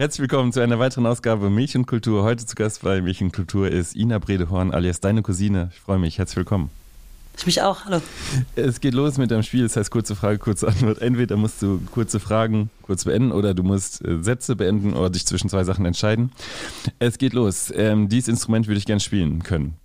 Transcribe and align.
Herzlich 0.00 0.20
willkommen 0.20 0.50
zu 0.50 0.60
einer 0.60 0.78
weiteren 0.78 1.04
Ausgabe 1.04 1.50
Milch 1.50 1.76
und 1.76 1.84
Kultur. 1.86 2.22
Heute 2.22 2.46
zu 2.46 2.54
Gast 2.54 2.80
bei 2.80 3.02
Milch 3.02 3.20
und 3.20 3.34
Kultur 3.34 3.68
ist 3.68 3.94
Ina 3.94 4.18
Bredehorn 4.18 4.72
alias 4.72 5.00
deine 5.00 5.20
Cousine. 5.20 5.68
Ich 5.74 5.80
freue 5.80 5.98
mich. 5.98 6.16
Herzlich 6.16 6.38
willkommen. 6.38 6.70
Ich 7.36 7.44
mich 7.44 7.60
auch. 7.60 7.84
Hallo. 7.84 8.00
Es 8.56 8.80
geht 8.80 8.94
los 8.94 9.18
mit 9.18 9.30
deinem 9.30 9.42
Spiel. 9.42 9.64
Das 9.64 9.76
heißt 9.76 9.90
kurze 9.90 10.16
Frage, 10.16 10.38
kurze 10.38 10.68
Antwort. 10.68 11.02
Entweder 11.02 11.36
musst 11.36 11.60
du 11.60 11.82
kurze 11.92 12.18
Fragen 12.18 12.70
kurz 12.80 13.04
beenden 13.04 13.30
oder 13.30 13.52
du 13.52 13.62
musst 13.62 14.02
äh, 14.02 14.22
Sätze 14.22 14.56
beenden 14.56 14.94
oder 14.94 15.10
dich 15.10 15.26
zwischen 15.26 15.50
zwei 15.50 15.64
Sachen 15.64 15.84
entscheiden. 15.84 16.32
Es 16.98 17.18
geht 17.18 17.34
los. 17.34 17.70
Ähm, 17.76 18.08
dieses 18.08 18.28
Instrument 18.28 18.68
würde 18.68 18.78
ich 18.78 18.86
gerne 18.86 19.00
spielen 19.00 19.42
können. 19.42 19.76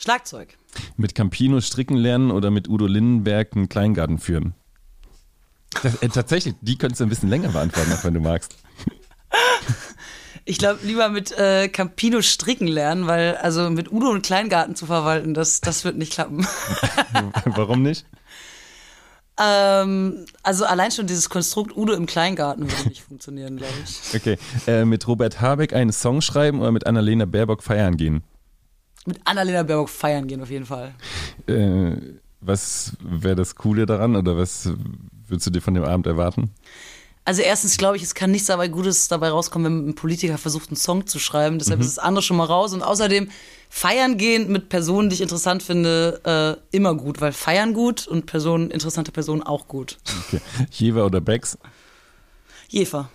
Schlagzeug. 0.00 0.58
Mit 0.96 1.14
Campino 1.14 1.60
stricken 1.60 1.96
lernen 1.96 2.32
oder 2.32 2.50
mit 2.50 2.68
Udo 2.68 2.88
Lindenberg 2.88 3.54
einen 3.54 3.68
Kleingarten 3.68 4.18
führen? 4.18 4.54
Das, 5.80 5.94
äh, 6.02 6.08
tatsächlich, 6.08 6.56
die 6.60 6.76
könntest 6.76 7.00
du 7.00 7.04
ein 7.04 7.08
bisschen 7.08 7.28
länger 7.28 7.50
beantworten, 7.50 7.92
auch 7.92 8.02
wenn 8.02 8.14
du 8.14 8.20
magst. 8.20 8.56
Ich 10.48 10.56
glaube, 10.56 10.78
lieber 10.82 11.10
mit 11.10 11.30
äh, 11.32 11.68
Campino 11.68 12.22
stricken 12.22 12.68
lernen, 12.68 13.06
weil 13.06 13.36
also 13.36 13.68
mit 13.68 13.92
Udo 13.92 14.10
einen 14.10 14.22
Kleingarten 14.22 14.74
zu 14.74 14.86
verwalten, 14.86 15.34
das, 15.34 15.60
das 15.60 15.84
wird 15.84 15.98
nicht 15.98 16.14
klappen. 16.14 16.46
Warum 17.44 17.82
nicht? 17.82 18.06
Ähm, 19.38 20.24
also 20.42 20.64
allein 20.64 20.90
schon 20.90 21.06
dieses 21.06 21.28
Konstrukt 21.28 21.76
Udo 21.76 21.92
im 21.92 22.06
Kleingarten 22.06 22.62
würde 22.70 22.88
nicht 22.88 23.02
funktionieren, 23.02 23.58
glaube 23.58 23.74
ich. 23.84 24.14
Okay. 24.14 24.38
Äh, 24.66 24.86
mit 24.86 25.06
Robert 25.06 25.42
Habeck 25.42 25.74
einen 25.74 25.92
Song 25.92 26.22
schreiben 26.22 26.60
oder 26.60 26.72
mit 26.72 26.86
Annalena 26.86 27.26
Baerbock 27.26 27.62
feiern 27.62 27.98
gehen? 27.98 28.22
Mit 29.04 29.20
Annalena 29.26 29.64
Baerbock 29.64 29.90
feiern 29.90 30.28
gehen 30.28 30.40
auf 30.40 30.50
jeden 30.50 30.64
Fall. 30.64 30.94
Äh, 31.46 31.92
was 32.40 32.96
wäre 33.00 33.36
das 33.36 33.54
Coole 33.54 33.84
daran 33.84 34.16
oder 34.16 34.38
was 34.38 34.70
würdest 35.26 35.46
du 35.46 35.50
dir 35.50 35.60
von 35.60 35.74
dem 35.74 35.84
Abend 35.84 36.06
erwarten? 36.06 36.54
Also 37.28 37.42
erstens 37.42 37.76
glaube 37.76 37.98
ich, 37.98 38.02
es 38.02 38.14
kann 38.14 38.30
nichts 38.30 38.46
dabei 38.46 38.68
Gutes 38.68 39.08
dabei 39.08 39.28
rauskommen, 39.28 39.80
wenn 39.82 39.90
ein 39.90 39.94
Politiker 39.94 40.38
versucht, 40.38 40.70
einen 40.70 40.76
Song 40.76 41.06
zu 41.06 41.18
schreiben. 41.18 41.58
Deshalb 41.58 41.78
mhm. 41.78 41.84
ist 41.84 41.98
das 41.98 42.02
andere 42.02 42.22
schon 42.22 42.38
mal 42.38 42.46
raus. 42.46 42.72
Und 42.72 42.80
außerdem 42.80 43.28
feiern 43.68 44.16
gehen 44.16 44.50
mit 44.50 44.70
Personen, 44.70 45.10
die 45.10 45.14
ich 45.16 45.20
interessant 45.20 45.62
finde, 45.62 46.22
äh, 46.24 46.74
immer 46.74 46.94
gut, 46.94 47.20
weil 47.20 47.32
feiern 47.32 47.74
gut 47.74 48.06
und 48.06 48.24
Personen, 48.24 48.70
interessante 48.70 49.12
Personen 49.12 49.42
auch 49.42 49.68
gut. 49.68 49.98
Okay. 50.26 50.40
Jever 50.72 51.04
oder 51.04 51.20
Becks? 51.20 51.58
Jefer. 52.70 53.10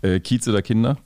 Äh, 0.00 0.20
Kiez 0.20 0.48
oder 0.48 0.62
Kinder? 0.62 0.96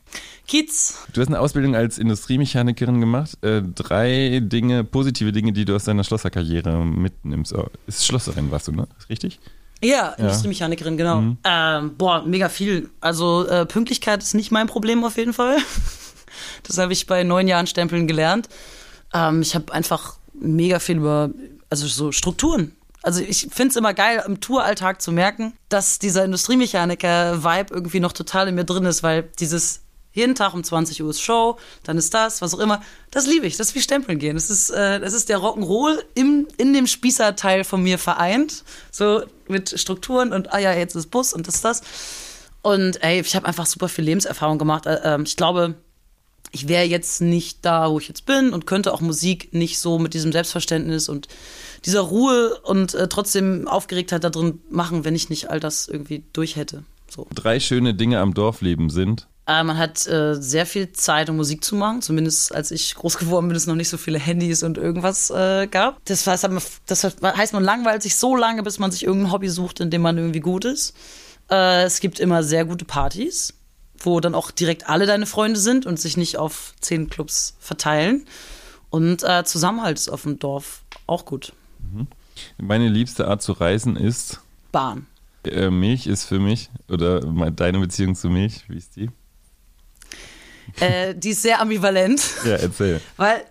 Kiez. 0.46 0.98
Du 1.12 1.20
hast 1.20 1.26
eine 1.26 1.40
Ausbildung 1.40 1.74
als 1.74 1.98
Industriemechanikerin 1.98 3.00
gemacht. 3.00 3.36
Äh, 3.42 3.62
drei 3.62 4.38
Dinge, 4.40 4.84
positive 4.84 5.32
Dinge, 5.32 5.52
die 5.52 5.64
du 5.64 5.74
aus 5.74 5.82
deiner 5.82 6.04
Schlosserkarriere 6.04 6.84
mitnimmst. 6.84 7.52
Oh, 7.52 7.66
ist 7.88 8.06
Schlosserin, 8.06 8.52
warst 8.52 8.68
du, 8.68 8.72
ne? 8.72 8.86
Ist 8.96 9.10
richtig? 9.10 9.40
Ja, 9.84 10.10
Industriemechanikerin, 10.10 10.96
genau. 10.96 11.20
Mhm. 11.20 11.38
Ähm, 11.44 11.96
boah, 11.96 12.22
mega 12.24 12.48
viel. 12.48 12.90
Also 13.00 13.46
äh, 13.46 13.66
Pünktlichkeit 13.66 14.22
ist 14.22 14.34
nicht 14.34 14.50
mein 14.50 14.66
Problem 14.66 15.04
auf 15.04 15.16
jeden 15.16 15.32
Fall. 15.32 15.58
das 16.62 16.78
habe 16.78 16.92
ich 16.92 17.06
bei 17.06 17.22
neun 17.24 17.48
Jahren 17.48 17.66
Stempeln 17.66 18.06
gelernt. 18.06 18.48
Ähm, 19.12 19.42
ich 19.42 19.54
habe 19.54 19.72
einfach 19.72 20.16
mega 20.32 20.78
viel 20.78 20.96
über, 20.96 21.30
also 21.70 21.86
so 21.86 22.12
Strukturen. 22.12 22.74
Also 23.02 23.20
ich 23.20 23.48
finde 23.52 23.70
es 23.70 23.76
immer 23.76 23.92
geil, 23.92 24.22
im 24.26 24.40
Touralltag 24.40 25.02
zu 25.02 25.12
merken, 25.12 25.52
dass 25.68 25.98
dieser 25.98 26.24
Industriemechaniker-Vibe 26.24 27.74
irgendwie 27.74 28.00
noch 28.00 28.12
total 28.12 28.48
in 28.48 28.54
mir 28.54 28.64
drin 28.64 28.86
ist, 28.86 29.02
weil 29.02 29.24
dieses 29.38 29.83
jeden 30.14 30.34
Tag 30.36 30.54
um 30.54 30.62
20 30.62 31.02
Uhr 31.02 31.10
ist 31.10 31.20
Show, 31.20 31.58
dann 31.82 31.98
ist 31.98 32.14
das, 32.14 32.40
was 32.40 32.54
auch 32.54 32.60
immer. 32.60 32.80
Das 33.10 33.26
liebe 33.26 33.46
ich. 33.46 33.56
Das 33.56 33.68
ist 33.68 33.74
wie 33.74 33.82
Stempeln 33.82 34.18
gehen. 34.18 34.36
Das 34.36 34.48
ist, 34.48 34.70
äh, 34.70 35.00
das 35.00 35.12
ist 35.12 35.28
der 35.28 35.38
Rock'n'Roll 35.38 35.98
im, 36.14 36.46
in 36.56 36.72
dem 36.72 36.86
Spießerteil 36.86 37.64
von 37.64 37.82
mir 37.82 37.98
vereint. 37.98 38.64
So 38.92 39.24
mit 39.48 39.78
Strukturen 39.78 40.32
und, 40.32 40.52
ah 40.52 40.58
ja, 40.58 40.72
jetzt 40.72 40.94
ist 40.94 41.10
Bus 41.10 41.32
und 41.32 41.48
das, 41.48 41.60
das. 41.60 41.82
Und 42.62 43.02
ey, 43.02 43.20
ich 43.20 43.34
habe 43.34 43.46
einfach 43.46 43.66
super 43.66 43.88
viel 43.88 44.04
Lebenserfahrung 44.04 44.56
gemacht. 44.58 44.86
Äh, 44.86 45.00
ähm, 45.02 45.24
ich 45.26 45.36
glaube, 45.36 45.74
ich 46.52 46.68
wäre 46.68 46.84
jetzt 46.84 47.20
nicht 47.20 47.64
da, 47.64 47.90
wo 47.90 47.98
ich 47.98 48.06
jetzt 48.06 48.24
bin 48.24 48.52
und 48.52 48.66
könnte 48.66 48.94
auch 48.94 49.00
Musik 49.00 49.52
nicht 49.52 49.80
so 49.80 49.98
mit 49.98 50.14
diesem 50.14 50.30
Selbstverständnis 50.30 51.08
und 51.08 51.26
dieser 51.84 52.02
Ruhe 52.02 52.60
und 52.62 52.94
äh, 52.94 53.08
trotzdem 53.08 53.66
Aufgeregtheit 53.66 54.22
da 54.22 54.30
drin 54.30 54.60
machen, 54.70 55.04
wenn 55.04 55.16
ich 55.16 55.28
nicht 55.28 55.50
all 55.50 55.58
das 55.58 55.88
irgendwie 55.88 56.22
durch 56.32 56.54
hätte. 56.54 56.84
So. 57.10 57.26
Drei 57.34 57.58
schöne 57.58 57.94
Dinge 57.94 58.20
am 58.20 58.32
Dorfleben 58.32 58.90
sind. 58.90 59.26
Äh, 59.46 59.62
man 59.62 59.76
hat 59.76 60.06
äh, 60.06 60.34
sehr 60.34 60.64
viel 60.64 60.92
Zeit, 60.92 61.28
um 61.28 61.36
Musik 61.36 61.62
zu 61.62 61.76
machen. 61.76 62.00
Zumindest 62.02 62.54
als 62.54 62.70
ich 62.70 62.94
groß 62.94 63.18
geworden 63.18 63.48
bin, 63.48 63.56
es 63.56 63.66
noch 63.66 63.74
nicht 63.74 63.88
so 63.88 63.98
viele 63.98 64.18
Handys 64.18 64.62
und 64.62 64.78
irgendwas 64.78 65.30
äh, 65.30 65.66
gab. 65.66 66.04
Das 66.06 66.26
heißt, 66.26 66.48
das 66.86 67.04
heißt, 67.04 67.52
man 67.52 67.64
langweilt 67.64 68.02
sich 68.02 68.16
so 68.16 68.36
lange, 68.36 68.62
bis 68.62 68.78
man 68.78 68.90
sich 68.90 69.04
irgendein 69.04 69.32
Hobby 69.32 69.48
sucht, 69.48 69.80
in 69.80 69.90
dem 69.90 70.02
man 70.02 70.16
irgendwie 70.16 70.40
gut 70.40 70.64
ist. 70.64 70.94
Äh, 71.50 71.84
es 71.84 72.00
gibt 72.00 72.20
immer 72.20 72.42
sehr 72.42 72.64
gute 72.64 72.84
Partys, 72.84 73.54
wo 73.98 74.20
dann 74.20 74.34
auch 74.34 74.50
direkt 74.50 74.88
alle 74.88 75.06
deine 75.06 75.26
Freunde 75.26 75.60
sind 75.60 75.84
und 75.84 76.00
sich 76.00 76.16
nicht 76.16 76.38
auf 76.38 76.72
zehn 76.80 77.10
Clubs 77.10 77.56
verteilen. 77.60 78.26
Und 78.88 79.24
äh, 79.24 79.44
Zusammenhalt 79.44 79.98
ist 79.98 80.08
auf 80.08 80.22
dem 80.22 80.38
Dorf 80.38 80.82
auch 81.06 81.26
gut. 81.26 81.52
Mhm. 81.92 82.06
Meine 82.58 82.88
liebste 82.88 83.28
Art 83.28 83.42
zu 83.42 83.52
reisen 83.52 83.96
ist? 83.96 84.40
Bahn. 84.72 85.06
Äh, 85.44 85.68
Milch 85.68 86.06
ist 86.06 86.24
für 86.24 86.38
mich, 86.38 86.70
oder 86.88 87.20
deine 87.50 87.78
Beziehung 87.78 88.14
zu 88.14 88.30
Milch, 88.30 88.64
wie 88.68 88.78
ist 88.78 88.96
die? 88.96 89.10
Äh, 90.80 91.14
die 91.14 91.30
ist 91.30 91.42
sehr 91.42 91.60
ambivalent. 91.60 92.22
Ja, 92.44 92.56
erzähl. 92.56 93.00
Weil 93.16 93.44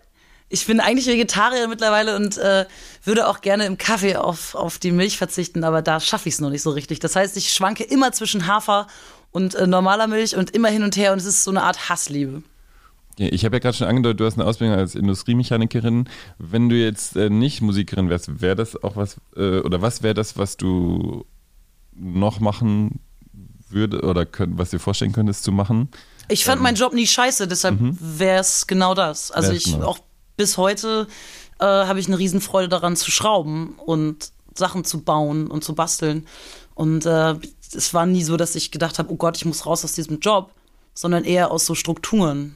ich 0.50 0.68
bin 0.68 0.80
eigentlich 0.80 1.08
Vegetarier 1.08 1.68
mittlerweile 1.68 2.16
und 2.16 2.38
äh, 2.38 2.66
würde 3.04 3.28
auch 3.28 3.42
gerne 3.42 3.66
im 3.66 3.78
Kaffee 3.78 4.18
auf, 4.18 4.54
auf 4.54 4.78
die 4.78 4.92
Milch 4.92 5.18
verzichten, 5.18 5.64
aber 5.64 5.82
da 5.82 6.00
schaffe 6.00 6.30
ich 6.30 6.36
es 6.36 6.42
noch 6.42 6.52
nicht 6.52 6.62
so 6.62 6.70
richtig. 6.70 7.00
Das 7.00 7.16
heißt, 7.16 7.36
ich 7.38 7.52
schwanke 7.54 7.84
immer 7.84 8.12
zwischen 8.12 8.46
Hafer 8.46 8.88
und 9.32 9.56
äh, 9.56 9.66
normaler 9.66 10.08
Milch 10.08 10.36
und 10.36 10.52
immer 10.52 10.70
hin 10.70 10.84
und 10.84 10.96
her 10.96 11.12
und 11.12 11.18
es 11.18 11.26
ist 11.26 11.44
so 11.44 11.50
eine 11.50 11.64
Art 11.64 11.90
Hassliebe. 11.90 12.44
Ich 13.18 13.46
habe 13.46 13.56
ja 13.56 13.60
gerade 13.60 13.78
schon 13.78 13.88
angedeutet, 13.88 14.20
du 14.20 14.26
hast 14.26 14.40
eine 14.40 14.46
Ausbildung 14.46 14.76
als 14.76 14.96
Industriemechanikerin. 14.96 16.10
Wenn 16.40 16.70
du 16.70 16.76
jetzt 16.76 17.16
äh, 17.16 17.30
nicht 17.30 17.62
Musikerin 17.62 18.10
wärst, 18.10 18.42
wäre 18.42 18.56
das 18.56 18.82
auch 18.84 18.96
was, 18.96 19.18
äh, 19.36 19.60
oder 19.60 19.82
was 19.82 20.04
wäre 20.04 20.14
das, 20.14 20.38
was 20.38 20.58
du 20.58 21.26
noch 21.96 22.40
machen 22.40 23.00
würde 23.70 24.02
oder 24.02 24.26
könnt, 24.26 24.58
was 24.58 24.72
dir 24.72 24.80
vorstellen 24.80 25.12
könntest 25.12 25.44
zu 25.44 25.52
machen? 25.52 25.90
Ich 26.28 26.46
fand 26.46 26.58
ähm, 26.58 26.64
meinen 26.64 26.76
Job 26.76 26.94
nie 26.94 27.08
scheiße, 27.08 27.48
deshalb 27.48 27.80
mhm. 27.80 27.98
wäre 28.00 28.40
es 28.40 28.68
genau 28.68 28.94
das. 28.94 29.32
Also 29.32 29.52
ich 29.52 29.66
genau. 29.66 29.88
auch 29.88 30.00
bis 30.38 30.58
heute 30.58 31.08
äh, 31.60 31.66
habe 31.66 32.00
ich 32.00 32.08
eine 32.08 32.18
Riesenfreude 32.18 32.70
daran 32.70 32.96
zu 32.96 33.12
schrauben 33.12 33.76
und 33.78 34.32
Sachen 34.56 34.86
zu 34.86 35.02
bauen 35.02 35.48
und 35.48 35.64
zu 35.64 35.76
basteln. 35.76 36.28
Und 36.76 37.06
äh, 37.06 37.36
es 37.76 37.94
war 37.94 38.06
nie 38.06 38.24
so, 38.24 38.38
dass 38.38 38.56
ich 38.56 38.72
gedacht 38.72 39.00
habe, 39.00 39.12
oh 39.12 39.16
Gott, 39.16 39.38
ich 39.38 39.46
muss 39.46 39.66
raus 39.66 39.84
aus 39.84 39.94
diesem 39.94 40.20
Job, 40.20 40.52
sondern 40.94 41.24
eher 41.24 41.52
aus 41.52 41.66
so 41.66 41.76
Strukturen. 41.76 42.56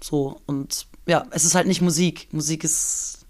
So 0.00 0.40
und 0.46 0.86
ja, 1.06 1.26
es 1.30 1.44
ist 1.44 1.54
halt 1.54 1.66
nicht 1.66 1.80
Musik. 1.80 2.28
Musik 2.32 2.64
ist 2.64 3.26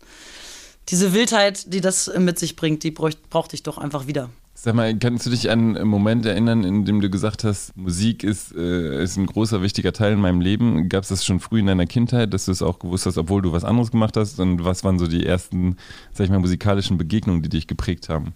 diese 0.88 1.12
Wildheit, 1.12 1.73
die 1.73 1.81
das 1.81 2.11
mit 2.17 2.38
sich 2.38 2.56
bringt, 2.56 2.82
die 2.82 2.91
brauchte 2.91 3.55
ich 3.55 3.62
doch 3.62 3.79
einfach 3.79 4.06
wieder. 4.06 4.31
Sag 4.60 4.75
mal, 4.75 4.99
kannst 4.99 5.25
du 5.25 5.31
dich 5.31 5.50
an 5.50 5.76
einen 5.76 5.87
Moment 5.87 6.26
erinnern, 6.26 6.64
in 6.64 6.84
dem 6.84 7.00
du 7.00 7.08
gesagt 7.08 7.44
hast, 7.44 7.76
Musik 7.76 8.25
ist, 8.25 8.52
äh, 8.56 9.05
ist 9.05 9.16
ein 9.16 9.26
großer, 9.26 9.62
wichtiger 9.62 9.93
Teil 9.93 10.14
in 10.14 10.20
meinem 10.20 10.40
Leben? 10.40 10.88
Gab 10.88 11.05
es 11.05 11.10
das 11.10 11.25
schon 11.25 11.38
früh 11.38 11.60
in 11.60 11.66
deiner 11.66 11.87
Kindheit, 11.87 12.34
dass 12.34 12.46
du 12.46 12.50
es 12.50 12.60
auch 12.60 12.81
gewusst 12.81 13.06
hast, 13.06 13.19
obwohl 13.19 13.40
du 13.40 13.52
was 13.52 13.62
anderes 13.62 13.93
gemacht 13.93 14.16
hast? 14.16 14.40
Und 14.40 14.64
was 14.64 14.82
waren 14.82 14.99
so 14.99 15.06
die 15.06 15.25
ersten, 15.25 15.76
sag 16.12 16.25
ich 16.25 16.31
mal, 16.31 16.40
musikalischen 16.40 16.99
Begegnungen, 16.99 17.40
die 17.40 17.50
dich 17.50 17.69
geprägt 17.69 18.08
haben? 18.08 18.34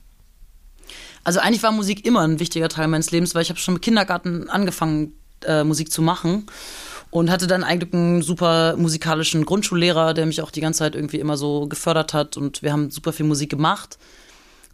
Also 1.25 1.41
eigentlich 1.41 1.65
war 1.65 1.73
Musik 1.73 2.07
immer 2.07 2.21
ein 2.21 2.39
wichtiger 2.39 2.69
Teil 2.69 2.87
meines 2.87 3.11
Lebens, 3.11 3.35
weil 3.35 3.43
ich 3.43 3.51
habe 3.51 3.59
schon 3.59 3.75
im 3.75 3.81
Kindergarten 3.81 4.49
angefangen, 4.49 5.15
äh, 5.45 5.65
Musik 5.65 5.91
zu 5.91 6.03
machen 6.03 6.47
und 7.11 7.33
hatte 7.33 7.49
dann 7.49 7.65
eigentlich 7.65 7.93
einen 7.95 8.23
super 8.23 8.77
musikalischen 8.77 9.45
Grundschullehrer, 9.45 10.15
der 10.15 10.27
mich 10.27 10.41
auch 10.41 10.53
die 10.53 10.61
ganze 10.61 10.79
Zeit 10.79 10.95
irgendwie 10.95 11.19
immer 11.19 11.37
so 11.37 11.67
gefördert 11.67 12.15
hat 12.15 12.37
und 12.37 12.63
wir 12.63 12.73
haben 12.73 12.93
super 12.93 13.13
viel 13.13 13.27
Musik 13.27 13.51
gemacht. 13.51 13.99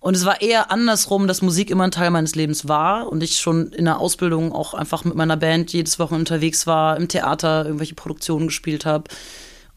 Und 0.01 0.17
es 0.17 0.25
war 0.25 0.41
eher 0.41 0.71
andersrum, 0.71 1.27
dass 1.27 1.43
Musik 1.43 1.71
immer 1.71 1.85
ein 1.85 1.91
Teil 1.91 2.11
meines 2.11 2.35
Lebens 2.35 2.69
war 2.69 3.11
und 3.11 3.23
ich 3.23 3.41
schon 3.41 3.73
in 3.73 3.85
der 3.85 3.99
Ausbildung 3.99 4.53
auch 4.53 4.75
einfach 4.75 5.05
mit 5.05 5.17
meiner 5.17 5.37
Band 5.37 5.73
jedes 5.73 5.99
Wochen 5.99 6.15
unterwegs 6.15 6.67
war, 6.67 6.97
im 6.97 7.09
Theater 7.09 7.65
irgendwelche 7.65 7.97
Produktionen 7.97 8.47
gespielt 8.47 8.87
habe. 8.87 9.05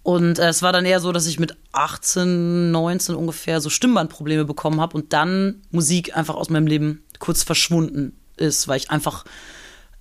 Und 0.04 0.40
äh, 0.40 0.50
es 0.50 0.62
war 0.62 0.74
dann 0.74 0.86
eher 0.86 1.00
so, 1.00 1.12
dass 1.12 1.28
ich 1.28 1.40
mit 1.40 1.56
18, 1.72 2.72
19 2.72 3.16
ungefähr 3.16 3.62
so 3.62 3.70
Stimmbandprobleme 3.70 4.46
bekommen 4.46 4.80
habe 4.82 4.98
und 4.98 5.14
dann 5.14 5.62
Musik 5.72 6.16
einfach 6.16 6.36
aus 6.36 6.50
meinem 6.50 6.68
Leben 6.68 7.04
kurz 7.20 7.44
verschwunden 7.44 8.18
ist, 8.38 8.68
weil 8.68 8.78
ich 8.78 8.90
einfach 8.90 9.26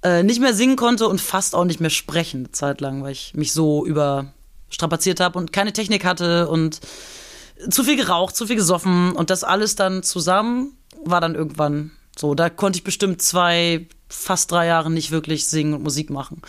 äh, 0.02 0.22
nicht 0.22 0.40
mehr 0.40 0.54
singen 0.54 0.76
konnte 0.76 1.06
und 1.08 1.20
fast 1.20 1.54
auch 1.54 1.64
nicht 1.64 1.80
mehr 1.80 1.90
sprechen 1.90 2.40
eine 2.40 2.52
Zeit 2.52 2.80
lang, 2.80 3.02
weil 3.02 3.12
ich 3.12 3.34
mich 3.34 3.52
so 3.52 3.84
überstrapaziert 3.84 5.20
habe 5.20 5.38
und 5.38 5.52
keine 5.52 5.72
Technik 5.72 6.04
hatte 6.04 6.48
und 6.48 6.80
zu 7.68 7.84
viel 7.84 7.96
geraucht, 7.96 8.36
zu 8.36 8.46
viel 8.46 8.56
gesoffen 8.56 9.12
und 9.12 9.30
das 9.30 9.44
alles 9.44 9.74
dann 9.76 10.02
zusammen 10.02 10.76
war 11.04 11.20
dann 11.20 11.34
irgendwann 11.34 11.92
so. 12.16 12.34
Da 12.34 12.50
konnte 12.50 12.78
ich 12.78 12.84
bestimmt 12.84 13.22
zwei, 13.22 13.86
fast 14.08 14.50
drei 14.50 14.66
Jahre 14.66 14.90
nicht 14.90 15.10
wirklich 15.10 15.46
singen 15.46 15.74
und 15.74 15.82
Musik 15.82 16.10
machen. 16.10 16.42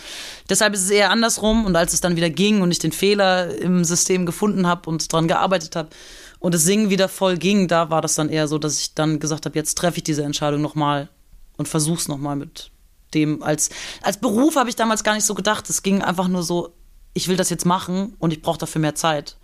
Deshalb 0.48 0.74
ist 0.74 0.82
es 0.82 0.90
eher 0.90 1.10
andersrum 1.10 1.64
und 1.64 1.76
als 1.76 1.92
es 1.92 2.00
dann 2.00 2.16
wieder 2.16 2.30
ging 2.30 2.62
und 2.62 2.70
ich 2.70 2.78
den 2.78 2.92
Fehler 2.92 3.56
im 3.58 3.84
System 3.84 4.26
gefunden 4.26 4.66
habe 4.66 4.88
und 4.88 5.12
dran 5.12 5.28
gearbeitet 5.28 5.76
habe 5.76 5.90
und 6.38 6.54
das 6.54 6.64
Singen 6.64 6.90
wieder 6.90 7.08
voll 7.08 7.36
ging, 7.36 7.68
da 7.68 7.90
war 7.90 8.02
das 8.02 8.14
dann 8.14 8.28
eher 8.28 8.48
so, 8.48 8.58
dass 8.58 8.80
ich 8.80 8.94
dann 8.94 9.20
gesagt 9.20 9.46
habe, 9.46 9.58
jetzt 9.58 9.78
treffe 9.78 9.98
ich 9.98 10.04
diese 10.04 10.24
Entscheidung 10.24 10.60
nochmal 10.60 11.08
und 11.56 11.68
versuch's 11.68 12.08
nochmal 12.08 12.36
mit 12.36 12.70
dem 13.14 13.42
als, 13.42 13.70
als 14.00 14.18
Beruf 14.18 14.56
habe 14.56 14.70
ich 14.70 14.76
damals 14.76 15.04
gar 15.04 15.14
nicht 15.14 15.26
so 15.26 15.34
gedacht. 15.34 15.68
Es 15.68 15.82
ging 15.82 16.02
einfach 16.02 16.28
nur 16.28 16.42
so, 16.42 16.74
ich 17.14 17.28
will 17.28 17.36
das 17.36 17.50
jetzt 17.50 17.66
machen 17.66 18.14
und 18.18 18.32
ich 18.32 18.42
brauche 18.42 18.58
dafür 18.58 18.80
mehr 18.80 18.94
Zeit. 18.94 19.36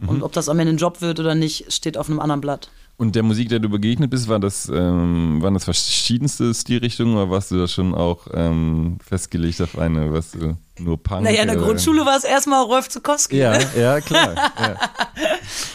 Mhm. 0.00 0.08
Und 0.08 0.22
ob 0.22 0.32
das 0.32 0.48
am 0.48 0.58
Ende 0.58 0.72
ein 0.74 0.78
Job 0.78 1.00
wird 1.00 1.20
oder 1.20 1.34
nicht, 1.34 1.72
steht 1.72 1.96
auf 1.96 2.08
einem 2.08 2.20
anderen 2.20 2.40
Blatt. 2.40 2.70
Und 2.96 3.14
der 3.16 3.22
Musik, 3.22 3.48
der 3.48 3.60
du 3.60 3.70
begegnet 3.70 4.10
bist, 4.10 4.28
war 4.28 4.38
das, 4.38 4.68
ähm, 4.68 5.38
waren 5.40 5.54
das 5.54 5.64
verschiedenste 5.64 6.52
Stilrichtungen 6.52 7.14
oder 7.14 7.30
warst 7.30 7.50
du 7.50 7.56
da 7.56 7.66
schon 7.66 7.94
auch 7.94 8.26
ähm, 8.34 8.98
festgelegt 9.02 9.62
auf 9.62 9.78
eine, 9.78 10.12
was 10.12 10.32
du 10.32 10.58
nur 10.78 11.02
Punk? 11.02 11.22
Naja, 11.22 11.40
in 11.40 11.48
der 11.48 11.56
Grundschule 11.56 12.04
war 12.04 12.18
es 12.18 12.24
erstmal 12.24 12.62
Rolf 12.62 12.90
Zukowski. 12.90 13.38
Ja, 13.38 13.56
ne? 13.56 13.66
ja, 13.76 14.00
klar. 14.00 14.34
Ja. 14.34 14.76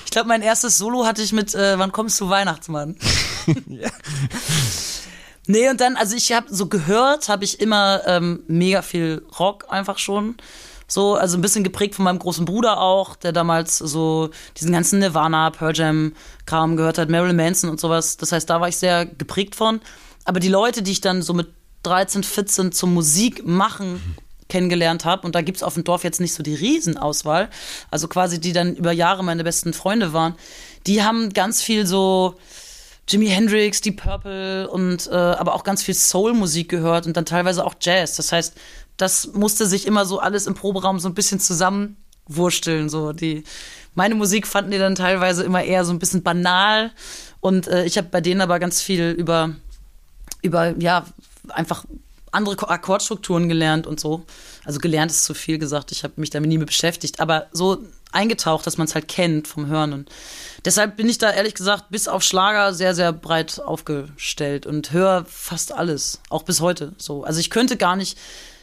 Ich 0.06 0.18
glaube, 0.18 0.30
mein 0.30 0.44
erstes 0.44 0.78
Solo 0.78 1.06
hatte 1.06 1.22
ich 1.22 1.34
mit 1.34 1.54
äh, 1.56 1.78
Wann 1.78 1.92
kommst 1.92 2.22
du 2.22 2.30
Weihnachtsmann? 2.30 2.96
ja. 3.68 3.90
Nee, 5.48 5.70
und 5.70 5.82
dann, 5.82 5.98
also 5.98 6.16
ich 6.16 6.32
habe 6.32 6.48
so 6.50 6.68
gehört, 6.68 7.28
habe 7.28 7.44
ich 7.44 7.60
immer 7.60 8.02
ähm, 8.06 8.44
mega 8.48 8.82
viel 8.82 9.24
Rock 9.38 9.66
einfach 9.68 9.98
schon. 9.98 10.36
So, 10.88 11.16
also 11.16 11.38
ein 11.38 11.42
bisschen 11.42 11.64
geprägt 11.64 11.96
von 11.96 12.06
meinem 12.06 12.20
großen 12.20 12.46
Bruder 12.46 12.80
auch, 12.80 13.16
der 13.16 13.32
damals 13.32 13.78
so 13.78 14.30
diesen 14.58 14.72
ganzen 14.72 15.00
Nirvana, 15.00 15.50
Pearl 15.50 15.76
Jam 15.76 16.14
Kram 16.46 16.78
gehört 16.78 16.98
hat, 16.98 17.10
Marilyn 17.10 17.36
Manson 17.36 17.70
und 17.70 17.80
sowas. 17.80 18.18
Das 18.18 18.32
heißt, 18.32 18.50
da 18.50 18.62
war 18.62 18.68
ich 18.68 18.78
sehr 18.78 19.06
geprägt 19.06 19.56
von. 19.56 19.82
Aber 20.26 20.40
die 20.40 20.50
Leute, 20.50 20.84
die 20.84 20.92
ich 20.92 21.02
dann 21.02 21.22
so 21.22 21.34
mit 21.34 21.48
13, 21.84 22.24
14 22.24 22.72
zum 22.72 22.94
Musik 22.94 23.46
machen 23.46 24.18
kennengelernt 24.48 25.06
habe, 25.06 25.26
und 25.26 25.34
da 25.34 25.42
gibt 25.42 25.58
es 25.58 25.64
auf 25.64 25.74
dem 25.74 25.84
Dorf 25.84 26.04
jetzt 26.04 26.22
nicht 26.22 26.34
so 26.34 26.44
die 26.44 26.56
Riesenauswahl, 26.56 27.50
also 27.90 28.08
quasi 28.08 28.40
die 28.40 28.54
dann 28.54 28.76
über 28.76 28.92
Jahre 28.92 29.24
meine 29.24 29.44
besten 29.44 29.74
Freunde 29.74 30.14
waren, 30.14 30.36
die 30.86 31.04
haben 31.04 31.34
ganz 31.34 31.64
viel 31.64 31.88
so 31.88 32.36
Jimi 33.08 33.28
Hendrix, 33.28 33.82
Deep 33.82 34.02
Purple 34.02 34.68
und 34.70 35.08
äh, 35.08 35.14
aber 35.14 35.54
auch 35.54 35.64
ganz 35.64 35.84
viel 35.84 35.94
Soul-Musik 35.94 36.70
gehört 36.70 37.06
und 37.06 37.16
dann 37.16 37.26
teilweise 37.26 37.66
auch 37.66 37.76
Jazz. 37.80 38.16
Das 38.16 38.32
heißt, 38.32 38.56
das 38.98 39.34
musste 39.34 39.66
sich 39.66 39.88
immer 39.88 40.06
so 40.06 40.20
alles 40.20 40.48
im 40.48 40.56
Proberaum 40.56 41.00
so 41.00 41.10
ein 41.10 41.14
bisschen 41.14 41.40
zusammenwursteln. 41.40 42.90
So 42.90 43.12
die, 43.12 43.44
meine 43.94 44.16
Musik 44.16 44.48
fanden 44.48 44.72
die 44.72 44.78
dann 44.78 44.96
teilweise 44.96 45.44
immer 45.44 45.64
eher 45.64 45.86
so 45.86 45.92
ein 45.92 46.00
bisschen 46.00 46.24
banal 46.24 46.92
und 47.40 47.68
äh, 47.68 47.86
ich 47.86 47.98
habe 47.98 48.08
bei 48.10 48.22
denen 48.22 48.42
aber 48.42 48.60
ganz 48.60 48.82
viel 48.82 49.12
über, 49.12 49.56
über 50.42 50.76
ja 50.80 51.06
einfach 51.50 51.86
andere 52.32 52.70
Akkordstrukturen 52.70 53.48
gelernt 53.48 53.88
und 53.88 54.00
so. 54.00 54.26
Also 54.66 54.80
gelernt 54.80 55.12
ist 55.12 55.24
zu 55.24 55.34
viel 55.34 55.58
gesagt. 55.58 55.92
Ich 55.92 56.04
habe 56.04 56.14
mich 56.18 56.30
damit 56.30 56.50
nie 56.50 56.58
mehr 56.58 56.68
beschäftigt, 56.68 57.20
aber 57.20 57.48
so 57.54 57.84
eingetaucht, 58.12 58.66
dass 58.66 58.78
man 58.78 58.88
es 58.88 58.96
halt 58.96 59.08
kennt 59.08 59.48
vom 59.48 59.68
Hören 59.68 59.94
und 59.94 60.10
deshalb 60.64 60.96
bin 60.96 61.10
ich 61.10 61.18
da 61.18 61.32
ehrlich 61.32 61.54
gesagt 61.54 61.90
bis 61.90 62.08
auf 62.08 62.24
Schlager 62.24 62.74
sehr 62.74 62.96
sehr 62.96 63.12
breit 63.12 63.60
aufgestellt 63.60 64.66
und 64.66 64.94
höre 64.94 65.26
fast 65.26 65.74
alles, 65.74 66.22
auch 66.30 66.44
bis 66.44 66.62
heute 66.62 66.94
so. 66.98 67.24
Also 67.24 67.40
ich 67.40 67.50
könnte 67.50 67.76
gar 67.76 67.96
nicht 67.96 68.18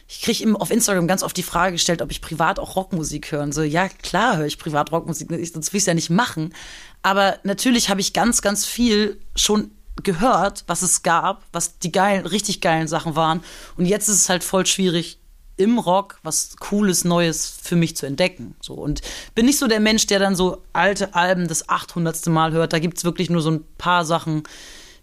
ich 0.07 0.21
kriege 0.21 0.59
auf 0.59 0.71
Instagram 0.71 1.07
ganz 1.07 1.23
oft 1.23 1.35
die 1.35 1.43
Frage 1.43 1.73
gestellt, 1.73 2.01
ob 2.01 2.11
ich 2.11 2.21
privat 2.21 2.59
auch 2.59 2.75
Rockmusik 2.75 3.31
höre. 3.31 3.43
Und 3.43 3.53
so, 3.53 3.63
ja, 3.63 3.89
klar 3.89 4.37
höre 4.37 4.45
ich 4.45 4.57
privat 4.57 4.91
Rockmusik, 4.91 5.29
sonst 5.29 5.73
will 5.73 5.77
ich 5.77 5.83
es 5.83 5.85
ja 5.85 5.93
nicht 5.93 6.09
machen. 6.09 6.53
Aber 7.01 7.39
natürlich 7.43 7.89
habe 7.89 8.01
ich 8.01 8.13
ganz, 8.13 8.41
ganz 8.41 8.65
viel 8.65 9.19
schon 9.35 9.71
gehört, 10.01 10.63
was 10.67 10.81
es 10.81 11.03
gab, 11.03 11.43
was 11.51 11.79
die 11.79 11.91
geilen, 11.91 12.25
richtig 12.25 12.61
geilen 12.61 12.87
Sachen 12.87 13.15
waren. 13.15 13.43
Und 13.77 13.85
jetzt 13.85 14.07
ist 14.07 14.15
es 14.17 14.29
halt 14.29 14.43
voll 14.43 14.65
schwierig, 14.65 15.19
im 15.55 15.77
Rock 15.77 16.19
was 16.23 16.57
Cooles, 16.57 17.05
Neues 17.05 17.59
für 17.61 17.75
mich 17.75 17.95
zu 17.95 18.05
entdecken. 18.05 18.55
So. 18.59 18.73
Und 18.73 19.01
bin 19.35 19.45
nicht 19.45 19.59
so 19.59 19.67
der 19.67 19.79
Mensch, 19.79 20.07
der 20.07 20.19
dann 20.19 20.35
so 20.35 20.63
alte 20.73 21.13
Alben 21.13 21.47
das 21.47 21.69
800. 21.69 22.25
Mal 22.27 22.51
hört. 22.51 22.73
Da 22.73 22.79
gibt 22.79 22.97
es 22.97 23.03
wirklich 23.03 23.29
nur 23.29 23.41
so 23.41 23.51
ein 23.51 23.63
paar 23.77 24.03
Sachen, 24.03 24.43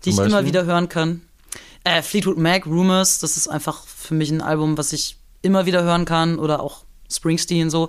die 0.05 0.11
ich 0.11 0.19
immer 0.19 0.45
wieder 0.45 0.65
hören 0.65 0.89
kann. 0.89 1.23
Äh, 1.85 2.03
Fleetwood 2.03 2.39
Mac, 2.39 2.67
Rumors, 2.67 3.19
das 3.19 3.37
ist 3.37 3.49
einfach 3.49 3.87
für 3.87 4.15
mich 4.15 4.31
ein 4.31 4.43
Album, 4.43 4.77
was 4.77 4.93
ich 4.93 5.17
immer 5.43 5.67
wieder 5.67 5.83
hören 5.83 6.05
kann 6.05 6.39
oder 6.39 6.61
auch 6.61 6.85
Springsteen 7.11 7.71
so. 7.71 7.89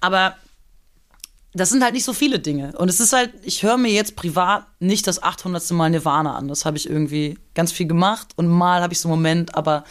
Aber 0.00 0.36
das 1.54 1.70
sind 1.70 1.82
halt 1.82 1.94
nicht 1.94 2.04
so 2.04 2.12
viele 2.12 2.38
Dinge. 2.38 2.72
Und 2.78 2.88
es 2.88 3.00
ist 3.00 3.12
halt, 3.12 3.32
ich 3.42 3.62
höre 3.62 3.76
mir 3.76 3.90
jetzt 3.90 4.16
privat 4.16 4.66
nicht 4.80 5.06
das 5.06 5.22
800. 5.22 5.70
Mal 5.72 5.90
Nirvana 5.90 6.34
an. 6.34 6.48
Das 6.48 6.64
habe 6.64 6.76
ich 6.76 6.88
irgendwie 6.88 7.38
ganz 7.54 7.72
viel 7.72 7.86
gemacht 7.86 8.28
und 8.36 8.48
mal 8.48 8.82
habe 8.82 8.92
ich 8.92 9.00
so 9.00 9.08
einen 9.08 9.18
Moment, 9.18 9.54
aber 9.54 9.84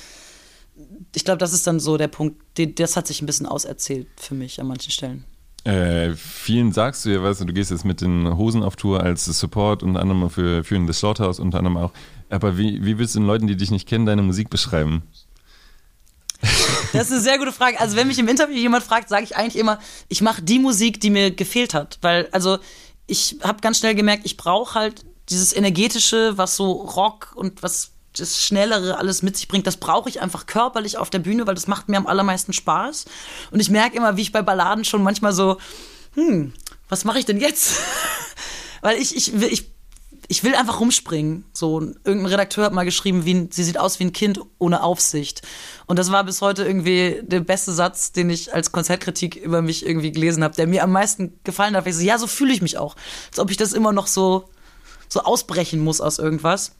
ich 1.15 1.25
glaube, 1.25 1.37
das 1.37 1.53
ist 1.53 1.67
dann 1.67 1.79
so 1.79 1.97
der 1.97 2.07
Punkt, 2.07 2.41
das 2.79 2.97
hat 2.97 3.07
sich 3.07 3.21
ein 3.21 3.25
bisschen 3.25 3.45
auserzählt 3.45 4.07
für 4.15 4.33
mich 4.33 4.59
an 4.59 4.67
manchen 4.67 4.91
Stellen. 4.91 5.25
Äh, 5.63 6.13
vielen 6.15 6.71
sagst 6.71 7.05
du 7.05 7.09
ja, 7.09 7.21
weißt 7.21 7.41
du, 7.41 7.45
du 7.45 7.53
gehst 7.53 7.69
jetzt 7.69 7.85
mit 7.85 8.01
den 8.01 8.35
Hosen 8.35 8.63
auf 8.63 8.75
Tour 8.75 9.01
als 9.01 9.25
Support, 9.25 9.83
unter 9.83 9.99
anderem 9.99 10.29
für, 10.29 10.63
für 10.63 10.79
das 10.85 10.99
Slaughterhouse, 10.99 11.39
unter 11.39 11.59
anderem 11.59 11.77
auch. 11.77 11.91
Aber 12.29 12.57
wie, 12.57 12.83
wie 12.83 12.97
willst 12.97 13.15
du 13.15 13.19
den 13.19 13.27
Leuten, 13.27 13.47
die 13.47 13.55
dich 13.55 13.69
nicht 13.69 13.87
kennen, 13.87 14.05
deine 14.05 14.23
Musik 14.23 14.49
beschreiben? 14.49 15.03
Das 16.93 17.03
ist 17.03 17.11
eine 17.11 17.21
sehr 17.21 17.37
gute 17.37 17.51
Frage. 17.51 17.79
Also, 17.79 17.95
wenn 17.95 18.07
mich 18.07 18.19
im 18.19 18.27
Interview 18.27 18.55
jemand 18.55 18.83
fragt, 18.83 19.09
sage 19.09 19.23
ich 19.23 19.37
eigentlich 19.37 19.57
immer, 19.57 19.79
ich 20.09 20.21
mache 20.21 20.41
die 20.41 20.59
Musik, 20.59 20.99
die 20.99 21.09
mir 21.09 21.31
gefehlt 21.31 21.73
hat. 21.73 21.99
Weil, 22.01 22.27
also, 22.31 22.57
ich 23.07 23.37
habe 23.43 23.61
ganz 23.61 23.77
schnell 23.77 23.95
gemerkt, 23.95 24.25
ich 24.25 24.37
brauche 24.37 24.75
halt 24.75 25.05
dieses 25.29 25.55
energetische, 25.55 26.37
was 26.37 26.55
so 26.55 26.71
Rock 26.71 27.33
und 27.35 27.63
was 27.63 27.91
das 28.17 28.43
Schnellere 28.43 28.97
alles 28.97 29.21
mit 29.21 29.37
sich 29.37 29.47
bringt, 29.47 29.67
das 29.67 29.77
brauche 29.77 30.09
ich 30.09 30.21
einfach 30.21 30.45
körperlich 30.45 30.97
auf 30.97 31.09
der 31.09 31.19
Bühne, 31.19 31.47
weil 31.47 31.55
das 31.55 31.67
macht 31.67 31.89
mir 31.89 31.97
am 31.97 32.07
allermeisten 32.07 32.53
Spaß. 32.53 33.05
Und 33.51 33.59
ich 33.59 33.69
merke 33.69 33.95
immer, 33.95 34.17
wie 34.17 34.21
ich 34.21 34.31
bei 34.31 34.41
Balladen 34.41 34.83
schon 34.83 35.03
manchmal 35.03 35.33
so, 35.33 35.57
hm, 36.15 36.53
was 36.89 37.05
mache 37.05 37.19
ich 37.19 37.25
denn 37.25 37.39
jetzt? 37.39 37.79
weil 38.81 38.97
ich, 38.97 39.15
ich, 39.15 39.33
ich, 39.33 39.71
ich 40.27 40.43
will 40.43 40.55
einfach 40.55 40.79
rumspringen. 40.79 41.45
So, 41.53 41.79
irgendein 41.79 42.25
Redakteur 42.25 42.65
hat 42.65 42.73
mal 42.73 42.83
geschrieben, 42.83 43.25
wie 43.25 43.47
sie 43.51 43.63
sieht 43.63 43.77
aus 43.77 43.99
wie 43.99 44.05
ein 44.05 44.13
Kind 44.13 44.39
ohne 44.59 44.83
Aufsicht. 44.83 45.41
Und 45.87 45.99
das 45.99 46.11
war 46.11 46.23
bis 46.23 46.41
heute 46.41 46.65
irgendwie 46.65 47.19
der 47.21 47.41
beste 47.41 47.71
Satz, 47.71 48.11
den 48.11 48.29
ich 48.29 48.53
als 48.53 48.71
Konzertkritik 48.71 49.35
über 49.35 49.61
mich 49.61 49.85
irgendwie 49.85 50.11
gelesen 50.11 50.43
habe, 50.43 50.55
der 50.55 50.67
mir 50.67 50.83
am 50.83 50.91
meisten 50.91 51.39
gefallen 51.43 51.75
hat. 51.75 51.87
Ich 51.87 51.95
so, 51.95 52.01
ja, 52.01 52.17
so 52.17 52.27
fühle 52.27 52.53
ich 52.53 52.61
mich 52.61 52.77
auch. 52.77 52.95
Als 53.29 53.39
ob 53.39 53.51
ich 53.51 53.57
das 53.57 53.73
immer 53.73 53.93
noch 53.93 54.07
so, 54.07 54.49
so 55.07 55.21
ausbrechen 55.21 55.79
muss 55.79 56.01
aus 56.01 56.19
irgendwas. 56.19 56.73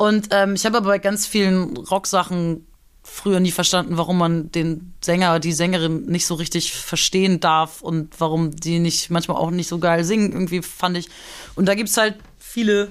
Und 0.00 0.28
ähm, 0.30 0.54
ich 0.54 0.64
habe 0.64 0.78
aber 0.78 0.86
bei 0.86 0.98
ganz 0.98 1.26
vielen 1.26 1.76
Rocksachen 1.76 2.66
früher 3.02 3.38
nie 3.38 3.50
verstanden, 3.50 3.98
warum 3.98 4.16
man 4.16 4.50
den 4.50 4.94
Sänger 5.02 5.32
oder 5.32 5.40
die 5.40 5.52
Sängerin 5.52 6.06
nicht 6.06 6.24
so 6.24 6.36
richtig 6.36 6.72
verstehen 6.72 7.38
darf 7.38 7.82
und 7.82 8.18
warum 8.18 8.50
die 8.56 8.78
nicht 8.78 9.10
manchmal 9.10 9.36
auch 9.36 9.50
nicht 9.50 9.68
so 9.68 9.78
geil 9.78 10.02
singen, 10.04 10.32
irgendwie 10.32 10.62
fand 10.62 10.96
ich. 10.96 11.10
Und 11.54 11.66
da 11.66 11.74
gibt 11.74 11.90
es 11.90 11.98
halt 11.98 12.14
viele 12.38 12.88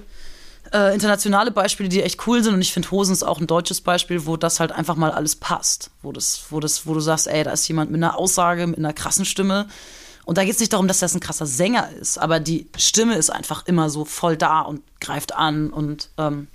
äh, 0.72 0.94
internationale 0.94 1.50
Beispiele, 1.50 1.90
die 1.90 2.04
echt 2.04 2.28
cool 2.28 2.44
sind. 2.44 2.54
Und 2.54 2.62
ich 2.62 2.74
finde, 2.74 2.92
Hosen 2.92 3.14
ist 3.14 3.24
auch 3.24 3.40
ein 3.40 3.48
deutsches 3.48 3.82
Beispiel, 3.82 4.28
wo 4.28 4.38
das 4.38 4.60
halt 4.60 4.72
einfach 4.72 4.96
mal 4.96 5.10
alles 5.10 5.36
passt. 5.36 5.90
Wo, 6.04 6.12
das, 6.12 6.44
wo, 6.52 6.60
das, 6.60 6.86
wo 6.86 6.94
du 6.94 7.00
sagst, 7.00 7.26
ey, 7.26 7.44
da 7.44 7.54
ist 7.54 7.68
jemand 7.68 7.90
mit 7.90 8.04
einer 8.04 8.20
Aussage, 8.20 8.68
mit 8.68 8.78
einer 8.78 8.94
krassen 8.94 9.26
Stimme. 9.26 9.68
Und 10.26 10.38
da 10.38 10.44
geht 10.44 10.54
es 10.54 10.60
nicht 10.60 10.74
darum, 10.74 10.88
dass 10.88 11.00
das 11.00 11.16
ein 11.16 11.22
krasser 11.22 11.48
Sänger 11.48 11.90
ist, 12.00 12.20
aber 12.20 12.40
die 12.40 12.68
Stimme 12.78 13.16
ist 13.16 13.32
einfach 13.32 13.66
immer 13.66 13.90
so 13.90 14.06
voll 14.06 14.38
da 14.38 14.62
und 14.62 14.84
greift 15.02 15.34
an 15.34 15.72
und 15.72 16.10
ähm, 16.20 16.48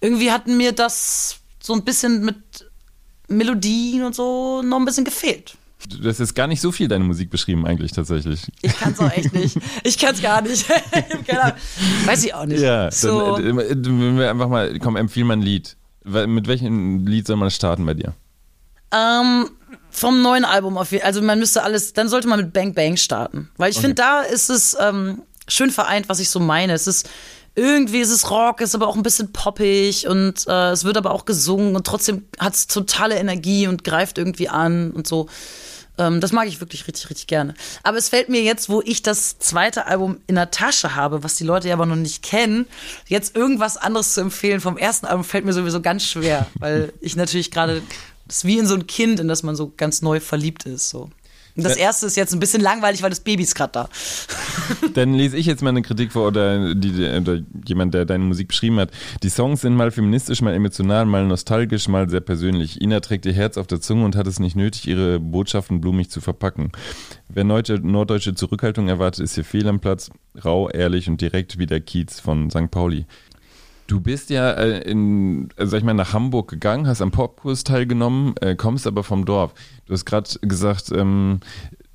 irgendwie 0.00 0.30
hat 0.30 0.46
mir 0.46 0.72
das 0.72 1.36
so 1.62 1.74
ein 1.74 1.84
bisschen 1.84 2.24
mit 2.24 2.70
Melodien 3.28 4.04
und 4.04 4.14
so 4.14 4.62
noch 4.62 4.78
ein 4.78 4.84
bisschen 4.84 5.04
gefehlt. 5.04 5.56
Du 5.88 6.06
hast 6.08 6.18
jetzt 6.18 6.34
gar 6.34 6.46
nicht 6.46 6.60
so 6.60 6.72
viel 6.72 6.88
deine 6.88 7.04
Musik 7.04 7.30
beschrieben, 7.30 7.66
eigentlich 7.66 7.92
tatsächlich. 7.92 8.42
Ich 8.60 8.78
kann 8.78 8.92
es 8.92 9.00
auch 9.00 9.10
echt 9.10 9.32
nicht. 9.32 9.56
Ich 9.82 9.96
kann 9.96 10.14
es 10.14 10.20
gar 10.20 10.42
nicht. 10.42 10.68
Weiß 12.04 12.22
ich 12.24 12.34
auch 12.34 12.44
nicht. 12.44 12.60
Ja, 12.60 12.90
so. 12.90 13.36
dann 13.36 13.58
äh, 13.58 13.70
wenn 13.70 14.18
wir 14.18 14.30
einfach 14.30 14.48
mal, 14.48 14.78
komm, 14.78 14.96
empfiehl 14.96 15.24
mal 15.24 15.34
ein 15.34 15.42
Lied. 15.42 15.76
Mit 16.04 16.48
welchem 16.48 17.06
Lied 17.06 17.26
soll 17.26 17.36
man 17.36 17.50
starten 17.50 17.86
bei 17.86 17.94
dir? 17.94 18.14
Ähm, 18.92 19.48
vom 19.90 20.22
neuen 20.22 20.44
Album 20.44 20.76
auf 20.76 20.92
jeden 20.92 21.04
Also 21.04 21.22
man 21.22 21.38
müsste 21.38 21.62
alles, 21.62 21.92
dann 21.92 22.08
sollte 22.08 22.28
man 22.28 22.40
mit 22.40 22.52
Bang 22.52 22.74
Bang 22.74 22.96
starten. 22.96 23.50
Weil 23.56 23.70
ich 23.70 23.76
okay. 23.76 23.86
finde, 23.86 24.02
da 24.02 24.20
ist 24.20 24.50
es 24.50 24.76
ähm, 24.78 25.22
schön 25.48 25.70
vereint, 25.70 26.08
was 26.08 26.20
ich 26.20 26.28
so 26.28 26.40
meine. 26.40 26.74
Es 26.74 26.86
ist 26.86 27.08
irgendwie 27.60 28.00
ist 28.00 28.10
es 28.10 28.30
Rock, 28.30 28.62
ist 28.62 28.74
aber 28.74 28.88
auch 28.88 28.96
ein 28.96 29.02
bisschen 29.02 29.32
poppig 29.32 30.08
und 30.08 30.46
äh, 30.48 30.70
es 30.70 30.84
wird 30.84 30.96
aber 30.96 31.10
auch 31.10 31.26
gesungen 31.26 31.76
und 31.76 31.86
trotzdem 31.86 32.24
hat 32.38 32.54
es 32.54 32.66
totale 32.66 33.16
Energie 33.16 33.66
und 33.66 33.84
greift 33.84 34.16
irgendwie 34.16 34.48
an 34.48 34.90
und 34.92 35.06
so. 35.06 35.28
Ähm, 35.98 36.22
das 36.22 36.32
mag 36.32 36.48
ich 36.48 36.60
wirklich 36.60 36.86
richtig, 36.88 37.10
richtig 37.10 37.26
gerne. 37.26 37.54
Aber 37.82 37.98
es 37.98 38.08
fällt 38.08 38.30
mir 38.30 38.42
jetzt, 38.42 38.70
wo 38.70 38.80
ich 38.80 39.02
das 39.02 39.38
zweite 39.38 39.86
Album 39.86 40.16
in 40.26 40.36
der 40.36 40.50
Tasche 40.50 40.94
habe, 40.94 41.22
was 41.22 41.34
die 41.34 41.44
Leute 41.44 41.68
ja 41.68 41.74
aber 41.74 41.84
noch 41.84 41.96
nicht 41.96 42.22
kennen, 42.22 42.66
jetzt 43.06 43.36
irgendwas 43.36 43.76
anderes 43.76 44.14
zu 44.14 44.22
empfehlen 44.22 44.60
vom 44.60 44.78
ersten 44.78 45.04
Album 45.04 45.24
fällt 45.24 45.44
mir 45.44 45.52
sowieso 45.52 45.82
ganz 45.82 46.04
schwer, 46.04 46.46
weil 46.58 46.94
ich 47.00 47.14
natürlich 47.14 47.50
gerade, 47.50 47.82
das 48.26 48.38
ist 48.38 48.44
wie 48.46 48.58
in 48.58 48.66
so 48.66 48.74
ein 48.74 48.86
Kind, 48.86 49.20
in 49.20 49.28
das 49.28 49.42
man 49.42 49.54
so 49.54 49.70
ganz 49.76 50.00
neu 50.00 50.18
verliebt 50.18 50.64
ist. 50.64 50.88
So. 50.88 51.10
Das 51.62 51.76
erste 51.76 52.06
ist 52.06 52.16
jetzt 52.16 52.32
ein 52.32 52.40
bisschen 52.40 52.62
langweilig, 52.62 53.02
weil 53.02 53.10
das 53.10 53.20
Baby 53.20 53.42
ist 53.42 53.54
gerade 53.54 53.72
da. 53.72 53.88
Dann 54.94 55.14
lese 55.14 55.36
ich 55.36 55.46
jetzt 55.46 55.62
mal 55.62 55.70
eine 55.70 55.82
Kritik 55.82 56.12
vor 56.12 56.28
oder, 56.28 56.74
die, 56.74 56.92
oder 56.92 57.40
jemand, 57.66 57.94
der 57.94 58.04
deine 58.04 58.24
Musik 58.24 58.48
beschrieben 58.48 58.78
hat. 58.78 58.90
Die 59.22 59.30
Songs 59.30 59.60
sind 59.62 59.74
mal 59.74 59.90
feministisch, 59.90 60.42
mal 60.42 60.54
emotional, 60.54 61.06
mal 61.06 61.26
nostalgisch, 61.26 61.88
mal 61.88 62.08
sehr 62.08 62.20
persönlich. 62.20 62.80
Ina 62.80 63.00
trägt 63.00 63.26
ihr 63.26 63.32
Herz 63.32 63.56
auf 63.56 63.66
der 63.66 63.80
Zunge 63.80 64.04
und 64.04 64.16
hat 64.16 64.26
es 64.26 64.38
nicht 64.38 64.56
nötig, 64.56 64.86
ihre 64.86 65.20
Botschaften 65.20 65.80
blumig 65.80 66.10
zu 66.10 66.20
verpacken. 66.20 66.72
Wer 67.28 67.44
norddeutsche 67.44 68.34
Zurückhaltung 68.34 68.88
erwartet, 68.88 69.24
ist 69.24 69.34
hier 69.34 69.44
fehl 69.44 69.68
am 69.68 69.80
Platz. 69.80 70.10
Rau, 70.44 70.68
ehrlich 70.68 71.08
und 71.08 71.20
direkt 71.20 71.58
wie 71.58 71.66
der 71.66 71.80
Kiez 71.80 72.20
von 72.20 72.50
St. 72.50 72.70
Pauli. 72.70 73.06
Du 73.90 73.98
bist 73.98 74.30
ja 74.30 74.52
äh, 74.52 74.88
in, 74.88 75.48
äh, 75.56 75.66
sag 75.66 75.78
ich 75.78 75.84
mal, 75.84 75.94
nach 75.94 76.12
Hamburg 76.12 76.48
gegangen, 76.48 76.86
hast 76.86 77.02
am 77.02 77.10
Popkurs 77.10 77.64
teilgenommen, 77.64 78.36
äh, 78.40 78.54
kommst 78.54 78.86
aber 78.86 79.02
vom 79.02 79.24
Dorf. 79.24 79.52
Du 79.90 79.94
hast 79.94 80.04
gerade 80.04 80.30
gesagt, 80.42 80.92
ähm, 80.92 81.40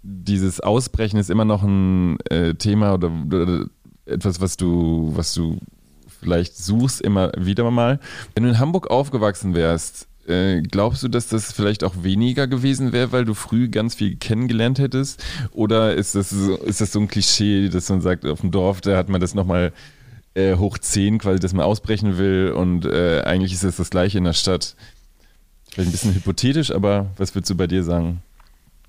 dieses 0.03 0.59
Ausbrechen 0.59 1.17
ist 1.17 1.29
immer 1.29 1.45
noch 1.45 1.63
ein 1.63 2.19
äh, 2.29 2.53
Thema 2.55 2.93
oder, 2.93 3.09
oder, 3.25 3.67
etwas, 4.05 4.41
was 4.41 4.57
du, 4.57 5.13
was 5.15 5.33
du 5.33 5.59
vielleicht 6.19 6.57
suchst 6.57 6.99
immer 6.99 7.31
wieder 7.37 7.71
mal. 7.71 8.01
Wenn 8.33 8.43
du 8.43 8.49
in 8.49 8.59
Hamburg 8.59 8.91
aufgewachsen 8.91 9.55
wärst, 9.55 10.09
äh, 10.27 10.61
glaubst 10.61 11.03
du, 11.03 11.07
dass 11.07 11.29
das 11.29 11.53
vielleicht 11.53 11.85
auch 11.85 12.03
weniger 12.03 12.47
gewesen 12.47 12.91
wäre, 12.91 13.13
weil 13.13 13.23
du 13.23 13.33
früh 13.33 13.69
ganz 13.69 13.95
viel 13.95 14.17
kennengelernt 14.17 14.77
hättest? 14.77 15.23
Oder 15.53 15.95
ist 15.95 16.15
das 16.15 16.31
so, 16.31 16.57
ist 16.57 16.81
das 16.81 16.91
so 16.91 16.99
ein 16.99 17.07
Klischee, 17.07 17.69
dass 17.69 17.87
man 17.87 18.01
sagt, 18.01 18.25
auf 18.25 18.41
dem 18.41 18.51
Dorf, 18.51 18.81
da 18.81 18.97
hat 18.97 19.07
man 19.07 19.21
das 19.21 19.35
nochmal 19.35 19.71
äh, 20.33 20.57
hoch 20.57 20.77
10, 20.77 21.19
quasi, 21.19 21.39
dass 21.39 21.53
man 21.53 21.65
ausbrechen 21.65 22.17
will 22.17 22.51
und 22.51 22.83
äh, 22.85 23.21
eigentlich 23.21 23.53
ist 23.53 23.63
es 23.63 23.77
das 23.77 23.89
gleiche 23.89 24.17
in 24.17 24.25
der 24.25 24.33
Stadt? 24.33 24.75
Vielleicht 25.75 25.89
ein 25.89 25.91
bisschen 25.91 26.15
hypothetisch, 26.15 26.71
aber 26.71 27.07
was 27.17 27.35
würdest 27.35 27.49
du 27.49 27.55
bei 27.55 27.67
dir 27.67 27.83
sagen? 27.83 28.23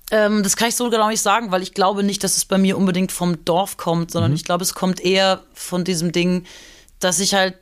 Ähm, 0.09 0.41
das 0.41 0.55
kann 0.55 0.69
ich 0.69 0.75
so 0.77 0.89
genau 0.89 1.09
nicht 1.09 1.19
sagen, 1.19 1.51
weil 1.51 1.61
ich 1.61 1.73
glaube 1.73 2.01
nicht, 2.01 2.23
dass 2.23 2.37
es 2.37 2.45
bei 2.45 2.57
mir 2.57 2.77
unbedingt 2.77 3.11
vom 3.11 3.43
Dorf 3.43 3.75
kommt, 3.75 4.09
sondern 4.09 4.31
mhm. 4.31 4.37
ich 4.37 4.45
glaube, 4.45 4.63
es 4.63 4.73
kommt 4.73 5.01
eher 5.01 5.41
von 5.53 5.83
diesem 5.83 6.13
Ding, 6.13 6.45
dass 7.01 7.19
ich 7.19 7.33
halt 7.33 7.55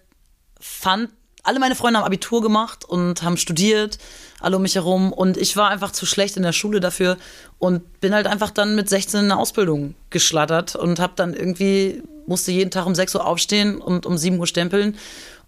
fand, 0.59 1.09
alle 1.41 1.57
meine 1.57 1.73
Freunde 1.73 1.97
haben 1.97 2.05
Abitur 2.05 2.43
gemacht 2.43 2.85
und 2.85 3.23
haben 3.23 3.37
studiert, 3.37 3.97
alle 4.41 4.57
um 4.57 4.61
mich 4.61 4.75
herum. 4.75 5.11
Und 5.11 5.37
ich 5.37 5.57
war 5.57 5.69
einfach 5.69 5.91
zu 5.91 6.05
schlecht 6.05 6.37
in 6.37 6.43
der 6.43 6.53
Schule 6.53 6.79
dafür 6.79 7.17
und 7.57 7.99
bin 8.01 8.13
halt 8.13 8.27
einfach 8.27 8.51
dann 8.51 8.75
mit 8.75 8.89
16 8.89 9.21
in 9.21 9.31
eine 9.31 9.39
Ausbildung 9.39 9.95
geschlattert 10.11 10.75
und 10.75 10.99
habe 10.99 11.13
dann 11.15 11.33
irgendwie, 11.33 12.03
musste 12.27 12.51
jeden 12.51 12.69
Tag 12.69 12.85
um 12.85 12.93
6 12.93 13.15
Uhr 13.15 13.25
aufstehen 13.25 13.81
und 13.81 14.05
um 14.05 14.19
7 14.19 14.37
Uhr 14.37 14.45
stempeln. 14.45 14.97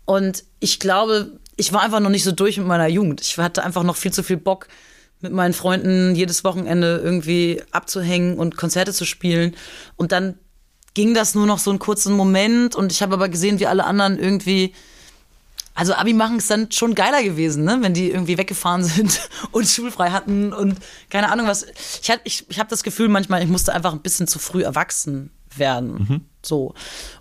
Und 0.06 0.46
ich 0.60 0.80
glaube, 0.80 1.38
ich 1.58 1.74
war 1.74 1.82
einfach 1.82 2.00
noch 2.00 2.10
nicht 2.10 2.24
so 2.24 2.32
durch 2.32 2.58
mit 2.58 2.68
meiner 2.68 2.88
Jugend. 2.88 3.22
Ich 3.22 3.38
hatte 3.38 3.64
einfach 3.64 3.84
noch 3.84 3.96
viel 3.96 4.14
zu 4.14 4.24
viel 4.24 4.38
Bock, 4.38 4.68
mit 5.22 5.34
meinen 5.34 5.54
Freunden 5.54 6.16
jedes 6.16 6.44
Wochenende 6.44 7.02
irgendwie 7.04 7.62
abzuhängen 7.72 8.38
und 8.38 8.56
Konzerte 8.56 8.94
zu 8.94 9.06
spielen. 9.06 9.56
Und 9.96 10.12
dann 10.12 10.38
ging 10.94 11.14
das 11.14 11.36
nur 11.36 11.48
noch 11.48 11.60
so 11.60 11.72
einen 11.72 11.80
kurzen 11.80 12.14
Moment 12.14 12.76
und 12.76 12.92
ich 12.92 13.02
habe 13.02 13.16
aber 13.16 13.30
gesehen, 13.30 13.60
wie 13.60 13.68
alle 13.68 13.86
anderen 13.86 14.18
irgendwie 14.18 14.74
also 15.78 15.94
Abi 15.94 16.14
machen 16.14 16.40
ist 16.40 16.50
dann 16.50 16.72
schon 16.72 16.96
geiler 16.96 17.22
gewesen, 17.22 17.64
ne? 17.64 17.78
wenn 17.82 17.94
die 17.94 18.10
irgendwie 18.10 18.40
weggefahren 18.40 18.84
sind 18.84 19.30
und 19.52 19.68
schulfrei 19.68 20.10
hatten 20.10 20.52
und 20.52 20.80
keine 21.12 21.32
Ahnung 21.32 21.46
was. 21.46 21.68
Ich, 22.02 22.12
ich, 22.24 22.46
ich 22.50 22.60
habe 22.60 22.70
das 22.70 22.82
Gefühl 22.82 23.10
manchmal, 23.10 23.44
ich 23.44 23.50
musste 23.50 23.74
einfach 23.74 23.94
ein 23.94 24.02
bisschen 24.02 24.28
zu 24.28 24.40
früh 24.40 24.64
erwachsen 24.64 25.30
werden. 25.56 25.94
Mhm. 25.94 26.22
So. 26.48 26.74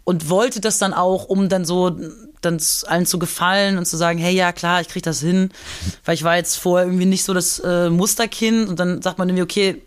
Und 0.05 0.29
wollte 0.29 0.61
das 0.61 0.79
dann 0.79 0.95
auch, 0.95 1.25
um 1.25 1.49
dann 1.49 1.65
so 1.65 1.97
dann 2.41 2.61
allen 2.87 3.07
zu 3.07 3.19
gefallen 3.19 3.79
und 3.79 3.87
zu 3.87 3.97
sagen, 3.97 4.19
hey, 4.19 4.35
ja 4.35 4.53
klar, 4.53 4.81
ich 4.81 4.89
krieg 4.89 5.03
das 5.03 5.21
hin. 5.21 5.51
Weil 6.05 6.15
ich 6.15 6.23
war 6.23 6.37
jetzt 6.37 6.57
vorher 6.57 6.87
irgendwie 6.87 7.07
nicht 7.07 7.25
so 7.25 7.35
das 7.35 7.59
äh, 7.61 7.91
Musterkind 7.91 8.69
und 8.69 8.79
dann 8.79 9.03
sagt 9.03 9.19
man 9.19 9.29
irgendwie, 9.29 9.43
okay, 9.43 9.83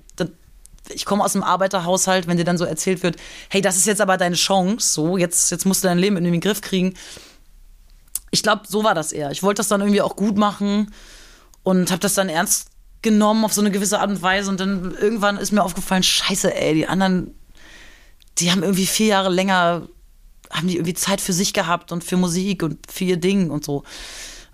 ich 0.92 1.06
komme 1.06 1.24
aus 1.24 1.36
einem 1.36 1.44
Arbeiterhaushalt, 1.44 2.26
wenn 2.26 2.38
dir 2.38 2.46
dann 2.46 2.58
so 2.58 2.66
erzählt 2.66 3.04
wird, 3.04 3.18
hey, 3.50 3.62
das 3.62 3.78
ist 3.78 3.86
jetzt 3.86 4.02
aber 4.02 4.18
deine 4.18 4.36
Chance, 4.36 4.92
so, 4.92 5.18
jetzt, 5.18 5.52
jetzt 5.52 5.66
musst 5.66 5.84
du 5.84 5.88
dein 5.88 6.00
Leben 6.00 6.18
in 6.18 6.24
den 6.24 6.42
Griff 6.42 6.62
kriegen 6.62 6.96
ich 8.32 8.44
glaube, 8.44 8.64
so 8.68 8.84
war 8.84 8.96
das 8.96 9.12
eher. 9.12 9.32
Ich 9.32 9.44
wollte 9.44 9.60
das 9.60 9.68
dann 9.68 9.82
irgendwie 9.82 10.02
auch 10.02 10.16
gut 10.16 10.38
machen 10.38 10.94
und 11.64 11.92
habe 11.92 12.00
das 12.00 12.14
dann 12.14 12.30
ernst 12.30 12.70
genommen 13.02 13.46
auf 13.46 13.54
so 13.54 13.62
eine 13.62 13.72
gewisse 13.72 14.00
Art 14.00 14.10
und 14.10 14.22
Weise. 14.22 14.50
Und 14.50 14.60
dann 14.60 14.96
irgendwann 15.00 15.38
ist 15.38 15.52
mir 15.52 15.64
aufgefallen, 15.64 16.04
scheiße, 16.04 16.54
ey, 16.54 16.74
die 16.74 16.88
anderen, 16.88 17.36
die 18.40 18.52
haben 18.52 18.64
irgendwie 18.64 18.86
vier 18.86 19.08
Jahre 19.08 19.30
länger, 19.30 19.88
haben 20.50 20.68
die 20.68 20.76
irgendwie 20.76 20.94
Zeit 20.94 21.22
für 21.22 21.34
sich 21.34 21.54
gehabt 21.54 21.92
und 21.92 22.04
für 22.04 22.18
Musik 22.18 22.64
und 22.64 22.80
für 22.92 23.06
ihr 23.06 23.18
Ding 23.18 23.50
und 23.50 23.66
so. 23.66 23.84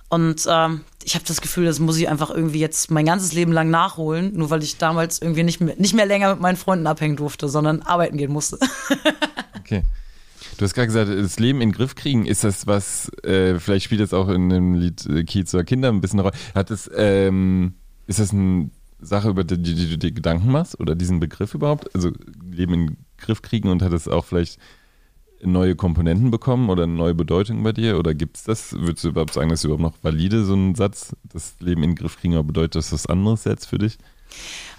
Und 0.10 0.46
ähm, 0.48 0.82
ich 1.04 1.16
habe 1.16 1.26
das 1.26 1.42
Gefühl, 1.42 1.66
das 1.66 1.80
muss 1.80 1.98
ich 1.98 2.08
einfach 2.10 2.30
irgendwie 2.30 2.60
jetzt 2.60 2.92
mein 2.92 3.06
ganzes 3.06 3.34
Leben 3.34 3.52
lang 3.52 3.70
nachholen, 3.70 4.34
nur 4.34 4.50
weil 4.50 4.64
ich 4.64 4.78
damals 4.78 5.22
irgendwie 5.22 5.44
nicht 5.44 5.62
mehr, 5.62 5.76
nicht 5.78 5.94
mehr 5.94 6.06
länger 6.06 6.32
mit 6.32 6.42
meinen 6.42 6.58
Freunden 6.58 6.88
abhängen 6.88 7.16
durfte, 7.16 7.50
sondern 7.50 7.82
arbeiten 7.82 8.18
gehen 8.18 8.32
musste. 8.32 8.60
okay. 9.60 9.84
Du 10.58 10.64
hast 10.64 10.74
gerade 10.74 10.88
gesagt, 10.88 11.10
das 11.10 11.38
Leben 11.40 11.60
in 11.60 11.70
den 11.70 11.76
Griff 11.76 11.96
kriegen, 11.96 12.26
ist 12.26 12.44
das 12.44 12.66
was, 12.66 13.10
äh, 13.24 13.60
vielleicht 13.60 13.86
spielt 13.86 14.00
das 14.00 14.14
auch 14.14 14.30
in 14.30 14.50
dem 14.50 14.74
Lied 14.76 15.06
äh, 15.06 15.26
oder 15.54 15.64
Kinder 15.66 15.90
ein 15.90 16.02
bisschen 16.02 16.20
eine 16.20 16.30
Rolle. 16.30 16.40
Hat 16.54 16.70
das, 16.70 16.90
ähm, 16.96 17.74
ist 18.08 18.20
das 18.20 18.32
eine 18.32 18.70
Sache, 19.02 19.30
über 19.30 19.44
die, 19.44 19.58
die, 19.58 19.90
du 19.90 19.98
dir 19.98 20.12
Gedanken 20.12 20.52
machst 20.52 20.80
oder 20.80 20.96
diesen 20.96 21.20
Begriff 21.20 21.54
überhaupt? 21.54 21.94
Also 21.94 22.12
Leben 22.50 22.74
in 22.74 22.88
den 22.88 23.05
Griff 23.18 23.42
kriegen 23.42 23.70
und 23.70 23.82
hat 23.82 23.94
es 23.94 24.08
auch 24.08 24.26
vielleicht 24.26 24.60
neue 25.42 25.76
Komponenten 25.76 26.32
bekommen 26.32 26.70
oder 26.70 26.84
eine 26.84 26.94
neue 26.94 27.14
Bedeutung 27.16 27.64
bei 27.64 27.72
dir? 27.72 27.98
Oder 27.98 28.14
gibt 28.14 28.38
es 28.38 28.44
das? 28.44 28.74
Würdest 28.74 29.04
du 29.04 29.10
überhaupt 29.10 29.34
sagen, 29.34 29.50
dass 29.50 29.60
ist 29.60 29.66
überhaupt 29.66 29.82
noch 29.82 30.04
valide, 30.04 30.44
so 30.44 30.56
ein 30.56 30.76
Satz, 30.76 31.16
das 31.24 31.56
Leben 31.60 31.84
in 31.84 31.92
den 31.92 31.96
Griff 31.96 32.18
kriegen, 32.18 32.36
aber 32.36 32.46
bedeutet 32.46 32.76
das 32.76 32.92
was 32.92 33.08
anderes 33.08 33.44
jetzt 33.46 33.66
für 33.66 33.78
dich? 33.78 33.98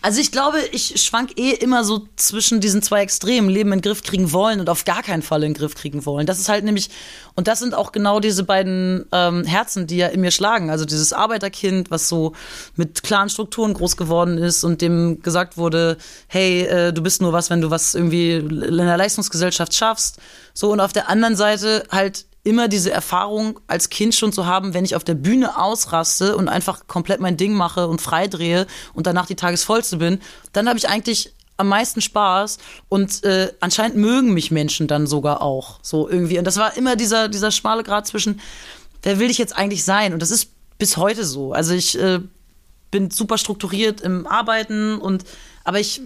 Also 0.07 0.21
ich 0.21 0.31
glaube, 0.31 0.61
ich 0.71 1.03
schwank 1.03 1.37
eh 1.37 1.51
immer 1.51 1.83
so 1.83 2.07
zwischen 2.15 2.61
diesen 2.61 2.81
zwei 2.81 3.03
Extremen, 3.03 3.49
Leben 3.49 3.73
in 3.73 3.79
den 3.81 3.83
Griff 3.83 4.05
kriegen 4.05 4.31
wollen 4.31 4.61
und 4.61 4.71
auf 4.71 4.85
gar 4.85 5.03
keinen 5.03 5.23
Fall 5.23 5.43
in 5.43 5.53
den 5.53 5.59
Griff 5.59 5.75
kriegen 5.75 6.07
wollen. 6.07 6.27
Das 6.27 6.39
ist 6.39 6.49
halt 6.49 6.65
nämlich, 6.65 6.91
und 7.35 7.49
das 7.49 7.59
sind 7.59 7.75
auch 7.75 7.91
genau 7.91 8.21
diese 8.21 8.45
beiden 8.45 9.07
ähm, 9.11 9.43
Herzen, 9.45 9.89
die 9.89 9.97
ja 9.97 10.07
in 10.07 10.21
mir 10.21 10.31
schlagen. 10.31 10.71
Also 10.71 10.85
dieses 10.85 11.13
Arbeiterkind, 11.13 11.91
was 11.91 12.09
so 12.09 12.35
mit 12.77 13.03
klaren 13.03 13.31
Strukturen 13.31 13.75
groß 13.75 13.97
geworden 13.97 14.39
ist 14.39 14.63
und 14.63 14.81
dem 14.81 15.23
gesagt 15.23 15.57
wurde, 15.57 15.97
hey, 16.29 16.63
äh, 16.63 16.93
du 16.93 17.03
bist 17.03 17.21
nur 17.21 17.33
was, 17.33 17.51
wenn 17.51 17.61
du 17.61 17.71
was 17.71 17.97
irgendwie 17.97 18.35
in 18.35 18.77
der 18.77 18.97
Leistungsgesellschaft 18.97 19.75
schaffst. 19.75 20.19
So, 20.55 20.71
und 20.71 20.79
auf 20.79 20.93
der 20.93 21.09
anderen 21.09 21.35
Seite 21.35 21.83
halt 21.91 22.27
immer 22.47 22.69
diese 22.69 22.93
Erfahrung 22.93 23.59
als 23.67 23.91
Kind 23.91 24.15
schon 24.15 24.33
zu 24.33 24.47
haben, 24.47 24.73
wenn 24.73 24.85
ich 24.85 24.95
auf 24.95 25.03
der 25.03 25.15
Bühne 25.15 25.59
ausraste 25.59 26.37
und 26.37 26.49
einfach 26.49 26.87
komplett 26.87 27.21
mein 27.21 27.37
Ding 27.37 27.53
mache 27.55 27.89
und 27.89 28.01
freidrehe 28.01 28.67
und 28.95 29.07
danach 29.07 29.27
die 29.27 29.35
Tagesvollste 29.35 29.97
bin, 29.97 30.21
dann 30.53 30.69
habe 30.69 30.79
ich 30.79 30.89
eigentlich 30.89 31.35
am 31.57 31.69
meisten 31.69 32.01
Spaß 32.01 32.59
und 32.89 33.25
äh, 33.25 33.53
anscheinend 33.61 33.97
mögen 33.97 34.33
mich 34.33 34.51
Menschen 34.53 34.87
dann 34.87 35.07
sogar 35.09 35.43
auch 35.43 35.81
so 35.83 36.09
irgendwie. 36.09 36.39
Und 36.39 36.45
das 36.45 36.57
war 36.57 36.77
immer 36.77 36.95
dieser, 36.95 37.29
dieser 37.29 37.51
schmale 37.51 37.83
Grad 37.83 38.07
zwischen, 38.07 38.41
wer 39.03 39.19
will 39.19 39.31
ich 39.31 39.39
jetzt 39.39 39.57
eigentlich 39.57 39.83
sein? 39.85 40.13
Und 40.13 40.21
das 40.21 40.31
ist 40.31 40.51
bis 40.79 40.97
heute 40.97 41.25
so. 41.25 41.53
Also 41.53 41.75
ich 41.75 41.99
äh, 41.99 42.21
bin 42.93 43.11
super 43.11 43.39
strukturiert 43.39 44.01
im 44.03 44.27
Arbeiten 44.27 44.99
und 44.99 45.25
aber 45.65 45.81
ich 45.81 46.01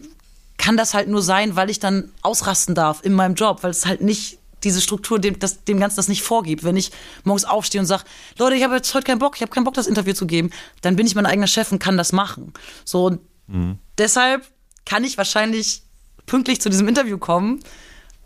kann 0.57 0.79
das 0.79 0.95
halt 0.95 1.09
nur 1.09 1.23
sein, 1.23 1.57
weil 1.57 1.69
ich 1.69 1.81
dann 1.81 2.13
ausrasten 2.23 2.75
darf 2.75 3.05
in 3.05 3.13
meinem 3.13 3.35
Job, 3.35 3.63
weil 3.63 3.71
es 3.71 3.85
halt 3.85 4.01
nicht 4.01 4.40
diese 4.65 4.81
Struktur 4.81 5.19
dem, 5.19 5.39
das, 5.39 5.65
dem 5.65 5.79
Ganzen 5.81 5.97
das 5.97 6.09
nicht 6.09 6.23
vorgibt. 6.23 6.65
Wenn 6.65 6.77
ich 6.77 6.91
morgens 7.25 7.45
aufstehe 7.45 7.81
und 7.81 7.87
sage, 7.87 8.05
Leute, 8.39 8.57
ich 8.57 8.63
habe 8.63 8.77
jetzt 8.77 8.93
heute 8.95 9.05
keinen 9.05 9.19
Bock, 9.19 9.37
ich 9.37 9.43
habe 9.43 9.51
keinen 9.51 9.65
Bock, 9.65 9.75
das 9.75 9.87
Interview 9.87 10.13
zu 10.13 10.27
geben, 10.27 10.51
dann 10.83 10.97
bin 10.97 11.07
ich 11.07 11.15
mein 11.15 11.27
eigener 11.27 11.47
Chef 11.47 11.73
und 11.73 11.79
kann 11.79 11.97
das 11.97 12.13
machen. 12.13 12.53
So, 12.85 13.07
und 13.07 13.21
mhm. 13.47 13.79
deshalb 13.99 14.47
kann 14.85 15.05
ich 15.05 15.19
wahrscheinlich 15.19 15.83
pünktlich 16.27 16.61
zu 16.61 16.69
diesem 16.69 16.89
Interview 16.89 17.19
kommen, 17.19 17.61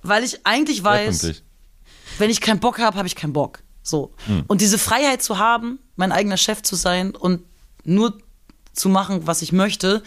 weil 0.03 0.25
ich 0.25 0.47
eigentlich 0.47 0.85
weiß, 0.85 1.43
wenn 2.19 2.31
ich 2.31 2.41
keinen 2.41 2.61
Bock 2.61 2.79
habe, 2.79 2.97
habe 2.97 3.07
ich 3.07 3.17
keinen 3.17 3.33
Bock. 3.33 3.61
So. 3.83 4.15
Mhm. 4.27 4.45
Und 4.47 4.61
diese 4.61 4.79
Freiheit 4.79 5.23
zu 5.23 5.39
haben, 5.39 5.79
mein 5.97 6.13
eigener 6.13 6.37
Chef 6.37 6.63
zu 6.63 6.77
sein 6.77 7.15
und 7.15 7.43
nur 7.85 8.19
zu 8.73 8.89
machen, 8.89 9.27
was 9.27 9.43
ich 9.43 9.53
möchte, 9.53 10.03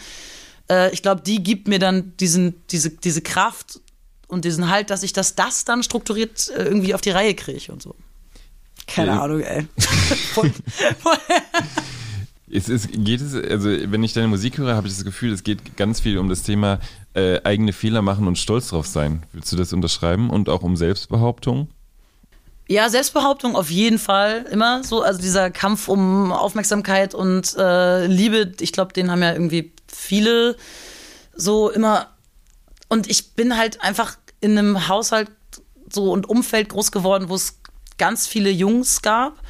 äh, 0.68 0.92
ich 0.92 1.02
glaube, 1.02 1.22
die 1.22 1.42
gibt 1.42 1.68
mir 1.68 1.78
dann 1.78 2.16
diesen, 2.18 2.62
diese, 2.68 2.90
diese 2.90 3.22
Kraft 3.22 3.80
und 4.28 4.44
diesen 4.44 4.68
Halt, 4.70 4.90
dass 4.90 5.02
ich 5.02 5.12
das, 5.12 5.34
das 5.34 5.64
dann 5.64 5.82
strukturiert 5.82 6.48
äh, 6.50 6.64
irgendwie 6.64 6.94
auf 6.94 7.00
die 7.00 7.10
Reihe 7.10 7.34
kriege 7.34 7.72
und 7.72 7.82
so. 7.82 7.94
Keine 8.86 9.08
ja. 9.08 9.22
Ahnung, 9.22 9.40
ey. 9.40 9.66
es 12.50 12.68
ist, 12.68 12.88
geht 12.92 13.20
es, 13.20 13.34
also 13.34 13.68
wenn 13.68 14.02
ich 14.02 14.12
deine 14.12 14.28
Musik 14.28 14.58
höre, 14.58 14.74
habe 14.74 14.86
ich 14.86 14.94
das 14.94 15.04
Gefühl, 15.04 15.32
es 15.32 15.42
geht 15.42 15.76
ganz 15.76 16.00
viel 16.00 16.18
um 16.18 16.28
das 16.28 16.42
Thema 16.42 16.78
äh, 17.14 17.40
eigene 17.44 17.72
Fehler 17.72 18.02
machen 18.02 18.26
und 18.26 18.38
stolz 18.38 18.68
drauf 18.68 18.86
sein. 18.86 19.24
Willst 19.32 19.52
du 19.52 19.56
das 19.56 19.72
unterschreiben? 19.72 20.30
Und 20.30 20.48
auch 20.48 20.62
um 20.62 20.76
Selbstbehauptung? 20.76 21.68
Ja, 22.68 22.90
Selbstbehauptung 22.90 23.56
auf 23.56 23.70
jeden 23.70 23.98
Fall 23.98 24.46
immer 24.50 24.84
so. 24.84 25.02
Also 25.02 25.20
dieser 25.20 25.50
Kampf 25.50 25.88
um 25.88 26.32
Aufmerksamkeit 26.32 27.14
und 27.14 27.56
äh, 27.56 28.06
Liebe, 28.06 28.52
ich 28.60 28.72
glaube, 28.72 28.92
den 28.92 29.10
haben 29.10 29.22
ja 29.22 29.32
irgendwie 29.32 29.72
viele 29.86 30.56
so 31.34 31.70
immer 31.70 32.08
und 32.88 33.10
ich 33.10 33.34
bin 33.34 33.56
halt 33.56 33.82
einfach 33.82 34.16
in 34.40 34.58
einem 34.58 34.88
Haushalt 34.88 35.30
so 35.92 36.12
und 36.12 36.28
Umfeld 36.28 36.68
groß 36.68 36.92
geworden, 36.92 37.28
wo 37.28 37.34
es 37.34 37.60
ganz 37.98 38.26
viele 38.26 38.50
Jungs 38.50 39.02
gab 39.02 39.40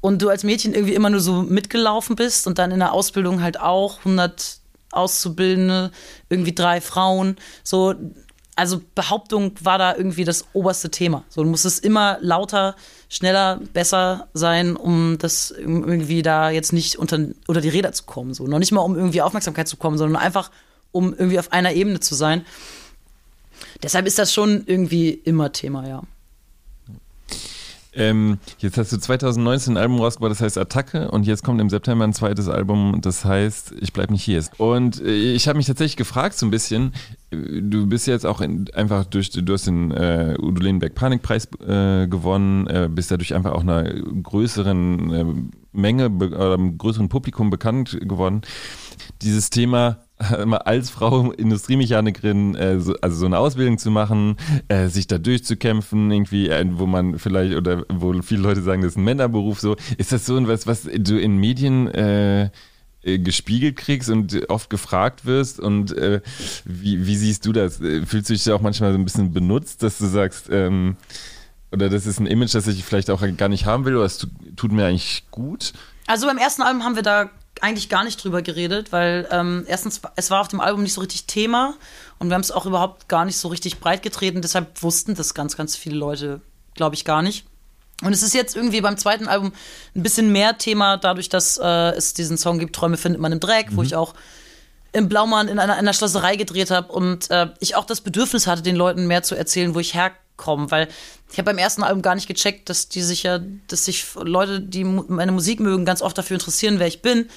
und 0.00 0.20
du 0.20 0.28
als 0.28 0.44
Mädchen 0.44 0.74
irgendwie 0.74 0.94
immer 0.94 1.10
nur 1.10 1.20
so 1.20 1.42
mitgelaufen 1.42 2.16
bist 2.16 2.46
und 2.46 2.58
dann 2.58 2.70
in 2.70 2.80
der 2.80 2.92
Ausbildung 2.92 3.42
halt 3.42 3.60
auch 3.60 3.98
100 3.98 4.58
Auszubildende, 4.90 5.90
irgendwie 6.28 6.54
drei 6.54 6.80
Frauen, 6.80 7.36
so 7.62 7.94
also 8.56 8.80
Behauptung 8.94 9.52
war 9.62 9.78
da 9.78 9.96
irgendwie 9.96 10.24
das 10.24 10.44
oberste 10.52 10.90
Thema. 10.90 11.24
So, 11.28 11.42
du 11.42 11.48
musstest 11.48 11.84
immer 11.84 12.18
lauter, 12.20 12.76
schneller, 13.08 13.60
besser 13.72 14.28
sein, 14.32 14.76
um 14.76 15.18
das 15.18 15.50
irgendwie 15.50 16.22
da 16.22 16.50
jetzt 16.50 16.72
nicht 16.72 16.96
unter, 16.96 17.18
unter 17.46 17.60
die 17.60 17.68
Räder 17.68 17.92
zu 17.92 18.04
kommen. 18.04 18.34
So, 18.34 18.46
noch 18.46 18.58
nicht 18.58 18.72
mal 18.72 18.80
um 18.80 18.96
irgendwie 18.96 19.22
Aufmerksamkeit 19.22 19.68
zu 19.68 19.76
kommen, 19.76 19.98
sondern 19.98 20.22
einfach 20.22 20.50
um 20.94 21.12
irgendwie 21.12 21.38
auf 21.38 21.52
einer 21.52 21.72
Ebene 21.72 22.00
zu 22.00 22.14
sein. 22.14 22.46
Deshalb 23.82 24.06
ist 24.06 24.18
das 24.18 24.32
schon 24.32 24.62
irgendwie 24.66 25.10
immer 25.10 25.52
Thema, 25.52 25.86
ja. 25.86 26.02
Ähm, 27.96 28.38
jetzt 28.58 28.76
hast 28.76 28.92
du 28.92 28.98
2019 28.98 29.74
ein 29.74 29.76
Album 29.76 30.00
rausgebracht, 30.00 30.32
das 30.32 30.40
heißt 30.40 30.58
Attacke 30.58 31.12
und 31.12 31.26
jetzt 31.26 31.44
kommt 31.44 31.60
im 31.60 31.70
September 31.70 32.04
ein 32.04 32.12
zweites 32.12 32.48
Album, 32.48 32.98
das 33.00 33.24
heißt 33.24 33.74
Ich 33.80 33.92
bleib 33.92 34.10
nicht 34.10 34.24
hier. 34.24 34.42
Und 34.58 35.00
äh, 35.00 35.34
ich 35.34 35.46
habe 35.46 35.58
mich 35.58 35.66
tatsächlich 35.66 35.96
gefragt 35.96 36.36
so 36.36 36.46
ein 36.46 36.50
bisschen, 36.50 36.92
äh, 37.30 37.36
du 37.62 37.86
bist 37.86 38.08
jetzt 38.08 38.26
auch 38.26 38.40
in, 38.40 38.68
einfach 38.74 39.04
durch, 39.04 39.30
du 39.30 39.52
hast 39.52 39.68
den 39.68 39.92
äh, 39.92 40.36
Udo 40.40 40.60
Lehnberg 40.60 40.94
Panikpreis 40.96 41.46
äh, 41.60 42.08
gewonnen, 42.08 42.66
äh, 42.66 42.88
bist 42.90 43.12
dadurch 43.12 43.32
einfach 43.32 43.52
auch 43.52 43.62
einer 43.62 43.84
größeren 43.84 45.12
äh, 45.12 45.24
Menge 45.72 46.08
oder 46.10 46.54
einem 46.54 46.78
größeren 46.78 47.08
Publikum 47.08 47.50
bekannt 47.50 47.96
geworden. 48.00 48.42
Dieses 49.22 49.50
Thema 49.50 49.98
als 50.64 50.90
Frau 50.90 51.32
Industriemechanikerin, 51.32 52.54
äh, 52.54 52.80
so, 52.80 52.94
also 53.00 53.16
so 53.16 53.26
eine 53.26 53.38
Ausbildung 53.38 53.78
zu 53.78 53.90
machen, 53.90 54.36
äh, 54.68 54.88
sich 54.88 55.06
da 55.06 55.18
durchzukämpfen, 55.18 56.10
irgendwie, 56.10 56.48
äh, 56.48 56.64
wo 56.70 56.86
man 56.86 57.18
vielleicht, 57.18 57.56
oder 57.56 57.84
wo 57.88 58.12
viele 58.22 58.42
Leute 58.42 58.62
sagen, 58.62 58.82
das 58.82 58.92
ist 58.92 58.98
ein 58.98 59.04
Männerberuf, 59.04 59.60
so. 59.60 59.76
Ist 59.98 60.12
das 60.12 60.26
so 60.26 60.38
etwas, 60.38 60.66
was 60.66 60.82
du 60.82 61.18
in 61.18 61.36
Medien 61.36 61.88
äh, 61.88 62.50
äh, 63.02 63.18
gespiegelt 63.18 63.76
kriegst 63.76 64.08
und 64.08 64.48
oft 64.48 64.70
gefragt 64.70 65.26
wirst 65.26 65.60
und 65.60 65.96
äh, 65.96 66.22
wie, 66.64 67.06
wie 67.06 67.16
siehst 67.16 67.44
du 67.44 67.52
das? 67.52 67.76
Fühlst 67.76 68.30
du 68.30 68.32
dich 68.32 68.44
da 68.44 68.54
auch 68.54 68.62
manchmal 68.62 68.92
so 68.92 68.98
ein 68.98 69.04
bisschen 69.04 69.32
benutzt, 69.32 69.82
dass 69.82 69.98
du 69.98 70.06
sagst, 70.06 70.48
ähm, 70.50 70.96
oder 71.70 71.90
das 71.90 72.06
ist 72.06 72.18
ein 72.18 72.26
Image, 72.26 72.54
das 72.54 72.66
ich 72.66 72.82
vielleicht 72.82 73.10
auch 73.10 73.22
gar 73.36 73.48
nicht 73.48 73.66
haben 73.66 73.84
will, 73.84 73.96
oder 73.96 74.06
es 74.06 74.26
tut 74.56 74.72
mir 74.72 74.86
eigentlich 74.86 75.24
gut? 75.30 75.74
Also 76.06 76.26
beim 76.26 76.38
ersten 76.38 76.62
Album 76.62 76.84
haben 76.84 76.96
wir 76.96 77.02
da 77.02 77.30
eigentlich 77.60 77.88
gar 77.88 78.04
nicht 78.04 78.22
drüber 78.22 78.42
geredet, 78.42 78.92
weil 78.92 79.28
ähm, 79.30 79.64
erstens, 79.66 80.00
es 80.16 80.30
war 80.30 80.40
auf 80.40 80.48
dem 80.48 80.60
Album 80.60 80.82
nicht 80.82 80.92
so 80.92 81.00
richtig 81.00 81.26
Thema 81.26 81.74
und 82.18 82.28
wir 82.28 82.34
haben 82.34 82.40
es 82.40 82.50
auch 82.50 82.66
überhaupt 82.66 83.08
gar 83.08 83.24
nicht 83.24 83.36
so 83.36 83.48
richtig 83.48 83.80
breit 83.80 84.02
getreten, 84.02 84.42
deshalb 84.42 84.82
wussten 84.82 85.14
das 85.14 85.34
ganz, 85.34 85.56
ganz 85.56 85.76
viele 85.76 85.96
Leute, 85.96 86.40
glaube 86.74 86.94
ich, 86.94 87.04
gar 87.04 87.22
nicht. 87.22 87.46
Und 88.02 88.12
es 88.12 88.22
ist 88.22 88.34
jetzt 88.34 88.56
irgendwie 88.56 88.80
beim 88.80 88.96
zweiten 88.96 89.28
Album 89.28 89.52
ein 89.94 90.02
bisschen 90.02 90.32
mehr 90.32 90.58
Thema, 90.58 90.96
dadurch, 90.96 91.28
dass 91.28 91.58
äh, 91.58 91.90
es 91.96 92.12
diesen 92.12 92.36
Song 92.36 92.58
gibt, 92.58 92.74
Träume 92.74 92.96
findet 92.96 93.20
man 93.20 93.32
im 93.32 93.40
Dreck, 93.40 93.70
mhm. 93.70 93.76
wo 93.76 93.82
ich 93.82 93.94
auch 93.94 94.14
im 94.92 95.08
Blaumann 95.08 95.48
in 95.48 95.58
einer, 95.58 95.74
einer 95.74 95.92
Schlosserei 95.92 96.36
gedreht 96.36 96.70
habe 96.70 96.92
und 96.92 97.30
äh, 97.30 97.48
ich 97.60 97.76
auch 97.76 97.84
das 97.84 98.00
Bedürfnis 98.00 98.46
hatte, 98.46 98.62
den 98.62 98.76
Leuten 98.76 99.06
mehr 99.06 99.22
zu 99.22 99.34
erzählen, 99.34 99.74
wo 99.74 99.80
ich 99.80 99.94
herkomme, 99.94 100.23
weil 100.36 100.88
ich 101.30 101.38
habe 101.38 101.46
beim 101.46 101.58
ersten 101.58 101.82
Album 101.82 102.02
gar 102.02 102.14
nicht 102.14 102.28
gecheckt, 102.28 102.68
dass 102.68 102.88
die 102.88 103.02
sich 103.02 103.22
ja, 103.22 103.40
dass 103.68 103.84
sich 103.84 104.04
Leute, 104.16 104.60
die 104.60 104.84
meine 104.84 105.32
Musik 105.32 105.60
mögen, 105.60 105.84
ganz 105.84 106.02
oft 106.02 106.16
dafür 106.16 106.36
interessieren, 106.36 106.78
wer 106.78 106.86
ich 106.86 107.02
bin 107.02 107.28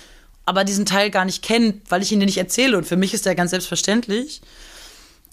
aber 0.47 0.63
diesen 0.63 0.85
Teil 0.85 1.11
gar 1.11 1.25
nicht 1.25 1.43
kennen, 1.43 1.81
weil 1.89 2.01
ich 2.01 2.13
ihn 2.13 2.21
dir 2.21 2.25
nicht 2.25 2.37
erzähle. 2.37 2.77
Und 2.77 2.87
für 2.87 2.95
mich 2.95 3.13
ist 3.13 3.25
der 3.25 3.35
ganz 3.35 3.51
selbstverständlich. 3.51 4.41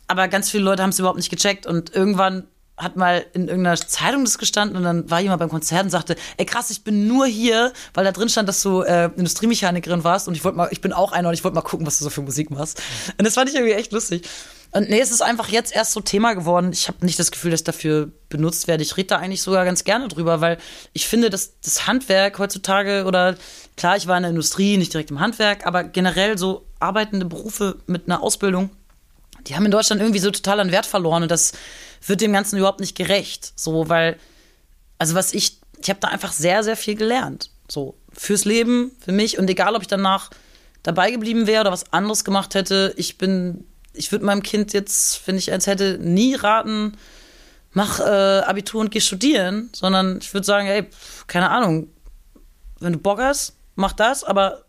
Aber 0.08 0.26
ganz 0.26 0.50
viele 0.50 0.64
Leute 0.64 0.82
haben 0.82 0.90
es 0.90 0.98
überhaupt 0.98 1.18
nicht 1.18 1.30
gecheckt. 1.30 1.68
Und 1.68 1.94
irgendwann 1.94 2.48
hat 2.76 2.96
mal 2.96 3.24
in 3.32 3.46
irgendeiner 3.46 3.76
Zeitung 3.76 4.24
das 4.24 4.38
gestanden 4.38 4.76
und 4.76 4.82
dann 4.82 5.08
war 5.08 5.20
jemand 5.20 5.38
beim 5.38 5.48
Konzert 5.48 5.84
und 5.84 5.90
sagte, 5.90 6.16
ey 6.36 6.44
krass, 6.44 6.70
ich 6.70 6.82
bin 6.82 7.06
nur 7.06 7.26
hier, 7.26 7.72
weil 7.94 8.04
da 8.04 8.10
drin 8.10 8.28
stand, 8.28 8.48
dass 8.48 8.60
du 8.62 8.82
äh, 8.82 9.04
Industriemechanikerin 9.14 10.02
warst 10.02 10.26
und 10.26 10.34
ich 10.34 10.42
wollte 10.42 10.58
mal, 10.58 10.68
ich 10.72 10.80
bin 10.80 10.92
auch 10.92 11.12
einer 11.12 11.28
und 11.28 11.34
ich 11.34 11.44
wollte 11.44 11.54
mal 11.54 11.62
gucken, 11.62 11.86
was 11.86 11.98
du 11.98 12.04
so 12.04 12.10
für 12.10 12.22
Musik 12.22 12.50
machst. 12.50 12.82
Und 13.16 13.24
das 13.24 13.34
fand 13.34 13.48
ich 13.48 13.54
irgendwie 13.54 13.74
echt 13.74 13.92
lustig. 13.92 14.28
Und 14.74 14.90
nee, 14.90 14.98
es 14.98 15.12
ist 15.12 15.22
einfach 15.22 15.48
jetzt 15.50 15.74
erst 15.74 15.92
so 15.92 16.00
Thema 16.00 16.34
geworden. 16.34 16.72
Ich 16.72 16.88
habe 16.88 17.06
nicht 17.06 17.16
das 17.20 17.30
Gefühl, 17.30 17.52
dass 17.52 17.62
dafür 17.62 18.10
benutzt 18.28 18.66
werde. 18.66 18.82
Ich 18.82 18.96
rede 18.96 19.06
da 19.06 19.18
eigentlich 19.18 19.40
sogar 19.40 19.64
ganz 19.64 19.84
gerne 19.84 20.08
drüber, 20.08 20.40
weil 20.40 20.58
ich 20.92 21.06
finde, 21.06 21.30
dass 21.30 21.60
das 21.60 21.86
Handwerk 21.86 22.40
heutzutage 22.40 23.04
oder 23.04 23.36
klar, 23.76 23.96
ich 23.96 24.08
war 24.08 24.16
in 24.16 24.24
der 24.24 24.30
Industrie, 24.30 24.76
nicht 24.76 24.92
direkt 24.92 25.12
im 25.12 25.20
Handwerk, 25.20 25.64
aber 25.64 25.84
generell 25.84 26.36
so 26.38 26.66
arbeitende 26.80 27.24
Berufe 27.24 27.76
mit 27.86 28.06
einer 28.06 28.20
Ausbildung, 28.20 28.70
die 29.46 29.54
haben 29.54 29.64
in 29.64 29.70
Deutschland 29.70 30.02
irgendwie 30.02 30.18
so 30.18 30.32
total 30.32 30.58
an 30.58 30.72
Wert 30.72 30.86
verloren 30.86 31.22
und 31.22 31.30
das 31.30 31.52
wird 32.04 32.20
dem 32.20 32.32
Ganzen 32.32 32.58
überhaupt 32.58 32.80
nicht 32.80 32.96
gerecht. 32.96 33.52
So, 33.54 33.88
weil, 33.88 34.18
also 34.98 35.14
was 35.14 35.34
ich, 35.34 35.60
ich 35.80 35.88
habe 35.88 36.00
da 36.00 36.08
einfach 36.08 36.32
sehr, 36.32 36.64
sehr 36.64 36.76
viel 36.76 36.96
gelernt. 36.96 37.50
So, 37.70 37.94
fürs 38.12 38.44
Leben, 38.44 38.90
für 38.98 39.12
mich 39.12 39.38
und 39.38 39.48
egal, 39.48 39.76
ob 39.76 39.82
ich 39.82 39.88
danach 39.88 40.30
dabei 40.82 41.12
geblieben 41.12 41.46
wäre 41.46 41.60
oder 41.60 41.72
was 41.72 41.92
anderes 41.92 42.24
gemacht 42.24 42.56
hätte, 42.56 42.92
ich 42.96 43.18
bin 43.18 43.64
ich 43.94 44.12
würde 44.12 44.24
meinem 44.24 44.42
Kind 44.42 44.72
jetzt, 44.72 45.26
wenn 45.26 45.36
ich 45.36 45.52
eins 45.52 45.66
hätte, 45.66 45.98
nie 45.98 46.34
raten, 46.34 46.96
mach 47.72 48.00
äh, 48.00 48.02
Abitur 48.02 48.80
und 48.80 48.90
geh 48.90 49.00
studieren, 49.00 49.70
sondern 49.72 50.18
ich 50.20 50.32
würde 50.34 50.46
sagen, 50.46 50.66
ey, 50.66 50.86
keine 51.26 51.50
Ahnung, 51.50 51.88
wenn 52.80 52.92
du 52.92 52.98
Bock 52.98 53.20
hast, 53.20 53.54
mach 53.74 53.92
das, 53.92 54.24
aber 54.24 54.64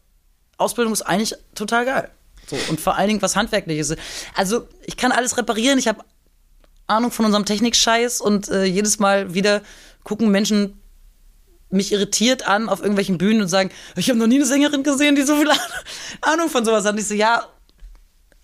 Ausbildung 0.58 0.94
ist 0.94 1.02
eigentlich 1.02 1.36
total 1.54 1.86
geil. 1.86 2.12
So, 2.48 2.58
und 2.70 2.80
vor 2.80 2.96
allen 2.96 3.08
Dingen 3.08 3.22
was 3.22 3.36
Handwerkliches. 3.36 3.96
Also, 4.36 4.68
ich 4.86 4.98
kann 4.98 5.12
alles 5.12 5.38
reparieren, 5.38 5.80
ich 5.80 5.88
habe 5.88 6.04
Ahnung 6.88 7.12
von 7.12 7.26
unserem 7.26 7.46
Technikscheiß 7.46 8.22
und 8.22 8.50
äh, 8.50 8.66
jedes 8.66 9.00
Mal 9.00 9.34
wieder 9.34 9.62
gucken 10.04 10.30
Menschen 10.30 10.80
mich 11.72 11.92
irritiert 11.92 12.48
an 12.48 12.70
auf 12.70 12.80
irgendwelchen 12.80 13.18
Bühnen 13.18 13.42
und 13.42 13.48
sagen, 13.48 13.72
ich 13.96 14.10
habe 14.10 14.20
noch 14.20 14.28
nie 14.28 14.36
eine 14.36 14.46
Sängerin 14.46 14.84
gesehen, 14.84 15.16
die 15.16 15.24
so 15.24 15.36
viel 15.36 15.50
Ahnung 16.22 16.50
von 16.50 16.64
sowas 16.64 16.86
hat. 16.86 16.94
Und 16.94 17.00
ich 17.00 17.08
so, 17.08 17.16
ja, 17.16 17.44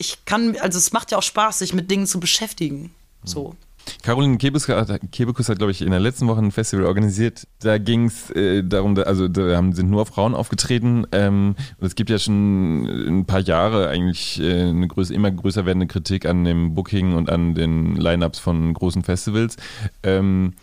ich 0.01 0.25
kann, 0.25 0.57
also 0.59 0.77
es 0.77 0.91
macht 0.91 1.11
ja 1.11 1.17
auch 1.17 1.23
Spaß, 1.23 1.59
sich 1.59 1.73
mit 1.73 1.89
Dingen 1.89 2.07
zu 2.07 2.19
beschäftigen. 2.19 2.91
So. 3.23 3.55
Caroline 4.03 4.37
Kebekus 4.37 4.67
hat, 4.67 5.57
glaube 5.57 5.71
ich, 5.71 5.81
in 5.81 5.89
der 5.89 5.99
letzten 5.99 6.27
Woche 6.27 6.39
ein 6.39 6.51
Festival 6.51 6.85
organisiert. 6.85 7.47
Da 7.59 7.77
ging 7.77 8.05
es 8.05 8.29
äh, 8.31 8.63
darum, 8.63 8.97
also 8.97 9.27
da 9.27 9.55
haben, 9.55 9.73
sind 9.73 9.89
nur 9.89 10.05
Frauen 10.05 10.35
aufgetreten. 10.35 11.05
Ähm, 11.11 11.55
und 11.79 11.87
es 11.87 11.95
gibt 11.95 12.09
ja 12.09 12.19
schon 12.19 12.85
ein 12.85 13.25
paar 13.25 13.39
Jahre 13.39 13.89
eigentlich 13.89 14.39
äh, 14.39 14.69
eine 14.69 14.87
größ 14.87 15.09
immer 15.09 15.31
größer 15.31 15.65
werdende 15.65 15.87
Kritik 15.87 16.25
an 16.25 16.43
dem 16.43 16.75
Booking 16.75 17.13
und 17.13 17.29
an 17.29 17.55
den 17.55 17.95
Lineups 17.95 18.39
von 18.39 18.73
großen 18.73 19.03
Festivals. 19.03 19.57
Ähm, 20.03 20.53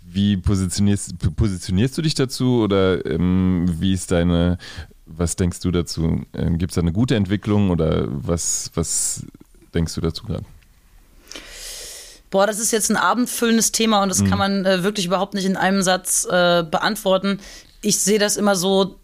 wie 0.00 0.36
positionierst, 0.36 1.14
positionierst 1.36 1.98
du 1.98 2.02
dich 2.02 2.14
dazu 2.14 2.62
oder 2.62 3.04
ähm, 3.06 3.66
wie 3.78 3.92
ist 3.92 4.10
deine 4.10 4.58
was 5.08 5.36
denkst 5.36 5.60
du 5.60 5.70
dazu? 5.70 6.22
Ähm, 6.34 6.58
Gibt 6.58 6.72
es 6.72 6.74
da 6.76 6.80
eine 6.80 6.92
gute 6.92 7.16
Entwicklung 7.16 7.70
oder 7.70 8.04
was, 8.08 8.70
was 8.74 9.24
denkst 9.74 9.94
du 9.94 10.00
dazu 10.00 10.24
gerade? 10.24 10.44
Boah, 12.30 12.46
das 12.46 12.58
ist 12.58 12.72
jetzt 12.72 12.90
ein 12.90 12.96
abendfüllendes 12.96 13.72
Thema 13.72 14.02
und 14.02 14.10
das 14.10 14.20
mhm. 14.20 14.28
kann 14.28 14.38
man 14.38 14.66
äh, 14.66 14.82
wirklich 14.82 15.06
überhaupt 15.06 15.34
nicht 15.34 15.46
in 15.46 15.56
einem 15.56 15.82
Satz 15.82 16.26
äh, 16.26 16.62
beantworten. 16.62 17.40
Ich 17.80 17.98
sehe 18.00 18.18
das 18.18 18.36
immer 18.36 18.54
so, 18.54 18.98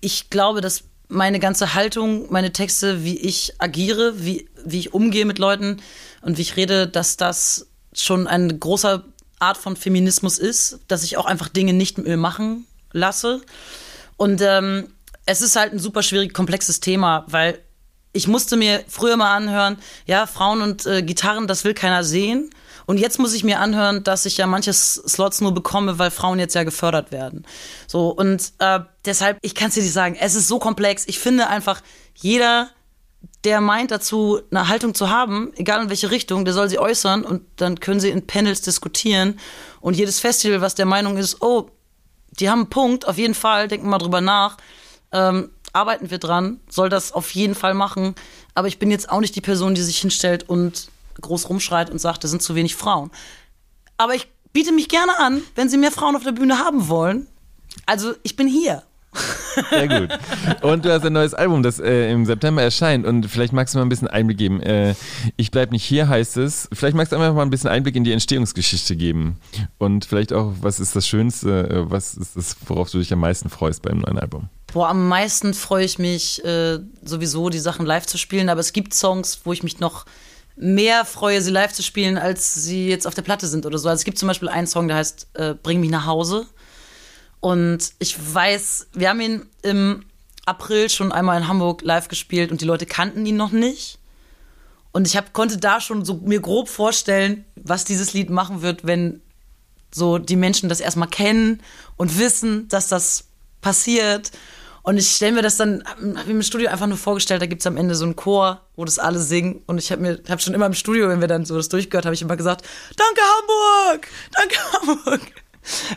ich 0.00 0.30
glaube, 0.30 0.60
dass 0.60 0.84
meine 1.08 1.40
ganze 1.40 1.74
Haltung, 1.74 2.30
meine 2.30 2.52
Texte, 2.52 3.02
wie 3.02 3.18
ich 3.18 3.54
agiere, 3.58 4.24
wie, 4.24 4.48
wie 4.64 4.78
ich 4.78 4.94
umgehe 4.94 5.24
mit 5.24 5.38
Leuten 5.38 5.78
und 6.22 6.38
wie 6.38 6.42
ich 6.42 6.56
rede, 6.56 6.86
dass 6.86 7.16
das 7.16 7.68
schon 7.92 8.26
eine 8.26 8.56
große 8.56 9.04
Art 9.38 9.56
von 9.56 9.74
Feminismus 9.74 10.38
ist, 10.38 10.80
dass 10.86 11.02
ich 11.02 11.16
auch 11.16 11.24
einfach 11.24 11.48
Dinge 11.48 11.72
nicht 11.72 11.98
mit 11.98 12.06
mir 12.06 12.16
machen 12.16 12.66
lasse. 12.92 13.40
Und 14.16 14.42
ähm, 14.42 14.88
es 15.30 15.42
ist 15.42 15.54
halt 15.54 15.72
ein 15.72 15.78
super 15.78 16.02
schwierig, 16.02 16.34
komplexes 16.34 16.80
Thema, 16.80 17.24
weil 17.28 17.60
ich 18.12 18.26
musste 18.26 18.56
mir 18.56 18.82
früher 18.88 19.16
mal 19.16 19.32
anhören, 19.36 19.78
ja, 20.06 20.26
Frauen 20.26 20.60
und 20.60 20.86
äh, 20.86 21.02
Gitarren, 21.02 21.46
das 21.46 21.62
will 21.62 21.72
keiner 21.74 22.02
sehen. 22.02 22.50
Und 22.86 22.98
jetzt 22.98 23.20
muss 23.20 23.32
ich 23.34 23.44
mir 23.44 23.60
anhören, 23.60 24.02
dass 24.02 24.26
ich 24.26 24.36
ja 24.38 24.48
manche 24.48 24.72
Slots 24.72 25.40
nur 25.40 25.54
bekomme, 25.54 26.00
weil 26.00 26.10
Frauen 26.10 26.40
jetzt 26.40 26.54
ja 26.54 26.64
gefördert 26.64 27.12
werden. 27.12 27.46
So, 27.86 28.08
und 28.08 28.52
äh, 28.58 28.80
deshalb, 29.04 29.38
ich 29.42 29.54
kann 29.54 29.68
es 29.68 29.74
dir 29.74 29.82
nicht 29.82 29.92
sagen, 29.92 30.16
es 30.18 30.34
ist 30.34 30.48
so 30.48 30.58
komplex. 30.58 31.04
Ich 31.06 31.20
finde 31.20 31.46
einfach, 31.46 31.80
jeder, 32.16 32.68
der 33.44 33.60
meint 33.60 33.92
dazu, 33.92 34.40
eine 34.50 34.66
Haltung 34.66 34.94
zu 34.94 35.10
haben, 35.10 35.52
egal 35.54 35.84
in 35.84 35.90
welche 35.90 36.10
Richtung, 36.10 36.44
der 36.44 36.54
soll 36.54 36.68
sie 36.68 36.80
äußern 36.80 37.24
und 37.24 37.42
dann 37.54 37.78
können 37.78 38.00
sie 38.00 38.10
in 38.10 38.26
Panels 38.26 38.62
diskutieren. 38.62 39.38
Und 39.80 39.94
jedes 39.94 40.18
Festival, 40.18 40.60
was 40.60 40.74
der 40.74 40.86
Meinung 40.86 41.16
ist, 41.16 41.40
oh, 41.40 41.70
die 42.32 42.50
haben 42.50 42.60
einen 42.60 42.70
Punkt, 42.70 43.06
auf 43.06 43.18
jeden 43.18 43.34
Fall, 43.34 43.68
denken 43.68 43.88
mal 43.88 43.98
drüber 43.98 44.20
nach 44.20 44.56
ähm, 45.12 45.50
arbeiten 45.72 46.10
wir 46.10 46.18
dran, 46.18 46.60
soll 46.68 46.88
das 46.88 47.12
auf 47.12 47.30
jeden 47.32 47.54
Fall 47.54 47.74
machen. 47.74 48.14
Aber 48.54 48.68
ich 48.68 48.78
bin 48.78 48.90
jetzt 48.90 49.10
auch 49.10 49.20
nicht 49.20 49.36
die 49.36 49.40
Person, 49.40 49.74
die 49.74 49.82
sich 49.82 49.98
hinstellt 49.98 50.48
und 50.48 50.88
groß 51.20 51.48
rumschreit 51.48 51.90
und 51.90 52.00
sagt, 52.00 52.24
da 52.24 52.28
sind 52.28 52.42
zu 52.42 52.54
wenig 52.54 52.76
Frauen. 52.76 53.10
Aber 53.96 54.14
ich 54.14 54.28
biete 54.52 54.72
mich 54.72 54.88
gerne 54.88 55.18
an, 55.18 55.42
wenn 55.54 55.68
Sie 55.68 55.78
mehr 55.78 55.92
Frauen 55.92 56.16
auf 56.16 56.24
der 56.24 56.32
Bühne 56.32 56.58
haben 56.58 56.88
wollen. 56.88 57.26
Also 57.86 58.14
ich 58.22 58.36
bin 58.36 58.48
hier. 58.48 58.82
Sehr 59.70 59.88
gut. 59.88 60.18
Und 60.62 60.84
du 60.84 60.92
hast 60.92 61.04
ein 61.04 61.12
neues 61.12 61.34
Album, 61.34 61.64
das 61.64 61.80
äh, 61.80 62.12
im 62.12 62.24
September 62.24 62.62
erscheint. 62.62 63.04
Und 63.04 63.26
vielleicht 63.26 63.52
magst 63.52 63.74
du 63.74 63.78
mal 63.78 63.84
ein 63.84 63.88
bisschen 63.88 64.08
Einblick 64.08 64.38
geben. 64.38 64.60
Äh, 64.60 64.94
ich 65.36 65.50
bleib 65.50 65.72
nicht 65.72 65.84
hier, 65.84 66.08
heißt 66.08 66.36
es. 66.36 66.68
Vielleicht 66.72 66.96
magst 66.96 67.12
du 67.12 67.16
einfach 67.16 67.34
mal 67.34 67.42
ein 67.42 67.50
bisschen 67.50 67.70
Einblick 67.70 67.96
in 67.96 68.04
die 68.04 68.12
Entstehungsgeschichte 68.12 68.96
geben. 68.96 69.36
Und 69.78 70.04
vielleicht 70.04 70.32
auch, 70.32 70.52
was 70.60 70.78
ist 70.78 70.94
das 70.94 71.08
Schönste, 71.08 71.68
äh, 71.68 71.90
was 71.90 72.14
ist 72.14 72.36
das, 72.36 72.56
worauf 72.66 72.90
du 72.90 72.98
dich 72.98 73.12
am 73.12 73.20
meisten 73.20 73.50
freust 73.50 73.82
beim 73.82 73.98
neuen 73.98 74.18
Album? 74.18 74.48
Boah, 74.72 74.88
am 74.88 75.08
meisten 75.08 75.52
freue 75.52 75.84
ich 75.84 75.98
mich 75.98 76.44
äh, 76.44 76.78
sowieso, 77.02 77.50
die 77.50 77.58
Sachen 77.58 77.86
live 77.86 78.06
zu 78.06 78.18
spielen. 78.18 78.48
Aber 78.48 78.60
es 78.60 78.72
gibt 78.72 78.94
Songs, 78.94 79.40
wo 79.44 79.52
ich 79.52 79.62
mich 79.62 79.80
noch 79.80 80.06
mehr 80.56 81.04
freue, 81.04 81.40
sie 81.42 81.50
live 81.50 81.72
zu 81.72 81.82
spielen, 81.82 82.18
als 82.18 82.54
sie 82.54 82.88
jetzt 82.88 83.06
auf 83.06 83.14
der 83.14 83.22
Platte 83.22 83.46
sind 83.46 83.66
oder 83.66 83.78
so. 83.78 83.88
Also 83.88 84.00
es 84.00 84.04
gibt 84.04 84.18
zum 84.18 84.28
Beispiel 84.28 84.48
einen 84.48 84.66
Song, 84.66 84.88
der 84.88 84.98
heißt 84.98 85.28
äh, 85.34 85.54
Bring 85.54 85.80
mich 85.80 85.90
nach 85.90 86.06
Hause. 86.06 86.46
Und 87.40 87.92
ich 87.98 88.16
weiß, 88.34 88.88
wir 88.92 89.08
haben 89.08 89.20
ihn 89.20 89.46
im 89.62 90.04
April 90.46 90.88
schon 90.88 91.10
einmal 91.10 91.40
in 91.40 91.48
Hamburg 91.48 91.82
live 91.82 92.08
gespielt 92.08 92.52
und 92.52 92.60
die 92.60 92.66
Leute 92.66 92.86
kannten 92.86 93.24
ihn 93.26 93.36
noch 93.36 93.50
nicht. 93.50 93.98
Und 94.92 95.06
ich 95.06 95.16
hab, 95.16 95.32
konnte 95.32 95.56
da 95.56 95.80
schon 95.80 96.04
so 96.04 96.14
mir 96.14 96.40
grob 96.40 96.68
vorstellen, 96.68 97.44
was 97.56 97.84
dieses 97.84 98.12
Lied 98.12 98.28
machen 98.28 98.62
wird, 98.62 98.86
wenn 98.86 99.20
so 99.92 100.18
die 100.18 100.36
Menschen 100.36 100.68
das 100.68 100.80
erstmal 100.80 101.08
kennen 101.08 101.62
und 101.96 102.18
wissen, 102.18 102.68
dass 102.68 102.88
das 102.88 103.24
passiert. 103.60 104.30
Und 104.82 104.96
ich 104.96 105.10
stelle 105.10 105.32
mir 105.32 105.42
das 105.42 105.56
dann, 105.56 105.84
habe 105.86 106.02
mir 106.02 106.30
im 106.30 106.42
Studio 106.42 106.70
einfach 106.70 106.86
nur 106.86 106.96
vorgestellt, 106.96 107.42
da 107.42 107.46
gibt 107.46 107.60
es 107.60 107.66
am 107.66 107.76
Ende 107.76 107.94
so 107.94 108.04
einen 108.04 108.16
Chor, 108.16 108.62
wo 108.76 108.84
das 108.84 108.98
alle 108.98 109.18
singen. 109.18 109.62
Und 109.66 109.78
ich 109.78 109.92
habe 109.92 110.02
mir, 110.02 110.20
habe 110.28 110.40
schon 110.40 110.54
immer 110.54 110.66
im 110.66 110.74
Studio, 110.74 111.08
wenn 111.08 111.20
wir 111.20 111.28
dann 111.28 111.44
so 111.44 111.56
das 111.56 111.68
durchgehört, 111.68 112.06
habe 112.06 112.14
ich 112.14 112.22
immer 112.22 112.36
gesagt, 112.36 112.66
danke 112.96 113.20
Hamburg, 113.20 114.08
danke 114.32 114.56
Hamburg. 114.72 115.20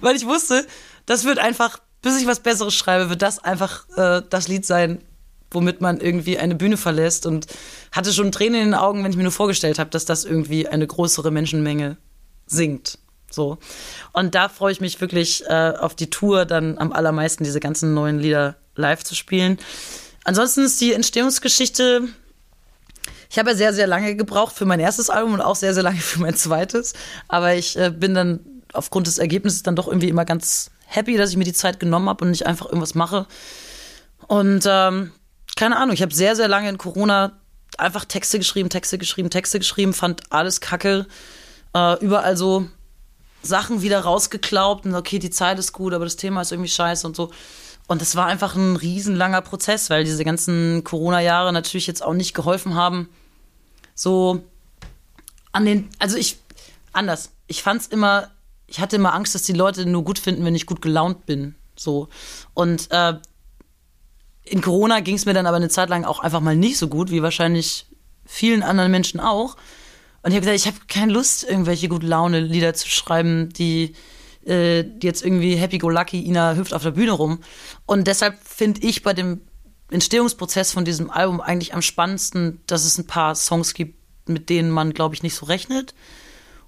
Weil 0.01 0.15
ich 0.15 0.25
wusste, 0.25 0.65
das 1.05 1.23
wird 1.23 1.39
einfach, 1.39 1.79
bis 2.01 2.19
ich 2.19 2.27
was 2.27 2.41
Besseres 2.41 2.73
schreibe, 2.73 3.09
wird 3.09 3.21
das 3.21 3.39
einfach 3.39 3.87
äh, 3.95 4.21
das 4.29 4.47
Lied 4.47 4.65
sein, 4.65 5.01
womit 5.51 5.79
man 5.79 5.99
irgendwie 6.01 6.37
eine 6.37 6.55
Bühne 6.55 6.77
verlässt. 6.77 7.25
Und 7.25 7.47
hatte 7.91 8.11
schon 8.11 8.31
Tränen 8.31 8.59
in 8.59 8.67
den 8.69 8.75
Augen, 8.75 9.03
wenn 9.03 9.11
ich 9.11 9.17
mir 9.17 9.23
nur 9.23 9.31
vorgestellt 9.31 9.79
habe, 9.79 9.89
dass 9.91 10.05
das 10.05 10.25
irgendwie 10.25 10.67
eine 10.67 10.87
größere 10.87 11.31
Menschenmenge 11.31 11.97
singt. 12.45 12.99
So. 13.31 13.57
Und 14.11 14.35
da 14.35 14.49
freue 14.49 14.73
ich 14.73 14.81
mich 14.81 14.99
wirklich 15.01 15.43
äh, 15.47 15.73
auf 15.79 15.95
die 15.95 16.09
Tour, 16.09 16.45
dann 16.45 16.77
am 16.77 16.91
allermeisten 16.91 17.43
diese 17.43 17.59
ganzen 17.59 17.93
neuen 17.93 18.19
Lieder 18.19 18.57
live 18.75 19.03
zu 19.03 19.15
spielen. 19.15 19.57
Ansonsten 20.23 20.65
ist 20.65 20.79
die 20.81 20.93
Entstehungsgeschichte. 20.93 22.07
Ich 23.29 23.39
habe 23.39 23.51
ja 23.51 23.55
sehr, 23.55 23.73
sehr 23.73 23.87
lange 23.87 24.15
gebraucht 24.15 24.55
für 24.55 24.65
mein 24.65 24.79
erstes 24.79 25.09
Album 25.09 25.33
und 25.33 25.41
auch 25.41 25.55
sehr, 25.55 25.73
sehr 25.73 25.83
lange 25.83 25.99
für 26.01 26.19
mein 26.19 26.35
zweites. 26.35 26.93
Aber 27.27 27.55
ich 27.55 27.77
äh, 27.77 27.89
bin 27.89 28.13
dann 28.13 28.39
aufgrund 28.73 29.07
des 29.07 29.17
Ergebnisses 29.17 29.63
dann 29.63 29.75
doch 29.75 29.87
irgendwie 29.87 30.09
immer 30.09 30.25
ganz 30.25 30.71
happy, 30.85 31.17
dass 31.17 31.31
ich 31.31 31.37
mir 31.37 31.43
die 31.43 31.53
Zeit 31.53 31.79
genommen 31.79 32.09
habe 32.09 32.25
und 32.25 32.31
nicht 32.31 32.45
einfach 32.45 32.65
irgendwas 32.65 32.95
mache. 32.95 33.27
Und 34.27 34.65
ähm, 34.67 35.11
keine 35.55 35.77
Ahnung, 35.77 35.93
ich 35.93 36.01
habe 36.01 36.13
sehr, 36.13 36.35
sehr 36.35 36.47
lange 36.47 36.69
in 36.69 36.77
Corona 36.77 37.39
einfach 37.77 38.05
Texte 38.05 38.39
geschrieben, 38.39 38.69
Texte 38.69 38.97
geschrieben, 38.97 39.29
Texte 39.29 39.59
geschrieben, 39.59 39.93
fand 39.93 40.31
alles 40.31 40.61
kacke. 40.61 41.07
Äh, 41.75 41.99
überall 42.03 42.37
so 42.37 42.67
Sachen 43.41 43.81
wieder 43.81 43.99
rausgeklaubt 43.99 44.85
und 44.85 44.95
okay, 44.95 45.19
die 45.19 45.29
Zeit 45.29 45.59
ist 45.59 45.73
gut, 45.73 45.93
aber 45.93 46.05
das 46.05 46.15
Thema 46.15 46.41
ist 46.41 46.51
irgendwie 46.51 46.69
scheiße 46.69 47.05
und 47.05 47.15
so. 47.15 47.31
Und 47.87 48.01
das 48.01 48.15
war 48.15 48.27
einfach 48.27 48.55
ein 48.55 48.75
riesenlanger 48.75 49.41
Prozess, 49.41 49.89
weil 49.89 50.03
diese 50.03 50.23
ganzen 50.23 50.83
Corona-Jahre 50.83 51.51
natürlich 51.51 51.87
jetzt 51.87 52.03
auch 52.03 52.13
nicht 52.13 52.33
geholfen 52.33 52.75
haben. 52.75 53.09
So 53.93 54.43
an 55.51 55.65
den, 55.65 55.89
also 55.99 56.17
ich, 56.17 56.37
anders. 56.93 57.31
Ich 57.47 57.61
fand's 57.61 57.87
immer, 57.87 58.31
ich 58.67 58.79
hatte 58.79 58.95
immer 58.95 59.13
Angst, 59.13 59.35
dass 59.35 59.43
die 59.43 59.53
Leute 59.53 59.85
nur 59.85 60.03
gut 60.03 60.17
finden, 60.17 60.45
wenn 60.45 60.55
ich 60.55 60.65
gut 60.65 60.81
gelaunt 60.81 61.25
bin. 61.25 61.55
So. 61.75 62.07
Und 62.53 62.89
äh, 62.91 63.15
in 64.43 64.61
Corona 64.61 64.99
ging 65.01 65.15
es 65.15 65.25
mir 65.25 65.33
dann 65.33 65.45
aber 65.45 65.57
eine 65.57 65.69
Zeit 65.69 65.89
lang 65.89 66.05
auch 66.05 66.19
einfach 66.19 66.41
mal 66.41 66.55
nicht 66.55 66.77
so 66.77 66.87
gut, 66.87 67.11
wie 67.11 67.21
wahrscheinlich 67.21 67.85
vielen 68.25 68.63
anderen 68.63 68.91
Menschen 68.91 69.19
auch. 69.19 69.55
Und 70.21 70.31
ich 70.31 70.35
habe 70.37 70.45
gesagt, 70.45 70.59
ich 70.59 70.67
habe 70.67 70.77
keine 70.87 71.11
Lust, 71.11 71.43
irgendwelche 71.43 71.89
gute 71.89 72.07
Laune-Lieder 72.07 72.73
zu 72.73 72.89
schreiben, 72.89 73.49
die, 73.49 73.93
äh, 74.45 74.81
jetzt 75.01 75.23
irgendwie 75.23 75.55
Happy 75.55 75.77
Go 75.77 75.89
Lucky, 75.89 76.21
Ina 76.25 76.55
hüpft 76.55 76.73
auf 76.73 76.83
der 76.83 76.91
Bühne 76.91 77.11
rum. 77.11 77.39
Und 77.85 78.07
deshalb 78.07 78.37
finde 78.43 78.81
ich 78.81 79.03
bei 79.03 79.13
dem 79.13 79.41
Entstehungsprozess 79.91 80.71
von 80.71 80.85
diesem 80.85 81.09
Album 81.09 81.41
eigentlich 81.41 81.73
am 81.73 81.81
spannendsten, 81.81 82.61
dass 82.67 82.85
es 82.85 82.97
ein 82.97 83.07
paar 83.07 83.35
Songs 83.35 83.73
gibt, 83.73 83.97
mit 84.27 84.49
denen 84.49 84.71
man, 84.71 84.93
glaube 84.93 85.15
ich, 85.15 85.23
nicht 85.23 85.35
so 85.35 85.45
rechnet. 85.45 85.93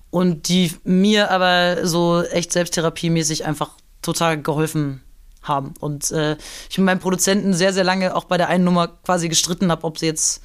Und 0.09 0.47
die 0.47 0.71
mir 0.83 1.31
aber 1.31 1.85
so 1.85 2.23
echt 2.23 2.51
selbsttherapiemäßig 2.53 3.45
einfach 3.45 3.71
total 4.01 4.41
geholfen 4.41 5.01
haben. 5.41 5.73
Und 5.79 6.11
äh, 6.11 6.37
ich 6.69 6.77
mit 6.77 6.85
meinem 6.85 6.99
Produzenten 6.99 7.53
sehr, 7.53 7.73
sehr 7.73 7.83
lange 7.83 8.15
auch 8.15 8.25
bei 8.25 8.37
der 8.37 8.49
einen 8.49 8.63
Nummer 8.63 8.87
quasi 8.87 9.29
gestritten 9.29 9.71
habe, 9.71 9.83
ob 9.83 9.97
sie 9.97 10.05
jetzt 10.05 10.41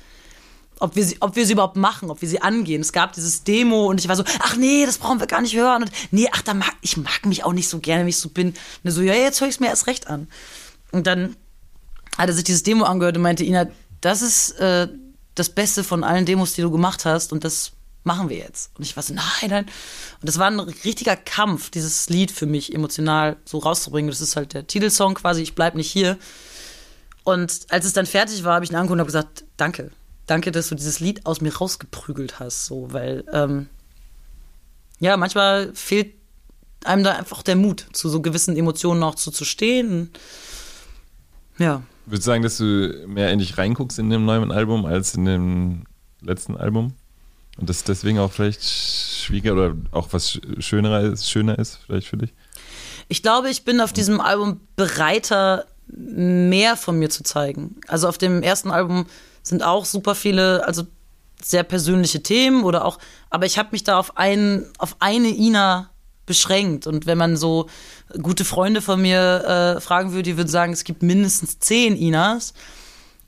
ob 0.80 0.96
wir, 0.96 1.04
sie, 1.04 1.18
ob 1.20 1.36
wir 1.36 1.46
sie 1.46 1.52
überhaupt 1.52 1.76
machen, 1.76 2.10
ob 2.10 2.22
wir 2.22 2.28
sie 2.28 2.40
angehen. 2.40 2.80
Es 2.80 2.92
gab 2.92 3.12
dieses 3.12 3.44
Demo 3.44 3.86
und 3.86 4.00
ich 4.00 4.08
war 4.08 4.16
so, 4.16 4.24
ach 4.40 4.56
nee, 4.56 4.86
das 4.86 4.98
brauchen 4.98 5.20
wir 5.20 5.26
gar 5.26 5.42
nicht 5.42 5.54
hören. 5.54 5.82
Und 5.82 5.92
nee, 6.10 6.28
ach, 6.32 6.42
da 6.42 6.54
mag, 6.54 6.72
ich 6.80 6.96
mag 6.96 7.26
mich 7.26 7.44
auch 7.44 7.52
nicht 7.52 7.68
so 7.68 7.78
gerne, 7.78 8.06
wie 8.06 8.10
ich 8.10 8.16
so 8.16 8.30
bin. 8.30 8.54
Und 8.82 8.90
so, 8.90 9.02
ja, 9.02 9.12
jetzt 9.12 9.40
höre 9.40 9.48
ich 9.48 9.56
es 9.56 9.60
mir 9.60 9.68
erst 9.68 9.86
recht 9.86 10.08
an. 10.08 10.26
Und 10.90 11.06
dann 11.06 11.36
hat 12.16 12.28
er 12.28 12.32
sich 12.34 12.44
dieses 12.44 12.62
Demo 12.62 12.84
angehört 12.84 13.16
und 13.16 13.22
meinte, 13.22 13.44
Ina, 13.44 13.66
das 14.00 14.22
ist 14.22 14.52
äh, 14.52 14.88
das 15.34 15.50
Beste 15.50 15.84
von 15.84 16.02
allen 16.02 16.24
Demos, 16.24 16.54
die 16.54 16.62
du 16.62 16.70
gemacht 16.70 17.04
hast 17.04 17.32
und 17.32 17.44
das 17.44 17.72
machen 18.02 18.30
wir 18.30 18.38
jetzt. 18.38 18.70
Und 18.78 18.82
ich 18.82 18.96
war 18.96 19.02
so, 19.02 19.12
nein, 19.12 19.50
nein. 19.50 19.64
Und 19.66 20.28
das 20.28 20.38
war 20.38 20.46
ein 20.46 20.60
richtiger 20.60 21.16
Kampf, 21.16 21.68
dieses 21.68 22.08
Lied 22.08 22.30
für 22.30 22.46
mich 22.46 22.74
emotional 22.74 23.36
so 23.44 23.58
rauszubringen. 23.58 24.10
Das 24.10 24.22
ist 24.22 24.34
halt 24.34 24.54
der 24.54 24.66
Titelsong 24.66 25.14
quasi, 25.14 25.42
ich 25.42 25.54
bleib 25.54 25.74
nicht 25.74 25.90
hier. 25.90 26.16
Und 27.22 27.66
als 27.68 27.84
es 27.84 27.92
dann 27.92 28.06
fertig 28.06 28.42
war, 28.44 28.54
habe 28.54 28.64
ich 28.64 28.70
ihn 28.70 28.76
angeguckt 28.76 28.94
und 28.94 29.00
habe 29.00 29.06
gesagt, 29.06 29.44
danke 29.58 29.90
danke, 30.30 30.52
dass 30.52 30.68
du 30.68 30.74
dieses 30.74 31.00
Lied 31.00 31.26
aus 31.26 31.40
mir 31.40 31.54
rausgeprügelt 31.54 32.38
hast, 32.38 32.66
so, 32.66 32.92
weil 32.92 33.24
ähm, 33.32 33.68
ja, 35.00 35.16
manchmal 35.16 35.74
fehlt 35.74 36.14
einem 36.84 37.02
da 37.02 37.12
einfach 37.12 37.42
der 37.42 37.56
Mut, 37.56 37.86
zu 37.92 38.08
so 38.08 38.22
gewissen 38.22 38.56
Emotionen 38.56 39.02
auch 39.02 39.16
zuzustehen. 39.16 40.10
Ja. 41.58 41.82
Würdest 42.06 42.26
du 42.26 42.30
sagen, 42.30 42.42
dass 42.42 42.56
du 42.58 43.04
mehr 43.06 43.32
in 43.32 43.38
dich 43.38 43.58
reinguckst 43.58 43.98
in 43.98 44.08
dem 44.08 44.24
neuen 44.24 44.52
Album 44.52 44.86
als 44.86 45.14
in 45.14 45.24
dem 45.24 45.84
letzten 46.20 46.56
Album? 46.56 46.94
Und 47.58 47.68
das 47.68 47.84
deswegen 47.84 48.18
auch 48.18 48.32
vielleicht 48.32 48.62
schwieriger 48.62 49.52
oder 49.52 49.76
auch 49.90 50.08
was 50.12 50.40
schöner 50.58 51.00
ist, 51.00 51.28
schöner 51.28 51.58
ist 51.58 51.80
vielleicht 51.84 52.06
für 52.06 52.16
dich? 52.16 52.32
Ich 53.08 53.22
glaube, 53.22 53.50
ich 53.50 53.64
bin 53.64 53.80
auf 53.80 53.92
diesem 53.92 54.20
Album 54.20 54.60
bereiter, 54.76 55.66
mehr 55.88 56.76
von 56.76 56.98
mir 56.98 57.10
zu 57.10 57.24
zeigen. 57.24 57.80
Also 57.88 58.08
auf 58.08 58.16
dem 58.16 58.42
ersten 58.42 58.70
Album 58.70 59.06
sind 59.42 59.62
auch 59.62 59.84
super 59.84 60.14
viele, 60.14 60.66
also 60.66 60.84
sehr 61.42 61.62
persönliche 61.62 62.22
Themen 62.22 62.64
oder 62.64 62.84
auch, 62.84 62.98
aber 63.30 63.46
ich 63.46 63.58
habe 63.58 63.70
mich 63.72 63.84
da 63.84 63.98
auf 63.98 64.16
einen, 64.16 64.66
auf 64.78 64.96
eine 65.00 65.28
Ina 65.28 65.90
beschränkt. 66.26 66.86
Und 66.86 67.06
wenn 67.06 67.18
man 67.18 67.36
so 67.36 67.68
gute 68.22 68.44
Freunde 68.44 68.82
von 68.82 69.00
mir 69.02 69.76
äh, 69.76 69.80
fragen 69.80 70.12
würde, 70.12 70.22
die 70.22 70.36
würden 70.36 70.48
sagen, 70.48 70.72
es 70.72 70.84
gibt 70.84 71.02
mindestens 71.02 71.58
zehn 71.58 71.96
Inas. 71.96 72.54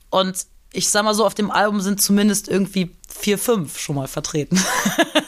Und 0.09 0.45
ich 0.71 0.89
sag 0.89 1.03
mal 1.03 1.13
so, 1.13 1.25
auf 1.25 1.33
dem 1.33 1.51
Album 1.51 1.81
sind 1.81 2.01
zumindest 2.01 2.47
irgendwie 2.47 2.95
vier, 3.07 3.37
fünf 3.37 3.77
schon 3.79 3.95
mal 3.95 4.07
vertreten. 4.07 4.57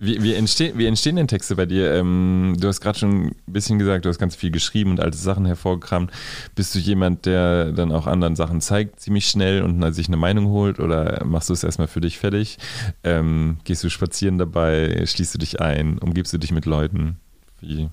Wie, 0.00 0.22
wie, 0.22 0.34
entstehen, 0.34 0.78
wie 0.78 0.86
entstehen 0.86 1.16
denn 1.16 1.26
Texte 1.26 1.56
bei 1.56 1.66
dir? 1.66 1.92
Ähm, 1.94 2.56
du 2.58 2.68
hast 2.68 2.80
gerade 2.80 2.96
schon 2.96 3.26
ein 3.26 3.36
bisschen 3.46 3.80
gesagt, 3.80 4.04
du 4.04 4.08
hast 4.08 4.18
ganz 4.18 4.36
viel 4.36 4.52
geschrieben 4.52 4.92
und 4.92 5.00
alte 5.00 5.18
Sachen 5.18 5.44
hervorgekramt. 5.44 6.12
Bist 6.54 6.74
du 6.74 6.78
jemand, 6.78 7.26
der 7.26 7.72
dann 7.72 7.90
auch 7.90 8.06
anderen 8.06 8.36
Sachen 8.36 8.60
zeigt, 8.60 9.00
ziemlich 9.00 9.28
schnell 9.28 9.62
und 9.62 9.92
sich 9.92 10.06
eine 10.06 10.16
Meinung 10.16 10.46
holt 10.46 10.78
oder 10.78 11.24
machst 11.24 11.48
du 11.48 11.52
es 11.52 11.64
erstmal 11.64 11.88
für 11.88 12.00
dich 12.00 12.18
fertig? 12.18 12.58
Ähm, 13.02 13.58
gehst 13.64 13.82
du 13.82 13.88
spazieren 13.88 14.38
dabei? 14.38 15.04
Schließt 15.04 15.34
du 15.34 15.38
dich 15.38 15.60
ein? 15.60 15.98
Umgibst 15.98 16.32
du 16.32 16.38
dich 16.38 16.52
mit 16.52 16.64
Leuten? 16.64 17.18
Wie? 17.60 17.88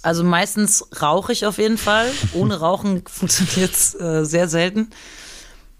Also 0.00 0.24
meistens 0.24 0.86
rauche 1.02 1.32
ich 1.32 1.44
auf 1.44 1.58
jeden 1.58 1.78
Fall. 1.78 2.10
Ohne 2.32 2.60
Rauchen 2.60 3.02
funktioniert 3.06 3.72
es 3.72 3.94
äh, 3.94 4.24
sehr 4.24 4.48
selten. 4.48 4.88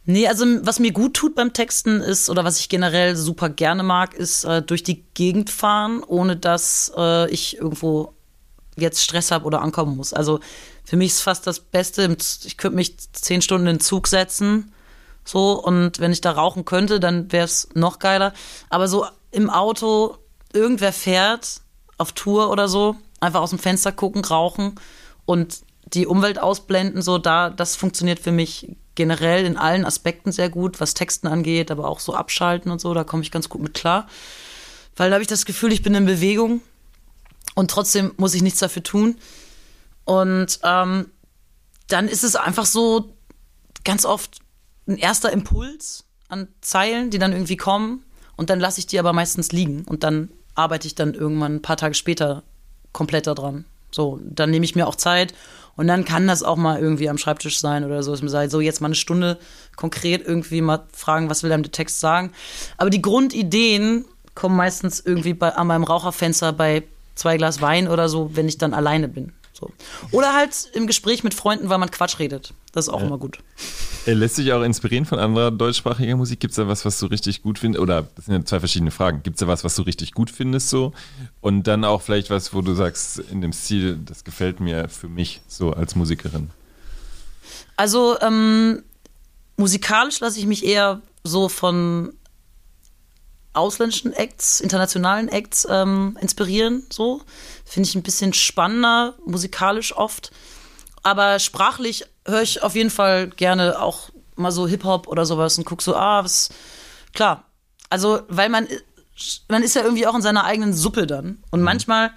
Nee, 0.06 0.28
also 0.28 0.44
was 0.62 0.80
mir 0.80 0.92
gut 0.92 1.14
tut 1.14 1.34
beim 1.34 1.54
Texten 1.54 2.00
ist, 2.00 2.28
oder 2.28 2.44
was 2.44 2.60
ich 2.60 2.68
generell 2.68 3.16
super 3.16 3.48
gerne 3.48 3.82
mag, 3.82 4.14
ist 4.14 4.44
äh, 4.44 4.60
durch 4.60 4.82
die 4.82 5.02
Gegend 5.14 5.50
fahren, 5.50 6.02
ohne 6.02 6.36
dass 6.36 6.92
äh, 6.96 7.30
ich 7.30 7.56
irgendwo 7.56 8.12
jetzt 8.76 9.02
Stress 9.02 9.30
habe 9.30 9.46
oder 9.46 9.62
ankommen 9.62 9.96
muss. 9.96 10.12
Also 10.12 10.40
für 10.84 10.96
mich 10.96 11.12
ist 11.12 11.22
fast 11.22 11.46
das 11.46 11.60
Beste, 11.60 12.16
ich 12.44 12.58
könnte 12.58 12.76
mich 12.76 12.98
zehn 13.12 13.40
Stunden 13.40 13.66
in 13.66 13.76
den 13.76 13.80
Zug 13.80 14.06
setzen, 14.06 14.72
so, 15.24 15.52
und 15.52 16.00
wenn 16.00 16.12
ich 16.12 16.20
da 16.20 16.32
rauchen 16.32 16.66
könnte, 16.66 17.00
dann 17.00 17.32
wäre 17.32 17.46
es 17.46 17.68
noch 17.74 17.98
geiler. 17.98 18.34
Aber 18.68 18.88
so 18.88 19.06
im 19.30 19.48
Auto, 19.48 20.18
irgendwer 20.52 20.92
fährt 20.92 21.62
auf 21.96 22.12
Tour 22.12 22.50
oder 22.50 22.68
so, 22.68 22.96
einfach 23.20 23.40
aus 23.40 23.50
dem 23.50 23.58
Fenster 23.58 23.90
gucken, 23.90 24.22
rauchen 24.22 24.74
und 25.24 25.60
die 25.86 26.06
Umwelt 26.06 26.38
ausblenden, 26.38 27.00
so 27.00 27.16
da, 27.18 27.48
das 27.48 27.76
funktioniert 27.76 28.18
für 28.18 28.32
mich 28.32 28.76
generell 28.94 29.44
in 29.44 29.56
allen 29.56 29.84
Aspekten 29.84 30.32
sehr 30.32 30.48
gut, 30.48 30.80
was 30.80 30.94
Texten 30.94 31.26
angeht, 31.26 31.70
aber 31.70 31.88
auch 31.88 32.00
so 32.00 32.14
abschalten 32.14 32.70
und 32.70 32.80
so, 32.80 32.94
da 32.94 33.04
komme 33.04 33.22
ich 33.22 33.30
ganz 33.30 33.48
gut 33.48 33.62
mit 33.62 33.74
klar. 33.74 34.06
Weil 34.96 35.10
da 35.10 35.14
habe 35.14 35.22
ich 35.22 35.28
das 35.28 35.44
Gefühl, 35.44 35.72
ich 35.72 35.82
bin 35.82 35.94
in 35.94 36.06
Bewegung 36.06 36.60
und 37.54 37.70
trotzdem 37.70 38.12
muss 38.16 38.34
ich 38.34 38.42
nichts 38.42 38.60
dafür 38.60 38.82
tun. 38.82 39.16
Und 40.04 40.60
ähm, 40.62 41.10
dann 41.88 42.08
ist 42.08 42.24
es 42.24 42.36
einfach 42.36 42.66
so 42.66 43.14
ganz 43.84 44.04
oft 44.04 44.38
ein 44.86 44.96
erster 44.96 45.32
Impuls 45.32 46.04
an 46.28 46.48
Zeilen, 46.60 47.10
die 47.10 47.18
dann 47.18 47.32
irgendwie 47.32 47.56
kommen 47.56 48.04
und 48.36 48.50
dann 48.50 48.60
lasse 48.60 48.80
ich 48.80 48.86
die 48.86 48.98
aber 48.98 49.12
meistens 49.12 49.52
liegen 49.52 49.84
und 49.84 50.04
dann 50.04 50.30
arbeite 50.54 50.86
ich 50.86 50.94
dann 50.94 51.14
irgendwann 51.14 51.56
ein 51.56 51.62
paar 51.62 51.76
Tage 51.76 51.94
später 51.94 52.42
komplett 52.92 53.26
daran. 53.26 53.64
So, 53.90 54.20
dann 54.24 54.50
nehme 54.50 54.64
ich 54.64 54.74
mir 54.74 54.86
auch 54.86 54.96
Zeit 54.96 55.34
und 55.76 55.86
dann 55.86 56.04
kann 56.04 56.26
das 56.26 56.42
auch 56.42 56.56
mal 56.56 56.78
irgendwie 56.78 57.08
am 57.08 57.18
Schreibtisch 57.18 57.58
sein 57.58 57.84
oder 57.84 58.02
so, 58.02 58.12
dass 58.12 58.22
man 58.22 58.28
sagt, 58.28 58.50
so 58.50 58.60
jetzt 58.60 58.80
mal 58.80 58.88
eine 58.88 58.94
Stunde 58.94 59.38
konkret 59.76 60.26
irgendwie 60.26 60.60
mal 60.60 60.84
fragen, 60.92 61.30
was 61.30 61.42
will 61.42 61.52
einem 61.52 61.62
der 61.62 61.72
Text 61.72 62.00
sagen. 62.00 62.32
Aber 62.76 62.90
die 62.90 63.02
Grundideen 63.02 64.04
kommen 64.34 64.56
meistens 64.56 65.00
irgendwie 65.00 65.34
bei, 65.34 65.50
an 65.50 65.66
meinem 65.66 65.84
Raucherfenster 65.84 66.52
bei 66.52 66.84
zwei 67.14 67.36
Glas 67.36 67.60
Wein 67.60 67.88
oder 67.88 68.08
so, 68.08 68.30
wenn 68.34 68.48
ich 68.48 68.58
dann 68.58 68.74
alleine 68.74 69.08
bin. 69.08 69.32
So. 69.64 70.16
Oder 70.16 70.34
halt 70.34 70.70
im 70.74 70.86
Gespräch 70.86 71.24
mit 71.24 71.34
Freunden, 71.34 71.68
weil 71.68 71.78
man 71.78 71.90
Quatsch 71.90 72.18
redet. 72.18 72.52
Das 72.72 72.86
ist 72.86 72.92
auch 72.92 73.00
ja. 73.00 73.06
immer 73.06 73.18
gut. 73.18 73.38
Er 74.06 74.14
lässt 74.14 74.36
sich 74.36 74.52
auch 74.52 74.62
inspirieren 74.62 75.06
von 75.06 75.18
anderer 75.18 75.50
deutschsprachiger 75.50 76.16
Musik? 76.16 76.40
Gibt 76.40 76.52
es 76.52 76.56
da 76.56 76.68
was, 76.68 76.84
was 76.84 76.98
du 76.98 77.06
richtig 77.06 77.42
gut 77.42 77.58
findest? 77.58 77.80
Oder 77.80 78.08
das 78.14 78.26
sind 78.26 78.34
ja 78.34 78.44
zwei 78.44 78.58
verschiedene 78.58 78.90
Fragen. 78.90 79.22
Gibt 79.22 79.36
es 79.36 79.40
da 79.40 79.48
was, 79.48 79.64
was 79.64 79.74
du 79.76 79.82
richtig 79.82 80.12
gut 80.12 80.30
findest 80.30 80.68
so? 80.68 80.92
Und 81.40 81.66
dann 81.66 81.84
auch 81.84 82.02
vielleicht 82.02 82.30
was, 82.30 82.52
wo 82.52 82.60
du 82.60 82.74
sagst, 82.74 83.18
in 83.18 83.40
dem 83.40 83.52
Stil, 83.52 83.98
das 84.04 84.24
gefällt 84.24 84.60
mir 84.60 84.88
für 84.88 85.08
mich 85.08 85.40
so 85.48 85.72
als 85.72 85.94
Musikerin? 85.94 86.50
Also 87.76 88.20
ähm, 88.20 88.82
musikalisch 89.56 90.20
lasse 90.20 90.38
ich 90.38 90.46
mich 90.46 90.64
eher 90.64 91.00
so 91.22 91.48
von 91.48 92.12
ausländischen 93.54 94.12
Acts, 94.12 94.60
internationalen 94.60 95.28
Acts 95.28 95.66
ähm, 95.70 96.18
inspirieren. 96.20 96.86
So 96.90 97.22
finde 97.64 97.88
ich 97.88 97.94
ein 97.94 98.02
bisschen 98.02 98.32
spannender, 98.32 99.14
musikalisch 99.24 99.96
oft. 99.96 100.32
Aber 101.02 101.38
sprachlich 101.38 102.04
höre 102.26 102.42
ich 102.42 102.62
auf 102.62 102.74
jeden 102.74 102.90
Fall 102.90 103.28
gerne 103.28 103.80
auch 103.80 104.10
mal 104.36 104.52
so 104.52 104.66
Hip-Hop 104.66 105.06
oder 105.06 105.26
sowas 105.26 105.58
und 105.58 105.64
gucke 105.64 105.82
so, 105.82 105.94
ah, 105.94 106.24
was, 106.24 106.50
klar. 107.12 107.44
Also, 107.90 108.22
weil 108.28 108.48
man, 108.48 108.66
man 109.48 109.62
ist 109.62 109.76
ja 109.76 109.82
irgendwie 109.82 110.06
auch 110.06 110.14
in 110.14 110.22
seiner 110.22 110.44
eigenen 110.44 110.72
Suppe 110.72 111.06
dann. 111.06 111.42
Und 111.50 111.60
mhm. 111.60 111.64
manchmal 111.64 112.10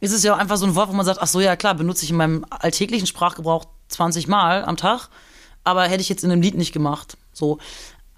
ist 0.00 0.12
es 0.12 0.22
ja 0.22 0.34
auch 0.34 0.38
einfach 0.38 0.56
so 0.56 0.66
ein 0.66 0.74
Wort, 0.74 0.88
wo 0.88 0.94
man 0.94 1.06
sagt, 1.06 1.20
ach 1.20 1.26
so, 1.26 1.40
ja 1.40 1.56
klar, 1.56 1.74
benutze 1.74 2.04
ich 2.04 2.10
in 2.10 2.16
meinem 2.16 2.44
alltäglichen 2.48 3.06
Sprachgebrauch 3.06 3.66
20 3.88 4.28
Mal 4.28 4.64
am 4.64 4.76
Tag, 4.76 5.08
aber 5.62 5.82
hätte 5.82 6.00
ich 6.00 6.08
jetzt 6.08 6.24
in 6.24 6.30
einem 6.30 6.42
Lied 6.42 6.56
nicht 6.56 6.72
gemacht. 6.72 7.16
So. 7.32 7.58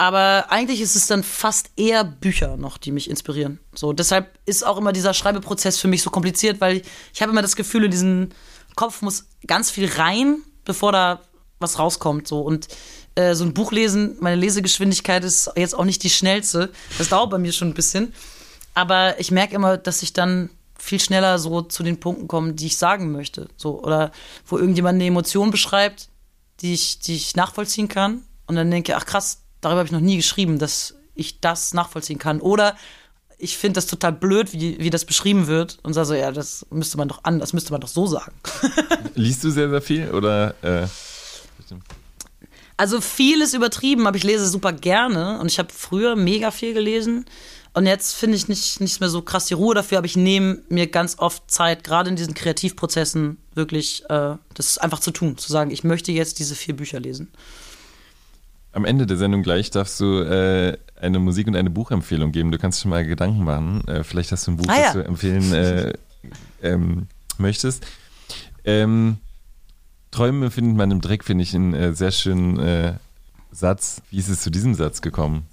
Aber 0.02 0.46
eigentlich 0.50 0.80
ist 0.80 0.96
es 0.96 1.06
dann 1.06 1.22
fast 1.22 1.70
eher 1.76 2.02
Bücher 2.02 2.56
noch, 2.56 2.76
die 2.76 2.90
mich 2.90 3.08
inspirieren. 3.08 3.60
So, 3.72 3.92
deshalb 3.92 4.36
ist 4.46 4.66
auch 4.66 4.76
immer 4.76 4.92
dieser 4.92 5.14
Schreibeprozess 5.14 5.78
für 5.78 5.86
mich 5.86 6.02
so 6.02 6.10
kompliziert, 6.10 6.60
weil 6.60 6.78
ich, 6.78 6.82
ich 7.14 7.22
habe 7.22 7.30
immer 7.30 7.40
das 7.40 7.54
Gefühl, 7.54 7.84
in 7.84 7.92
diesen 7.92 8.34
Kopf 8.74 9.00
muss 9.02 9.26
ganz 9.46 9.70
viel 9.70 9.88
rein, 9.88 10.42
bevor 10.64 10.90
da 10.90 11.20
was 11.60 11.78
rauskommt. 11.78 12.26
So. 12.26 12.40
Und 12.40 12.66
äh, 13.14 13.36
so 13.36 13.44
ein 13.44 13.54
Buch 13.54 13.70
lesen, 13.70 14.16
meine 14.18 14.34
Lesegeschwindigkeit 14.34 15.22
ist 15.22 15.52
jetzt 15.54 15.78
auch 15.78 15.84
nicht 15.84 16.02
die 16.02 16.10
schnellste. 16.10 16.72
Das 16.98 17.10
dauert 17.10 17.30
bei 17.30 17.38
mir 17.38 17.52
schon 17.52 17.68
ein 17.68 17.74
bisschen. 17.74 18.12
Aber 18.74 19.20
ich 19.20 19.30
merke 19.30 19.54
immer, 19.54 19.76
dass 19.76 20.02
ich 20.02 20.12
dann 20.12 20.50
viel 20.76 20.98
schneller 20.98 21.38
so 21.38 21.62
zu 21.62 21.84
den 21.84 22.00
Punkten 22.00 22.26
komme, 22.26 22.54
die 22.54 22.66
ich 22.66 22.76
sagen 22.76 23.12
möchte. 23.12 23.50
So, 23.56 23.80
oder 23.80 24.10
wo 24.46 24.58
irgendjemand 24.58 24.96
eine 24.96 25.06
Emotion 25.06 25.52
beschreibt, 25.52 26.08
die 26.58 26.74
ich, 26.74 26.98
die 26.98 27.14
ich 27.14 27.36
nachvollziehen 27.36 27.86
kann. 27.86 28.24
Und 28.48 28.56
dann 28.56 28.68
denke 28.68 28.90
ich, 28.90 28.96
ach 28.96 29.06
krass, 29.06 29.41
darüber 29.62 29.78
habe 29.78 29.86
ich 29.86 29.92
noch 29.92 30.00
nie 30.00 30.16
geschrieben, 30.16 30.58
dass 30.58 30.94
ich 31.14 31.40
das 31.40 31.72
nachvollziehen 31.72 32.18
kann. 32.18 32.40
Oder 32.40 32.76
ich 33.38 33.56
finde 33.56 33.78
das 33.78 33.86
total 33.86 34.12
blöd, 34.12 34.52
wie, 34.52 34.78
wie 34.78 34.90
das 34.90 35.04
beschrieben 35.04 35.46
wird 35.46 35.78
und 35.82 35.94
sage 35.94 36.06
so, 36.06 36.14
ja, 36.14 36.30
das 36.30 36.66
müsste 36.70 36.98
man 36.98 37.08
doch 37.08 37.24
an, 37.24 37.40
das 37.40 37.52
müsste 37.52 37.72
man 37.72 37.80
doch 37.80 37.88
so 37.88 38.06
sagen. 38.06 38.34
Liest 39.14 39.42
du 39.42 39.50
sehr, 39.50 39.68
sehr 39.70 39.82
viel 39.82 40.10
oder? 40.10 40.54
Äh, 40.62 40.86
also 42.76 43.00
viel 43.00 43.42
ist 43.42 43.54
übertrieben, 43.54 44.06
aber 44.06 44.16
ich 44.16 44.24
lese 44.24 44.48
super 44.48 44.72
gerne 44.72 45.40
und 45.40 45.50
ich 45.50 45.58
habe 45.58 45.72
früher 45.72 46.16
mega 46.16 46.50
viel 46.50 46.74
gelesen. 46.74 47.24
Und 47.74 47.86
jetzt 47.86 48.14
finde 48.14 48.36
ich 48.36 48.48
nicht, 48.48 48.80
nicht 48.80 49.00
mehr 49.00 49.08
so 49.08 49.22
krass 49.22 49.46
die 49.46 49.54
Ruhe 49.54 49.74
dafür, 49.74 49.98
aber 49.98 50.06
ich 50.06 50.16
nehme 50.16 50.62
mir 50.68 50.86
ganz 50.88 51.18
oft 51.18 51.50
Zeit, 51.50 51.84
gerade 51.84 52.10
in 52.10 52.16
diesen 52.16 52.34
Kreativprozessen, 52.34 53.38
wirklich 53.54 54.04
äh, 54.10 54.36
das 54.54 54.78
einfach 54.78 55.00
zu 55.00 55.10
tun, 55.10 55.38
zu 55.38 55.50
sagen, 55.50 55.70
ich 55.70 55.82
möchte 55.82 56.12
jetzt 56.12 56.38
diese 56.38 56.54
vier 56.54 56.76
Bücher 56.76 57.00
lesen. 57.00 57.32
Am 58.72 58.84
Ende 58.84 59.06
der 59.06 59.18
Sendung 59.18 59.42
gleich 59.42 59.70
darfst 59.70 60.00
du 60.00 60.20
äh, 60.20 60.78
eine 60.96 61.18
Musik- 61.18 61.46
und 61.46 61.56
eine 61.56 61.70
Buchempfehlung 61.70 62.32
geben. 62.32 62.50
Du 62.50 62.58
kannst 62.58 62.80
schon 62.80 62.90
mal 62.90 63.04
Gedanken 63.04 63.44
machen. 63.44 63.86
Äh, 63.86 64.02
vielleicht 64.02 64.32
hast 64.32 64.46
du 64.46 64.52
ein 64.52 64.56
Buch, 64.56 64.66
ah, 64.68 64.76
ja. 64.76 64.82
das 64.84 64.92
du 64.94 65.04
empfehlen 65.04 65.52
äh, 65.52 65.92
ähm, 66.62 67.06
möchtest. 67.36 67.86
Ähm, 68.64 69.18
Träume 70.10 70.50
findet 70.50 70.76
man 70.76 70.90
im 70.90 71.00
Dreck, 71.00 71.24
finde 71.24 71.42
ich 71.42 71.54
einen 71.54 71.74
äh, 71.74 71.94
sehr 71.94 72.12
schönen 72.12 72.58
äh, 72.58 72.94
Satz. 73.50 74.02
Wie 74.10 74.18
ist 74.18 74.28
es 74.28 74.40
zu 74.40 74.50
diesem 74.50 74.74
Satz 74.74 75.02
gekommen? 75.02 75.46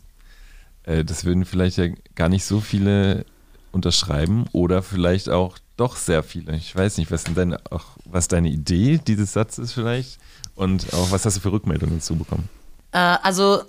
Äh, 0.83 1.03
das 1.03 1.25
würden 1.25 1.45
vielleicht 1.45 1.77
ja 1.77 1.87
gar 2.15 2.29
nicht 2.29 2.45
so 2.45 2.61
viele 2.61 3.25
unterschreiben 3.71 4.45
oder 4.51 4.81
vielleicht 4.81 5.29
auch 5.29 5.57
doch 5.77 5.95
sehr 5.95 6.23
viele. 6.23 6.55
Ich 6.55 6.75
weiß 6.75 6.97
nicht, 6.97 7.11
was, 7.11 7.23
deine, 7.23 7.59
auch, 7.71 7.85
was 8.05 8.27
deine 8.27 8.49
Idee 8.49 8.99
dieses 9.05 9.33
Satzes 9.33 9.73
vielleicht 9.73 10.19
und 10.55 10.93
auch 10.93 11.11
was 11.11 11.25
hast 11.25 11.37
du 11.37 11.41
für 11.41 11.51
Rückmeldungen 11.51 11.95
dazu 11.95 12.15
bekommen? 12.15 12.49
Äh, 12.91 12.97
also 12.97 13.63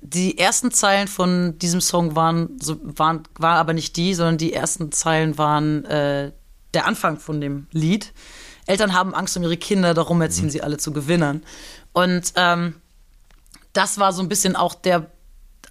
die 0.00 0.38
ersten 0.38 0.70
Zeilen 0.70 1.08
von 1.08 1.58
diesem 1.58 1.80
Song 1.80 2.14
waren, 2.14 2.58
so, 2.60 2.78
waren 2.82 3.24
war 3.38 3.56
aber 3.56 3.72
nicht 3.72 3.96
die, 3.96 4.14
sondern 4.14 4.38
die 4.38 4.52
ersten 4.52 4.92
Zeilen 4.92 5.36
waren 5.38 5.84
äh, 5.86 6.32
der 6.74 6.86
Anfang 6.86 7.18
von 7.18 7.40
dem 7.40 7.66
Lied. 7.72 8.12
Eltern 8.66 8.92
haben 8.92 9.14
Angst 9.14 9.36
um 9.36 9.42
ihre 9.42 9.56
Kinder, 9.56 9.94
darum 9.94 10.20
erziehen 10.20 10.46
mhm. 10.46 10.50
sie 10.50 10.62
alle 10.62 10.76
zu 10.76 10.92
Gewinnern. 10.92 11.42
Und 11.92 12.32
ähm, 12.36 12.74
das 13.72 13.98
war 13.98 14.12
so 14.12 14.22
ein 14.22 14.28
bisschen 14.28 14.56
auch 14.56 14.74
der 14.74 15.10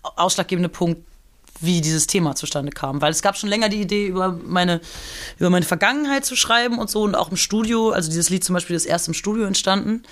ausschlaggebende 0.02 0.70
Punkt, 0.70 1.06
wie 1.62 1.82
dieses 1.82 2.08
Thema 2.08 2.36
zustande 2.36 2.72
kam. 2.72 3.02
Weil 3.02 3.12
es 3.12 3.22
gab 3.22 3.38
schon 3.38 3.50
länger 3.50 3.70
die 3.70 3.82
Idee, 3.82 4.08
über 4.08 4.32
meine, 4.32 4.82
über 5.40 5.50
meine 5.50 5.66
Vergangenheit 5.66 6.26
zu 6.26 6.36
schreiben 6.36 6.78
und 6.78 6.90
so 6.90 7.04
und 7.04 7.16
auch 7.16 7.32
im 7.32 7.38
Studio. 7.38 7.92
Also 7.92 8.10
dieses 8.10 8.30
Lied 8.30 8.44
zum 8.44 8.54
Beispiel 8.54 8.76
ist 8.76 8.86
erst 8.86 9.08
im 9.08 9.14
Studio 9.14 9.46
entstanden. 9.46 10.04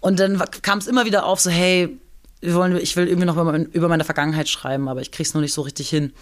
Und 0.00 0.20
dann 0.20 0.42
kam 0.62 0.78
es 0.78 0.86
immer 0.86 1.04
wieder 1.04 1.26
auf, 1.26 1.40
so, 1.40 1.50
hey, 1.50 1.98
wollen, 2.42 2.76
ich 2.76 2.96
will 2.96 3.08
irgendwie 3.08 3.26
noch 3.26 3.34
über, 3.34 3.44
mein, 3.44 3.66
über 3.66 3.88
meine 3.88 4.04
Vergangenheit 4.04 4.48
schreiben, 4.48 4.88
aber 4.88 5.00
ich 5.00 5.10
krieg's 5.10 5.34
noch 5.34 5.40
nicht 5.40 5.52
so 5.52 5.62
richtig 5.62 5.88
hin. 5.88 6.12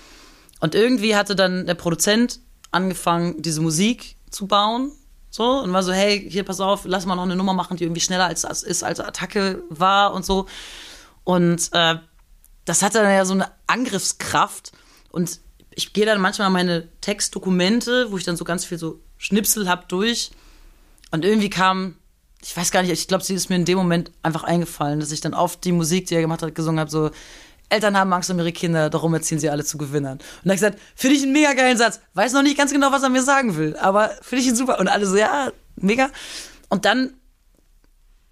Und 0.60 0.74
irgendwie 0.74 1.14
hatte 1.14 1.36
dann 1.36 1.66
der 1.66 1.74
Produzent 1.74 2.40
angefangen, 2.70 3.42
diese 3.42 3.60
Musik 3.60 4.16
zu 4.30 4.46
bauen. 4.46 4.92
So, 5.30 5.60
und 5.60 5.72
war 5.72 5.82
so, 5.82 5.92
hey, 5.92 6.26
hier, 6.30 6.44
pass 6.44 6.60
auf, 6.60 6.84
lass 6.86 7.04
mal 7.04 7.14
noch 7.14 7.24
eine 7.24 7.36
Nummer 7.36 7.52
machen, 7.52 7.76
die 7.76 7.84
irgendwie 7.84 8.00
schneller 8.00 8.24
als 8.24 8.42
das 8.42 8.62
ist, 8.62 8.82
als 8.82 9.00
Attacke 9.00 9.62
war 9.68 10.14
und 10.14 10.24
so. 10.24 10.46
Und 11.24 11.68
äh, 11.72 11.96
das 12.64 12.82
hatte 12.82 13.02
dann 13.02 13.12
ja 13.12 13.26
so 13.26 13.34
eine 13.34 13.50
Angriffskraft. 13.66 14.72
Und 15.10 15.40
ich 15.70 15.92
gehe 15.92 16.06
dann 16.06 16.22
manchmal 16.22 16.48
meine 16.48 16.88
Textdokumente, 17.02 18.10
wo 18.10 18.16
ich 18.16 18.24
dann 18.24 18.36
so 18.36 18.44
ganz 18.44 18.64
viel 18.64 18.78
so 18.78 19.00
Schnipsel 19.18 19.68
hab 19.68 19.90
durch. 19.90 20.30
Und 21.10 21.24
irgendwie 21.24 21.50
kam 21.50 21.96
ich 22.46 22.56
weiß 22.56 22.70
gar 22.70 22.82
nicht, 22.82 22.92
ich 22.92 23.08
glaube, 23.08 23.24
sie 23.24 23.34
ist 23.34 23.50
mir 23.50 23.56
in 23.56 23.64
dem 23.64 23.76
Moment 23.76 24.12
einfach 24.22 24.44
eingefallen, 24.44 25.00
dass 25.00 25.10
ich 25.10 25.20
dann 25.20 25.34
auf 25.34 25.56
die 25.56 25.72
Musik, 25.72 26.06
die 26.06 26.14
er 26.14 26.20
gemacht 26.20 26.42
hat, 26.42 26.54
gesungen 26.54 26.78
habe, 26.78 26.90
so, 26.90 27.10
Eltern 27.68 27.96
haben 27.98 28.12
Angst 28.12 28.30
um 28.30 28.38
ihre 28.38 28.52
Kinder, 28.52 28.88
darum 28.88 29.12
erziehen 29.14 29.40
sie 29.40 29.50
alle 29.50 29.64
zu 29.64 29.76
Gewinnern. 29.78 30.18
Und 30.18 30.22
da 30.44 30.50
habe 30.50 30.54
ich 30.54 30.60
gesagt, 30.60 30.78
finde 30.94 31.16
ich 31.16 31.24
einen 31.24 31.32
mega 31.32 31.54
geilen 31.54 31.76
Satz. 31.76 31.98
Weiß 32.14 32.32
noch 32.32 32.44
nicht 32.44 32.56
ganz 32.56 32.70
genau, 32.70 32.92
was 32.92 33.02
er 33.02 33.08
mir 33.08 33.24
sagen 33.24 33.56
will, 33.56 33.76
aber 33.78 34.10
finde 34.22 34.42
ich 34.42 34.48
ihn 34.48 34.54
super. 34.54 34.78
Und 34.78 34.86
alle 34.86 35.06
so, 35.06 35.16
ja, 35.16 35.50
mega. 35.74 36.10
Und 36.68 36.84
dann 36.84 37.14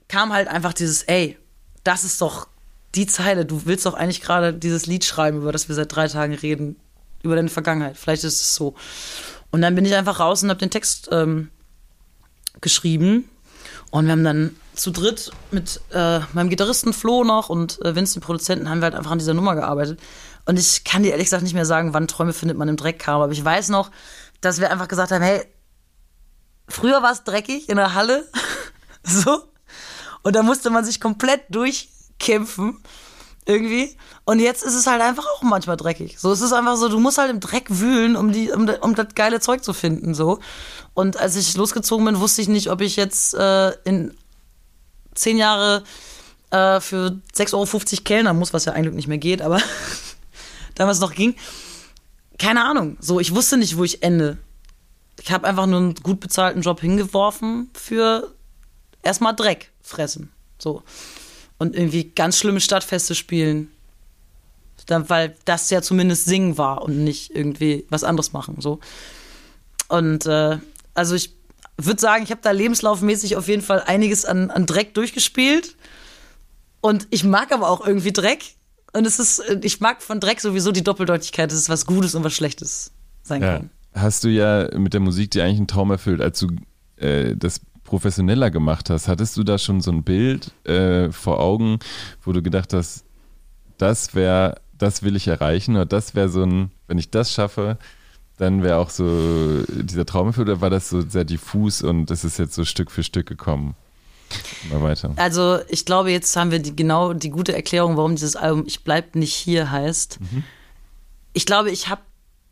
kam 0.07 0.33
halt 0.33 0.46
einfach 0.46 0.74
dieses, 0.74 1.03
ey, 1.03 1.37
das 1.83 2.05
ist 2.05 2.20
doch 2.20 2.46
die 2.94 3.07
Zeile. 3.07 3.44
Du 3.44 3.66
willst 3.66 3.85
doch 3.85 3.94
eigentlich 3.94 4.20
gerade 4.20 4.55
dieses 4.55 4.87
Lied 4.87 5.05
schreiben, 5.05 5.38
über 5.38 5.50
das 5.50 5.66
wir 5.66 5.74
seit 5.74 5.92
drei 5.92 6.07
Tagen 6.07 6.35
reden, 6.35 6.77
über 7.24 7.35
deine 7.35 7.48
Vergangenheit. 7.48 7.96
Vielleicht 7.96 8.22
ist 8.22 8.40
es 8.40 8.55
so. 8.55 8.77
Und 9.50 9.61
dann 9.62 9.74
bin 9.74 9.85
ich 9.85 9.96
einfach 9.96 10.20
raus 10.20 10.44
und 10.44 10.50
habe 10.50 10.61
den 10.61 10.70
Text 10.70 11.09
ähm, 11.11 11.50
geschrieben 12.61 13.29
und 13.94 14.07
wir 14.07 14.12
haben 14.12 14.24
dann 14.24 14.57
zu 14.74 14.90
dritt 14.90 15.30
mit 15.52 15.80
äh, 15.92 16.18
meinem 16.33 16.50
Gitarristen 16.50 16.92
Flo 16.92 17.22
noch 17.22 17.48
und 17.48 17.80
äh, 17.85 17.94
Vince, 17.94 18.14
dem 18.14 18.22
Produzenten, 18.22 18.68
haben 18.68 18.80
wir 18.80 18.87
halt 18.87 18.96
einfach 18.96 19.12
an 19.12 19.20
dieser 19.20 19.35
Nummer 19.35 19.54
gearbeitet. 19.54 20.00
Und 20.46 20.59
ich 20.59 20.83
kann 20.83 21.04
dir 21.04 21.11
ehrlich 21.12 21.26
gesagt 21.26 21.44
nicht 21.44 21.54
mehr 21.54 21.64
sagen, 21.64 21.94
wann 21.94 22.09
Träume 22.09 22.33
findet 22.33 22.59
man 22.59 22.66
im 22.66 22.76
Dreck 22.76 22.98
kam, 22.98 23.20
aber 23.20 23.30
ich 23.30 23.44
weiß 23.44 23.68
noch, 23.68 23.92
dass 24.40 24.59
wir 24.59 24.72
einfach 24.72 24.88
gesagt 24.88 25.12
haben, 25.12 25.22
hey, 25.22 25.46
früher 26.66 27.04
war 27.04 27.12
es 27.12 27.22
dreckig 27.22 27.68
in 27.68 27.76
der 27.76 27.94
Halle, 27.94 28.28
so, 29.04 29.44
und 30.24 30.35
da 30.35 30.42
musste 30.42 30.70
man 30.70 30.85
sich 30.85 31.00
komplett 31.00 31.42
durchkämpfen 31.50 32.83
irgendwie. 33.46 33.96
Und 34.24 34.38
jetzt 34.38 34.62
ist 34.62 34.74
es 34.74 34.87
halt 34.87 35.02
einfach 35.02 35.26
auch 35.26 35.42
manchmal 35.42 35.76
dreckig. 35.76 36.18
So, 36.18 36.33
es 36.33 36.40
ist 36.40 36.52
einfach 36.52 36.76
so, 36.76 36.88
du 36.88 36.98
musst 36.98 37.18
halt 37.18 37.30
im 37.30 37.40
Dreck 37.40 37.66
wühlen, 37.68 38.16
um 38.16 38.33
die, 38.33 38.50
um, 38.50 38.68
um 38.80 38.94
das 38.94 39.09
geile 39.14 39.40
Zeug 39.40 39.62
zu 39.62 39.72
finden, 39.72 40.14
so. 40.14 40.38
Und 40.94 41.18
als 41.18 41.37
ich 41.37 41.57
losgezogen 41.57 42.04
bin, 42.04 42.20
wusste 42.20 42.42
ich 42.42 42.48
nicht, 42.48 42.70
ob 42.70 42.80
ich 42.80 42.96
jetzt 42.96 43.35
äh, 43.35 43.70
in 43.85 44.14
zehn 45.14 45.37
Jahre 45.37 45.85
äh, 46.50 46.80
für 46.80 47.20
6,50 47.37 47.54
Euro 47.54 48.02
kellnern 48.04 48.38
muss, 48.38 48.52
was 48.52 48.64
ja 48.64 48.72
eigentlich 48.72 48.94
nicht 48.94 49.09
mehr 49.09 49.18
geht, 49.18 49.42
aber 49.42 49.61
damals 50.74 51.00
noch 51.00 51.14
ging. 51.14 51.35
Keine 52.38 52.64
Ahnung. 52.64 52.96
So, 53.00 53.20
ich 53.20 53.35
wusste 53.35 53.57
nicht, 53.57 53.76
wo 53.76 53.85
ich 53.85 54.02
ende. 54.02 54.38
Ich 55.20 55.33
habe 55.33 55.46
einfach 55.46 55.66
nur 55.66 55.78
einen 55.78 55.94
gut 55.94 56.20
bezahlten 56.20 56.62
Job 56.62 56.80
hingeworfen 56.80 57.70
für 57.74 58.33
erstmal 59.02 59.35
Dreck 59.35 59.70
fressen. 59.83 60.33
So. 60.59 60.83
Und 61.58 61.76
irgendwie 61.76 62.04
ganz 62.04 62.38
schlimme 62.38 62.60
Stadtfeste 62.60 63.14
spielen. 63.14 63.70
Dann, 64.86 65.08
weil 65.08 65.34
das 65.44 65.70
ja 65.70 65.80
zumindest 65.80 66.26
singen 66.26 66.58
war 66.58 66.82
und 66.82 67.04
nicht 67.04 67.34
irgendwie 67.34 67.86
was 67.88 68.04
anderes 68.04 68.32
machen. 68.32 68.56
So. 68.60 68.80
Und 69.88 70.26
äh, 70.26 70.58
also 70.94 71.14
ich 71.14 71.34
würde 71.78 72.00
sagen, 72.00 72.24
ich 72.24 72.30
habe 72.30 72.40
da 72.42 72.50
lebenslaufmäßig 72.50 73.36
auf 73.36 73.48
jeden 73.48 73.62
Fall 73.62 73.82
einiges 73.86 74.24
an, 74.24 74.50
an 74.50 74.66
Dreck 74.66 74.94
durchgespielt. 74.94 75.76
Und 76.80 77.06
ich 77.10 77.24
mag 77.24 77.52
aber 77.52 77.70
auch 77.70 77.86
irgendwie 77.86 78.12
Dreck. 78.12 78.44
Und 78.92 79.06
es 79.06 79.18
ist, 79.18 79.42
ich 79.62 79.80
mag 79.80 80.02
von 80.02 80.20
Dreck 80.20 80.40
sowieso 80.40 80.70
die 80.70 80.84
Doppeldeutigkeit, 80.84 81.50
dass 81.50 81.58
es 81.58 81.68
was 81.68 81.86
Gutes 81.86 82.14
und 82.14 82.24
was 82.24 82.34
Schlechtes 82.34 82.92
sein 83.22 83.42
ja. 83.42 83.54
kann. 83.54 83.70
Hast 83.94 84.24
du 84.24 84.28
ja 84.28 84.68
mit 84.76 84.92
der 84.92 85.00
Musik 85.00 85.30
dir 85.30 85.44
eigentlich 85.44 85.58
einen 85.58 85.66
Traum 85.66 85.90
erfüllt, 85.90 86.20
als 86.20 86.38
du 86.40 86.48
äh, 86.96 87.34
das 87.36 87.60
professioneller 87.84 88.50
gemacht 88.50 88.90
hast, 88.90 89.08
hattest 89.08 89.36
du 89.36 89.44
da 89.44 89.58
schon 89.58 89.80
so 89.80 89.90
ein 89.90 90.02
Bild 90.02 90.52
äh, 90.66 91.12
vor 91.12 91.40
Augen, 91.40 91.78
wo 92.22 92.32
du 92.32 92.42
gedacht 92.42 92.72
hast, 92.72 93.04
das 93.78 94.14
wäre, 94.14 94.60
das 94.76 95.02
will 95.02 95.16
ich 95.16 95.28
erreichen 95.28 95.76
oder 95.76 95.86
das 95.86 96.14
wäre 96.14 96.28
so 96.28 96.42
ein, 96.42 96.70
wenn 96.88 96.98
ich 96.98 97.10
das 97.10 97.32
schaffe, 97.32 97.78
dann 98.38 98.62
wäre 98.62 98.78
auch 98.78 98.90
so 98.90 99.62
dieser 99.68 100.06
Traum 100.06 100.28
erfüllt 100.28 100.48
oder 100.48 100.60
war 100.60 100.70
das 100.70 100.88
so 100.88 101.02
sehr 101.02 101.24
diffus 101.24 101.82
und 101.82 102.10
es 102.10 102.24
ist 102.24 102.38
jetzt 102.38 102.54
so 102.54 102.64
Stück 102.64 102.90
für 102.90 103.02
Stück 103.02 103.26
gekommen? 103.26 103.74
Mal 104.70 104.82
weiter. 104.82 105.12
Also 105.16 105.60
ich 105.68 105.84
glaube, 105.84 106.10
jetzt 106.10 106.34
haben 106.34 106.50
wir 106.50 106.58
die, 106.58 106.74
genau 106.74 107.12
die 107.12 107.30
gute 107.30 107.54
Erklärung, 107.54 107.96
warum 107.96 108.16
dieses 108.16 108.34
Album 108.34 108.64
Ich 108.66 108.82
bleib 108.82 109.14
nicht 109.14 109.34
hier 109.34 109.70
heißt. 109.70 110.20
Mhm. 110.20 110.42
Ich 111.34 111.46
glaube, 111.46 111.70
ich 111.70 111.88
habe 111.88 112.00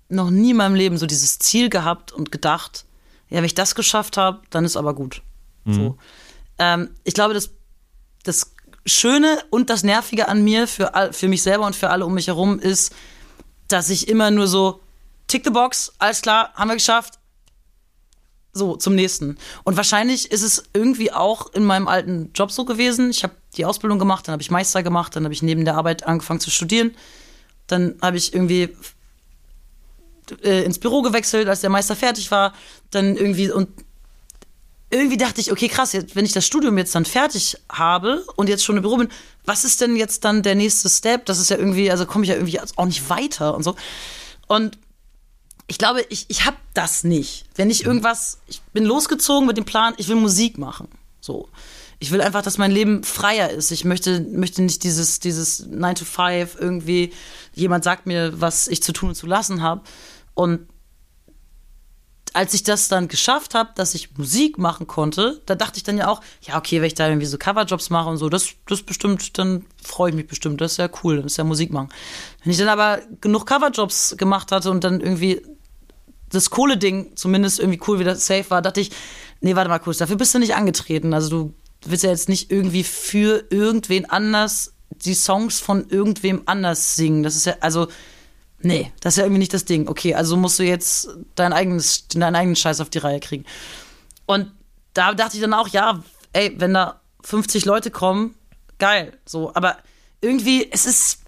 noch 0.08 0.30
nie 0.30 0.50
in 0.50 0.56
meinem 0.56 0.74
Leben 0.74 0.98
so 0.98 1.06
dieses 1.06 1.38
Ziel 1.38 1.70
gehabt 1.70 2.12
und 2.12 2.30
gedacht, 2.30 2.84
ja, 3.32 3.38
wenn 3.38 3.44
ich 3.44 3.54
das 3.54 3.74
geschafft 3.74 4.18
habe, 4.18 4.42
dann 4.50 4.66
ist 4.66 4.76
aber 4.76 4.94
gut. 4.94 5.22
Mhm. 5.64 5.74
So. 5.74 5.98
Ähm, 6.58 6.90
ich 7.02 7.14
glaube, 7.14 7.32
das, 7.32 7.50
das 8.24 8.54
Schöne 8.84 9.42
und 9.48 9.70
das 9.70 9.84
Nervige 9.84 10.28
an 10.28 10.44
mir 10.44 10.68
für, 10.68 10.94
all, 10.94 11.14
für 11.14 11.28
mich 11.28 11.42
selber 11.42 11.64
und 11.64 11.74
für 11.74 11.88
alle 11.88 12.04
um 12.04 12.12
mich 12.12 12.26
herum 12.26 12.58
ist, 12.58 12.94
dass 13.68 13.88
ich 13.88 14.08
immer 14.08 14.30
nur 14.30 14.48
so, 14.48 14.80
tick 15.28 15.44
the 15.44 15.50
box, 15.50 15.92
alles 15.98 16.20
klar, 16.20 16.52
haben 16.54 16.68
wir 16.68 16.74
geschafft. 16.74 17.18
So, 18.52 18.76
zum 18.76 18.94
nächsten. 18.94 19.38
Und 19.64 19.78
wahrscheinlich 19.78 20.30
ist 20.30 20.42
es 20.42 20.64
irgendwie 20.74 21.10
auch 21.10 21.54
in 21.54 21.64
meinem 21.64 21.88
alten 21.88 22.32
Job 22.34 22.52
so 22.52 22.66
gewesen. 22.66 23.08
Ich 23.08 23.22
habe 23.22 23.32
die 23.56 23.64
Ausbildung 23.64 23.98
gemacht, 23.98 24.28
dann 24.28 24.34
habe 24.34 24.42
ich 24.42 24.50
Meister 24.50 24.82
gemacht, 24.82 25.16
dann 25.16 25.24
habe 25.24 25.32
ich 25.32 25.42
neben 25.42 25.64
der 25.64 25.76
Arbeit 25.76 26.06
angefangen 26.06 26.40
zu 26.40 26.50
studieren. 26.50 26.94
Dann 27.66 27.96
habe 28.02 28.18
ich 28.18 28.34
irgendwie 28.34 28.76
äh, 30.42 30.64
ins 30.64 30.78
Büro 30.78 31.02
gewechselt, 31.02 31.48
als 31.48 31.60
der 31.60 31.70
Meister 31.70 31.96
fertig 31.96 32.30
war. 32.30 32.52
Dann 32.90 33.16
irgendwie 33.16 33.50
und 33.50 33.68
irgendwie 34.92 35.16
dachte 35.16 35.40
ich, 35.40 35.50
okay, 35.50 35.68
krass, 35.68 35.94
jetzt, 35.94 36.14
wenn 36.14 36.26
ich 36.26 36.32
das 36.32 36.46
Studium 36.46 36.76
jetzt 36.76 36.94
dann 36.94 37.06
fertig 37.06 37.56
habe 37.70 38.24
und 38.36 38.48
jetzt 38.48 38.62
schon 38.62 38.76
im 38.76 38.82
Büro 38.82 38.98
bin, 38.98 39.08
was 39.46 39.64
ist 39.64 39.80
denn 39.80 39.96
jetzt 39.96 40.24
dann 40.24 40.42
der 40.42 40.54
nächste 40.54 40.90
Step? 40.90 41.24
Das 41.24 41.38
ist 41.38 41.48
ja 41.48 41.56
irgendwie, 41.56 41.90
also 41.90 42.04
komme 42.04 42.24
ich 42.24 42.28
ja 42.28 42.36
irgendwie 42.36 42.60
auch 42.60 42.84
nicht 42.84 43.08
weiter 43.08 43.54
und 43.54 43.62
so. 43.62 43.74
Und 44.48 44.78
ich 45.66 45.78
glaube, 45.78 46.04
ich, 46.10 46.26
ich 46.28 46.44
habe 46.44 46.58
das 46.74 47.04
nicht. 47.04 47.46
Wenn 47.54 47.70
ich 47.70 47.84
irgendwas, 47.84 48.38
ich 48.46 48.60
bin 48.74 48.84
losgezogen 48.84 49.46
mit 49.46 49.56
dem 49.56 49.64
Plan, 49.64 49.94
ich 49.96 50.08
will 50.08 50.16
Musik 50.16 50.58
machen. 50.58 50.88
So. 51.20 51.48
Ich 51.98 52.10
will 52.10 52.20
einfach, 52.20 52.42
dass 52.42 52.58
mein 52.58 52.72
Leben 52.72 53.04
freier 53.04 53.48
ist. 53.48 53.70
Ich 53.70 53.84
möchte, 53.84 54.20
möchte 54.20 54.60
nicht 54.60 54.82
dieses, 54.82 55.20
dieses 55.20 55.66
9 55.66 55.94
to 55.94 56.04
5 56.04 56.56
irgendwie, 56.60 57.12
jemand 57.54 57.84
sagt 57.84 58.06
mir, 58.06 58.40
was 58.40 58.68
ich 58.68 58.82
zu 58.82 58.92
tun 58.92 59.10
und 59.10 59.14
zu 59.14 59.26
lassen 59.26 59.62
habe. 59.62 59.80
Und 60.34 60.68
als 62.34 62.54
ich 62.54 62.62
das 62.62 62.88
dann 62.88 63.08
geschafft 63.08 63.54
habe, 63.54 63.70
dass 63.74 63.94
ich 63.94 64.16
Musik 64.16 64.58
machen 64.58 64.86
konnte, 64.86 65.42
da 65.46 65.54
dachte 65.54 65.76
ich 65.76 65.82
dann 65.82 65.98
ja 65.98 66.08
auch, 66.08 66.22
ja, 66.40 66.56
okay, 66.56 66.80
wenn 66.80 66.86
ich 66.86 66.94
da 66.94 67.06
irgendwie 67.08 67.26
so 67.26 67.36
Coverjobs 67.36 67.90
mache 67.90 68.08
und 68.08 68.16
so, 68.16 68.28
das, 68.28 68.50
das 68.66 68.82
bestimmt, 68.82 69.38
dann 69.38 69.66
freue 69.82 70.10
ich 70.10 70.16
mich 70.16 70.26
bestimmt, 70.26 70.60
das 70.60 70.72
ist 70.72 70.78
ja 70.78 70.88
cool, 71.02 71.16
das 71.16 71.32
ist 71.32 71.36
ja 71.36 71.44
Musik 71.44 71.72
machen. 71.72 71.90
Wenn 72.42 72.52
ich 72.52 72.58
dann 72.58 72.68
aber 72.68 73.00
genug 73.20 73.46
Coverjobs 73.46 74.16
gemacht 74.16 74.50
hatte 74.50 74.70
und 74.70 74.82
dann 74.84 75.00
irgendwie 75.00 75.42
das 76.30 76.48
Kohle-Ding 76.48 77.12
zumindest 77.16 77.60
irgendwie 77.60 77.80
cool 77.86 77.98
wieder 77.98 78.16
safe 78.16 78.48
war, 78.48 78.62
dachte 78.62 78.80
ich, 78.80 78.90
nee, 79.40 79.54
warte 79.54 79.68
mal 79.68 79.78
kurz, 79.78 79.98
dafür 79.98 80.16
bist 80.16 80.34
du 80.34 80.38
nicht 80.38 80.54
angetreten. 80.54 81.12
Also 81.12 81.28
du 81.28 81.54
willst 81.84 82.04
ja 82.04 82.10
jetzt 82.10 82.30
nicht 82.30 82.50
irgendwie 82.50 82.84
für 82.84 83.44
irgendwen 83.50 84.08
anders 84.08 84.72
die 84.90 85.14
Songs 85.14 85.60
von 85.60 85.88
irgendwem 85.88 86.42
anders 86.46 86.96
singen. 86.96 87.22
Das 87.22 87.36
ist 87.36 87.46
ja, 87.46 87.56
also 87.60 87.88
Nee, 88.62 88.92
das 89.00 89.14
ist 89.14 89.18
ja 89.18 89.24
irgendwie 89.24 89.40
nicht 89.40 89.54
das 89.54 89.64
Ding. 89.64 89.88
Okay, 89.88 90.14
also 90.14 90.36
musst 90.36 90.58
du 90.58 90.62
jetzt 90.62 91.08
dein 91.34 91.52
eigenes, 91.52 92.08
deinen 92.08 92.36
eigenen 92.36 92.56
Scheiß 92.56 92.80
auf 92.80 92.90
die 92.90 92.98
Reihe 92.98 93.20
kriegen. 93.20 93.44
Und 94.26 94.50
da 94.94 95.14
dachte 95.14 95.36
ich 95.36 95.42
dann 95.42 95.54
auch, 95.54 95.68
ja, 95.68 96.02
ey, 96.32 96.54
wenn 96.58 96.74
da 96.74 97.00
50 97.22 97.64
Leute 97.64 97.90
kommen, 97.90 98.34
geil. 98.78 99.18
So, 99.24 99.52
aber 99.54 99.76
irgendwie, 100.20 100.68
es 100.70 100.86
ist. 100.86 101.18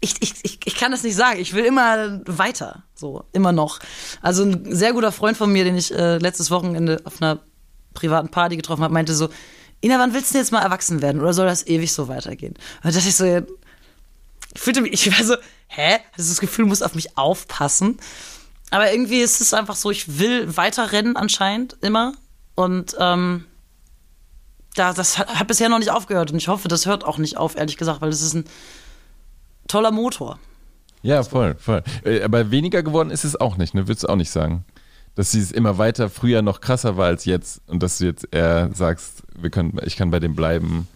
Ich, 0.00 0.16
ich, 0.20 0.34
ich, 0.42 0.58
ich 0.64 0.74
kann 0.74 0.92
das 0.92 1.02
nicht 1.02 1.16
sagen. 1.16 1.40
Ich 1.40 1.54
will 1.54 1.64
immer 1.64 2.20
weiter. 2.26 2.82
So, 2.94 3.24
immer 3.32 3.52
noch. 3.52 3.78
Also 4.20 4.44
ein 4.44 4.74
sehr 4.74 4.92
guter 4.92 5.12
Freund 5.12 5.36
von 5.36 5.50
mir, 5.50 5.64
den 5.64 5.78
ich 5.78 5.94
äh, 5.94 6.18
letztes 6.18 6.50
Wochenende 6.50 7.00
auf 7.04 7.22
einer 7.22 7.40
privaten 7.94 8.28
Party 8.28 8.56
getroffen 8.56 8.82
habe, 8.82 8.92
meinte 8.92 9.14
so, 9.14 9.30
Ina, 9.82 9.98
wann 9.98 10.12
willst 10.12 10.34
du 10.34 10.38
jetzt 10.38 10.52
mal 10.52 10.60
erwachsen 10.60 11.00
werden? 11.00 11.22
Oder 11.22 11.32
soll 11.32 11.46
das 11.46 11.66
ewig 11.66 11.92
so 11.92 12.08
weitergehen? 12.08 12.54
Und 12.54 12.84
da 12.84 12.90
dachte 12.90 13.08
ich 13.08 13.16
so, 13.16 13.24
ich 13.24 13.44
fühlte 14.60 14.82
mich, 14.82 14.92
ich 14.92 15.18
war 15.18 15.24
so, 15.24 15.36
hä? 15.68 15.98
Also 16.16 16.30
das 16.30 16.40
Gefühl, 16.40 16.66
muss 16.66 16.82
auf 16.82 16.94
mich 16.94 17.16
aufpassen. 17.16 17.98
Aber 18.70 18.90
irgendwie 18.90 19.20
ist 19.20 19.40
es 19.40 19.54
einfach 19.54 19.76
so, 19.76 19.90
ich 19.90 20.18
will 20.18 20.56
weiter 20.56 20.92
rennen 20.92 21.16
anscheinend 21.16 21.76
immer. 21.80 22.12
Und 22.54 22.96
ähm, 22.98 23.44
da, 24.74 24.92
das 24.92 25.18
hat, 25.18 25.28
hat, 25.28 25.46
bisher 25.46 25.68
noch 25.68 25.78
nicht 25.78 25.90
aufgehört. 25.90 26.30
Und 26.32 26.38
ich 26.38 26.48
hoffe, 26.48 26.68
das 26.68 26.86
hört 26.86 27.04
auch 27.04 27.18
nicht 27.18 27.36
auf, 27.36 27.56
ehrlich 27.56 27.76
gesagt, 27.76 28.00
weil 28.00 28.08
es 28.08 28.22
ist 28.22 28.34
ein 28.34 28.44
toller 29.68 29.90
Motor. 29.90 30.38
Ja, 31.02 31.22
voll, 31.22 31.54
voll. 31.56 31.82
Äh, 32.04 32.22
aber 32.22 32.50
weniger 32.50 32.82
geworden 32.82 33.10
ist 33.10 33.24
es 33.24 33.38
auch 33.38 33.56
nicht, 33.56 33.74
ne? 33.74 33.86
Würdest 33.86 34.04
du 34.04 34.08
auch 34.08 34.16
nicht 34.16 34.30
sagen? 34.30 34.64
Dass 35.14 35.30
sie 35.30 35.40
es 35.40 35.52
immer 35.52 35.78
weiter 35.78 36.10
früher 36.10 36.42
noch 36.42 36.60
krasser 36.60 36.96
war 36.96 37.06
als 37.06 37.24
jetzt 37.24 37.60
und 37.68 37.82
dass 37.82 37.98
du 37.98 38.06
jetzt 38.06 38.26
eher 38.32 38.70
sagst, 38.72 39.22
wir 39.38 39.50
können, 39.50 39.78
ich 39.84 39.96
kann 39.96 40.10
bei 40.10 40.18
dem 40.18 40.34
bleiben. 40.34 40.88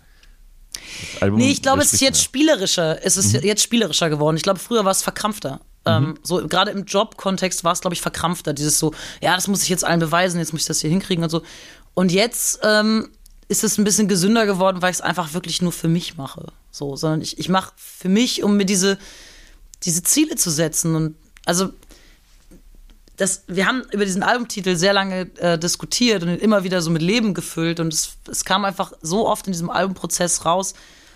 Album 1.20 1.38
nee, 1.38 1.50
ich 1.50 1.62
glaube, 1.62 1.82
es 1.82 1.92
ist 1.92 2.00
jetzt 2.00 2.22
spielerischer. 2.22 3.04
Es 3.04 3.16
ist 3.16 3.34
mhm. 3.34 3.40
jetzt 3.42 3.62
spielerischer 3.62 4.10
geworden. 4.10 4.36
Ich 4.36 4.42
glaube, 4.42 4.58
früher 4.58 4.84
war 4.84 4.92
es 4.92 5.02
verkrampfter. 5.02 5.60
Mhm. 5.84 5.92
Ähm, 5.92 6.18
so 6.22 6.46
gerade 6.46 6.70
im 6.70 6.84
Job-Kontext 6.84 7.64
war 7.64 7.72
es, 7.72 7.80
glaube 7.80 7.94
ich, 7.94 8.00
verkrampfter. 8.00 8.52
Dieses 8.52 8.78
so, 8.78 8.92
ja, 9.20 9.34
das 9.34 9.48
muss 9.48 9.62
ich 9.62 9.68
jetzt 9.68 9.84
allen 9.84 10.00
beweisen, 10.00 10.38
jetzt 10.38 10.52
muss 10.52 10.62
ich 10.62 10.68
das 10.68 10.80
hier 10.80 10.90
hinkriegen 10.90 11.24
und 11.24 11.30
so. 11.30 11.42
Und 11.94 12.12
jetzt 12.12 12.60
ähm, 12.62 13.08
ist 13.48 13.64
es 13.64 13.78
ein 13.78 13.84
bisschen 13.84 14.08
gesünder 14.08 14.46
geworden, 14.46 14.82
weil 14.82 14.90
ich 14.90 14.98
es 14.98 15.00
einfach 15.00 15.34
wirklich 15.34 15.62
nur 15.62 15.72
für 15.72 15.88
mich 15.88 16.16
mache. 16.16 16.52
So, 16.70 16.96
sondern 16.96 17.22
ich, 17.22 17.38
ich 17.38 17.48
mache 17.48 17.72
für 17.76 18.08
mich, 18.08 18.42
um 18.42 18.56
mir 18.56 18.66
diese, 18.66 18.98
diese 19.84 20.02
Ziele 20.02 20.36
zu 20.36 20.50
setzen. 20.50 20.94
Und 20.94 21.16
also 21.44 21.70
das, 23.18 23.42
wir 23.48 23.66
haben 23.66 23.82
über 23.90 24.04
diesen 24.04 24.22
Albumtitel 24.22 24.76
sehr 24.76 24.92
lange 24.92 25.28
äh, 25.38 25.58
diskutiert 25.58 26.22
und 26.22 26.28
immer 26.28 26.62
wieder 26.62 26.80
so 26.80 26.90
mit 26.90 27.02
Leben 27.02 27.34
gefüllt. 27.34 27.80
Und 27.80 27.92
es, 27.92 28.16
es 28.30 28.44
kam 28.44 28.64
einfach 28.64 28.92
so 29.02 29.28
oft 29.28 29.46
in 29.48 29.52
diesem 29.52 29.70
Albumprozess 29.70 30.44
raus, 30.44 30.74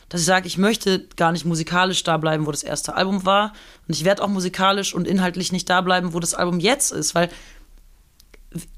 dass 0.08 0.20
ich 0.20 0.26
sage, 0.26 0.48
ich 0.48 0.58
möchte 0.58 1.06
gar 1.16 1.30
nicht 1.30 1.44
musikalisch 1.44 2.02
da 2.02 2.16
bleiben, 2.16 2.44
wo 2.44 2.50
das 2.50 2.64
erste 2.64 2.96
Album 2.96 3.24
war. 3.24 3.52
Und 3.86 3.94
ich 3.94 4.04
werde 4.04 4.22
auch 4.22 4.28
musikalisch 4.28 4.94
und 4.94 5.06
inhaltlich 5.06 5.52
nicht 5.52 5.70
da 5.70 5.80
bleiben, 5.80 6.12
wo 6.12 6.18
das 6.18 6.34
Album 6.34 6.58
jetzt 6.58 6.90
ist, 6.90 7.14
weil 7.14 7.30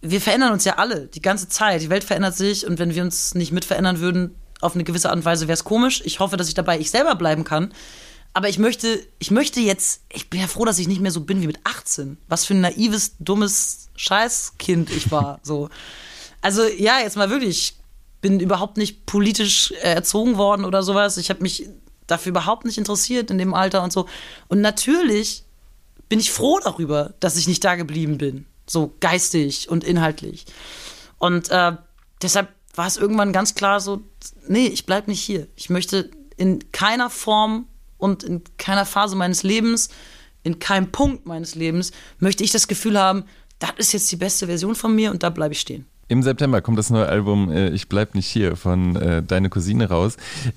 wir 0.02 0.20
verändern 0.20 0.52
uns 0.52 0.64
ja 0.66 0.74
alle 0.76 1.06
die 1.06 1.22
ganze 1.22 1.48
Zeit. 1.48 1.80
Die 1.80 1.90
Welt 1.90 2.04
verändert 2.04 2.37
sich 2.37 2.66
und 2.66 2.78
wenn 2.78 2.94
wir 2.94 3.02
uns 3.02 3.34
nicht 3.34 3.52
mit 3.52 3.64
verändern 3.64 4.00
würden, 4.00 4.34
auf 4.60 4.74
eine 4.74 4.84
gewisse 4.84 5.08
Art 5.08 5.16
und 5.16 5.24
Weise 5.24 5.48
wäre 5.48 5.54
es 5.54 5.64
komisch. 5.64 6.02
Ich 6.04 6.20
hoffe, 6.20 6.37
dass 6.37 6.48
ich 6.48 6.54
dabei 6.54 6.78
ich 6.78 6.90
selber 6.90 7.14
bleiben 7.14 7.44
kann. 7.44 7.72
Aber 8.34 8.48
ich 8.48 8.58
möchte, 8.58 9.00
ich 9.20 9.30
möchte 9.30 9.60
jetzt, 9.60 10.02
ich 10.12 10.28
bin 10.28 10.40
ja 10.40 10.48
froh, 10.48 10.64
dass 10.64 10.80
ich 10.80 10.88
nicht 10.88 11.00
mehr 11.00 11.12
so 11.12 11.20
bin 11.20 11.40
wie 11.40 11.46
mit 11.46 11.60
18. 11.62 12.18
Was 12.28 12.44
für 12.44 12.54
ein 12.54 12.60
naives, 12.60 13.14
dummes 13.20 13.88
Scheißkind 13.94 14.90
ich 14.90 15.12
war. 15.12 15.38
so. 15.44 15.70
Also 16.42 16.64
ja, 16.64 16.98
jetzt 16.98 17.16
mal 17.16 17.30
wirklich, 17.30 17.58
ich 17.58 17.76
bin 18.20 18.40
überhaupt 18.40 18.76
nicht 18.76 19.06
politisch 19.06 19.70
erzogen 19.82 20.37
worden 20.37 20.64
oder 20.64 20.82
sowas. 20.82 21.16
Ich 21.16 21.30
habe 21.30 21.42
mich 21.42 21.68
dafür 22.08 22.30
überhaupt 22.30 22.64
nicht 22.64 22.76
interessiert 22.76 23.30
in 23.30 23.38
dem 23.38 23.54
Alter 23.54 23.85
und 23.85 23.92
so. 23.92 24.06
Und 24.48 24.60
natürlich 24.60 25.44
bin 26.08 26.18
ich 26.18 26.32
froh 26.32 26.58
darüber, 26.58 27.14
dass 27.20 27.37
ich 27.37 27.46
nicht 27.46 27.62
da 27.64 27.76
geblieben 27.76 28.18
bin. 28.18 28.46
So 28.66 28.94
geistig 28.98 29.68
und 29.68 29.85
inhaltlich. 29.85 30.44
Und 31.18 31.50
äh, 31.50 31.76
deshalb 32.20 32.48
war 32.74 32.87
es 32.88 32.96
irgendwann 32.96 33.32
ganz 33.32 33.54
klar 33.54 33.80
so, 33.80 34.00
nee, 34.48 34.66
ich 34.66 34.87
bleib 34.87 35.06
nicht 35.06 35.20
hier. 35.20 35.46
Ich 35.54 35.70
möchte 35.70 36.10
in 36.37 36.72
keiner 36.72 37.10
Form 37.10 37.68
und 37.98 38.22
in 38.22 38.42
keiner 38.58 38.86
Phase 38.86 39.16
meines 39.16 39.42
Lebens, 39.42 39.88
in 40.42 40.58
keinem 40.58 40.92
Punkt 40.92 41.26
meines 41.26 41.54
Lebens 41.54 41.92
möchte 42.18 42.44
ich 42.44 42.50
das 42.50 42.68
Gefühl 42.68 42.98
haben, 42.98 43.24
das 43.58 43.72
ist 43.78 43.92
jetzt 43.92 44.12
die 44.12 44.16
beste 44.16 44.46
Version 44.46 44.74
von 44.74 44.94
mir 44.94 45.10
und 45.10 45.22
da 45.22 45.30
bleibe 45.30 45.52
ich 45.52 45.60
stehen. 45.60 45.86
Im 46.09 46.23
September 46.23 46.61
kommt 46.61 46.79
das 46.79 46.90
neue 46.90 47.07
Album 47.07 47.50
äh, 47.50 47.71
Ich 47.71 47.88
bleib 47.88 48.15
nicht 48.15 48.27
hier 48.27 48.57
von 48.57 48.96
äh, 48.96 49.23
Deine 49.23 49.48
Cousine 49.48 49.88
raus. 49.88 50.17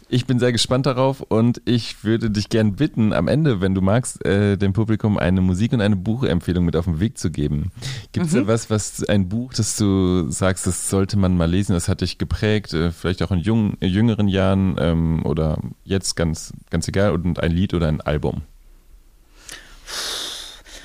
Ich 0.10 0.26
bin 0.26 0.39
sehr 0.39 0.52
gespannt 0.52 0.86
darauf 0.86 1.22
und 1.22 1.62
ich 1.66 2.04
würde 2.04 2.30
dich 2.30 2.50
gern 2.50 2.76
bitten, 2.76 3.14
am 3.14 3.28
Ende, 3.28 3.62
wenn 3.62 3.74
du 3.74 3.82
magst, 3.82 4.26
äh, 4.26 4.58
dem 4.58 4.74
Publikum 4.74 5.18
eine 5.18 5.41
Musik- 5.41 5.74
und 5.74 5.82
eine 5.82 5.95
Buchempfehlung 5.95 6.66
mit 6.66 6.76
auf 6.76 6.86
den 6.86 7.00
Weg 7.00 7.18
zu 7.18 7.32
geben. 7.32 7.72
Gibt 8.12 8.28
es 8.28 8.34
mhm. 8.34 8.39
da 8.39 8.48
was, 8.48 8.70
was 8.70 9.04
ein 9.06 9.30
Buch, 9.30 9.54
das 9.54 9.78
du 9.78 10.30
sagst, 10.30 10.68
das 10.68 10.89
sollte 10.89 11.18
man 11.18 11.38
mal 11.38 11.50
lesen, 11.50 11.74
das 11.74 11.88
hat 11.88 12.02
dich 12.02 12.18
geprägt, 12.18 12.74
äh, 12.74 12.91
vielleicht 12.91 13.24
auch 13.24 13.32
in 13.32 13.39
jung, 13.39 13.78
jüngeren 13.80 14.28
Jahren 14.28 14.76
ähm, 14.80 15.26
oder 15.26 15.60
jetzt 15.84 16.16
ganz, 16.16 16.52
ganz 16.70 16.88
egal, 16.88 17.12
und 17.12 17.39
ein 17.39 17.52
Lied 17.52 17.74
oder 17.74 17.88
ein 17.88 18.02
Album? 18.02 18.41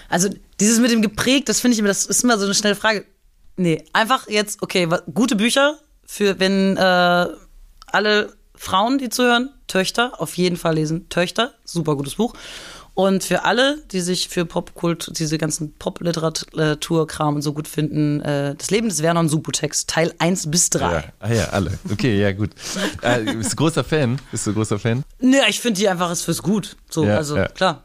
Also 0.08 0.28
dieses 0.60 0.78
mit 0.78 0.90
dem 0.90 1.02
geprägt, 1.02 1.48
das 1.48 1.60
finde 1.60 1.72
ich 1.72 1.78
immer, 1.78 1.88
das 1.88 2.04
ist 2.04 2.22
immer 2.22 2.38
so 2.38 2.44
eine 2.44 2.54
schnelle 2.54 2.76
Frage 2.76 3.04
Nee, 3.56 3.84
einfach 3.92 4.28
jetzt, 4.28 4.62
okay, 4.62 4.88
gute 5.12 5.36
Bücher 5.36 5.78
für, 6.06 6.38
wenn 6.40 6.76
äh, 6.76 7.26
alle 7.86 8.32
Frauen, 8.54 8.98
die 8.98 9.08
zuhören, 9.08 9.50
Töchter, 9.66 10.20
auf 10.20 10.36
jeden 10.36 10.56
Fall 10.56 10.74
lesen. 10.74 11.08
Töchter, 11.08 11.54
super 11.64 11.96
gutes 11.96 12.14
Buch. 12.16 12.34
Und 12.94 13.24
für 13.24 13.44
alle, 13.46 13.82
die 13.90 14.00
sich 14.02 14.28
für 14.28 14.44
Popkult, 14.44 15.18
diese 15.18 15.38
ganzen 15.38 15.72
Popliteraturkram 15.74 17.36
und 17.36 17.42
so 17.42 17.54
gut 17.54 17.66
finden, 17.66 18.20
äh, 18.20 18.54
das 18.54 18.70
Leben 18.70 18.88
des 18.90 19.00
Vernon 19.00 19.30
Subutex, 19.30 19.86
Teil 19.86 20.12
1 20.18 20.50
bis 20.50 20.68
3. 20.70 20.92
Ja. 20.92 21.04
Ah 21.18 21.32
ja, 21.32 21.44
alle. 21.46 21.78
Okay, 21.90 22.20
ja 22.20 22.32
gut. 22.32 22.50
Äh, 23.00 23.32
bist 23.34 23.52
du 23.52 23.56
großer 23.56 23.82
Fan? 23.82 24.20
Bist 24.30 24.46
du 24.46 24.52
großer 24.52 24.78
Fan? 24.78 25.02
Nee, 25.20 25.38
ich 25.48 25.60
finde 25.60 25.80
die 25.80 25.88
einfach 25.88 26.10
ist 26.10 26.22
fürs 26.22 26.42
Gut. 26.42 26.76
So, 26.90 27.04
Ja, 27.04 27.16
also 27.16 27.36
ja. 27.36 27.48
klar. 27.48 27.84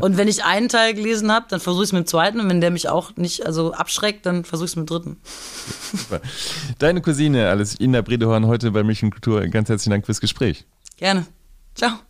Und 0.00 0.16
wenn 0.16 0.28
ich 0.28 0.44
einen 0.44 0.68
Teil 0.68 0.94
gelesen 0.94 1.32
habe, 1.32 1.46
dann 1.48 1.60
versuche 1.60 1.82
ich 1.82 1.88
es 1.88 1.92
mit 1.92 2.04
dem 2.04 2.06
zweiten. 2.06 2.40
Und 2.40 2.48
wenn 2.48 2.60
der 2.60 2.70
mich 2.70 2.88
auch 2.88 3.16
nicht 3.16 3.46
also 3.46 3.72
abschreckt, 3.72 4.26
dann 4.26 4.44
versuche 4.44 4.66
ich 4.66 4.72
es 4.72 4.76
mit 4.76 4.88
dem 4.88 4.92
dritten. 4.92 5.16
Super. 5.92 6.20
Deine 6.78 7.00
Cousine, 7.00 7.48
alles 7.48 7.78
Ina 7.80 8.02
Bredehorn, 8.02 8.46
heute 8.46 8.70
bei 8.70 8.82
München 8.82 9.10
Kultur. 9.10 9.46
Ganz 9.48 9.68
herzlichen 9.68 9.90
Dank 9.90 10.06
fürs 10.06 10.20
Gespräch. 10.20 10.64
Gerne. 10.96 11.26
Ciao. 11.74 12.00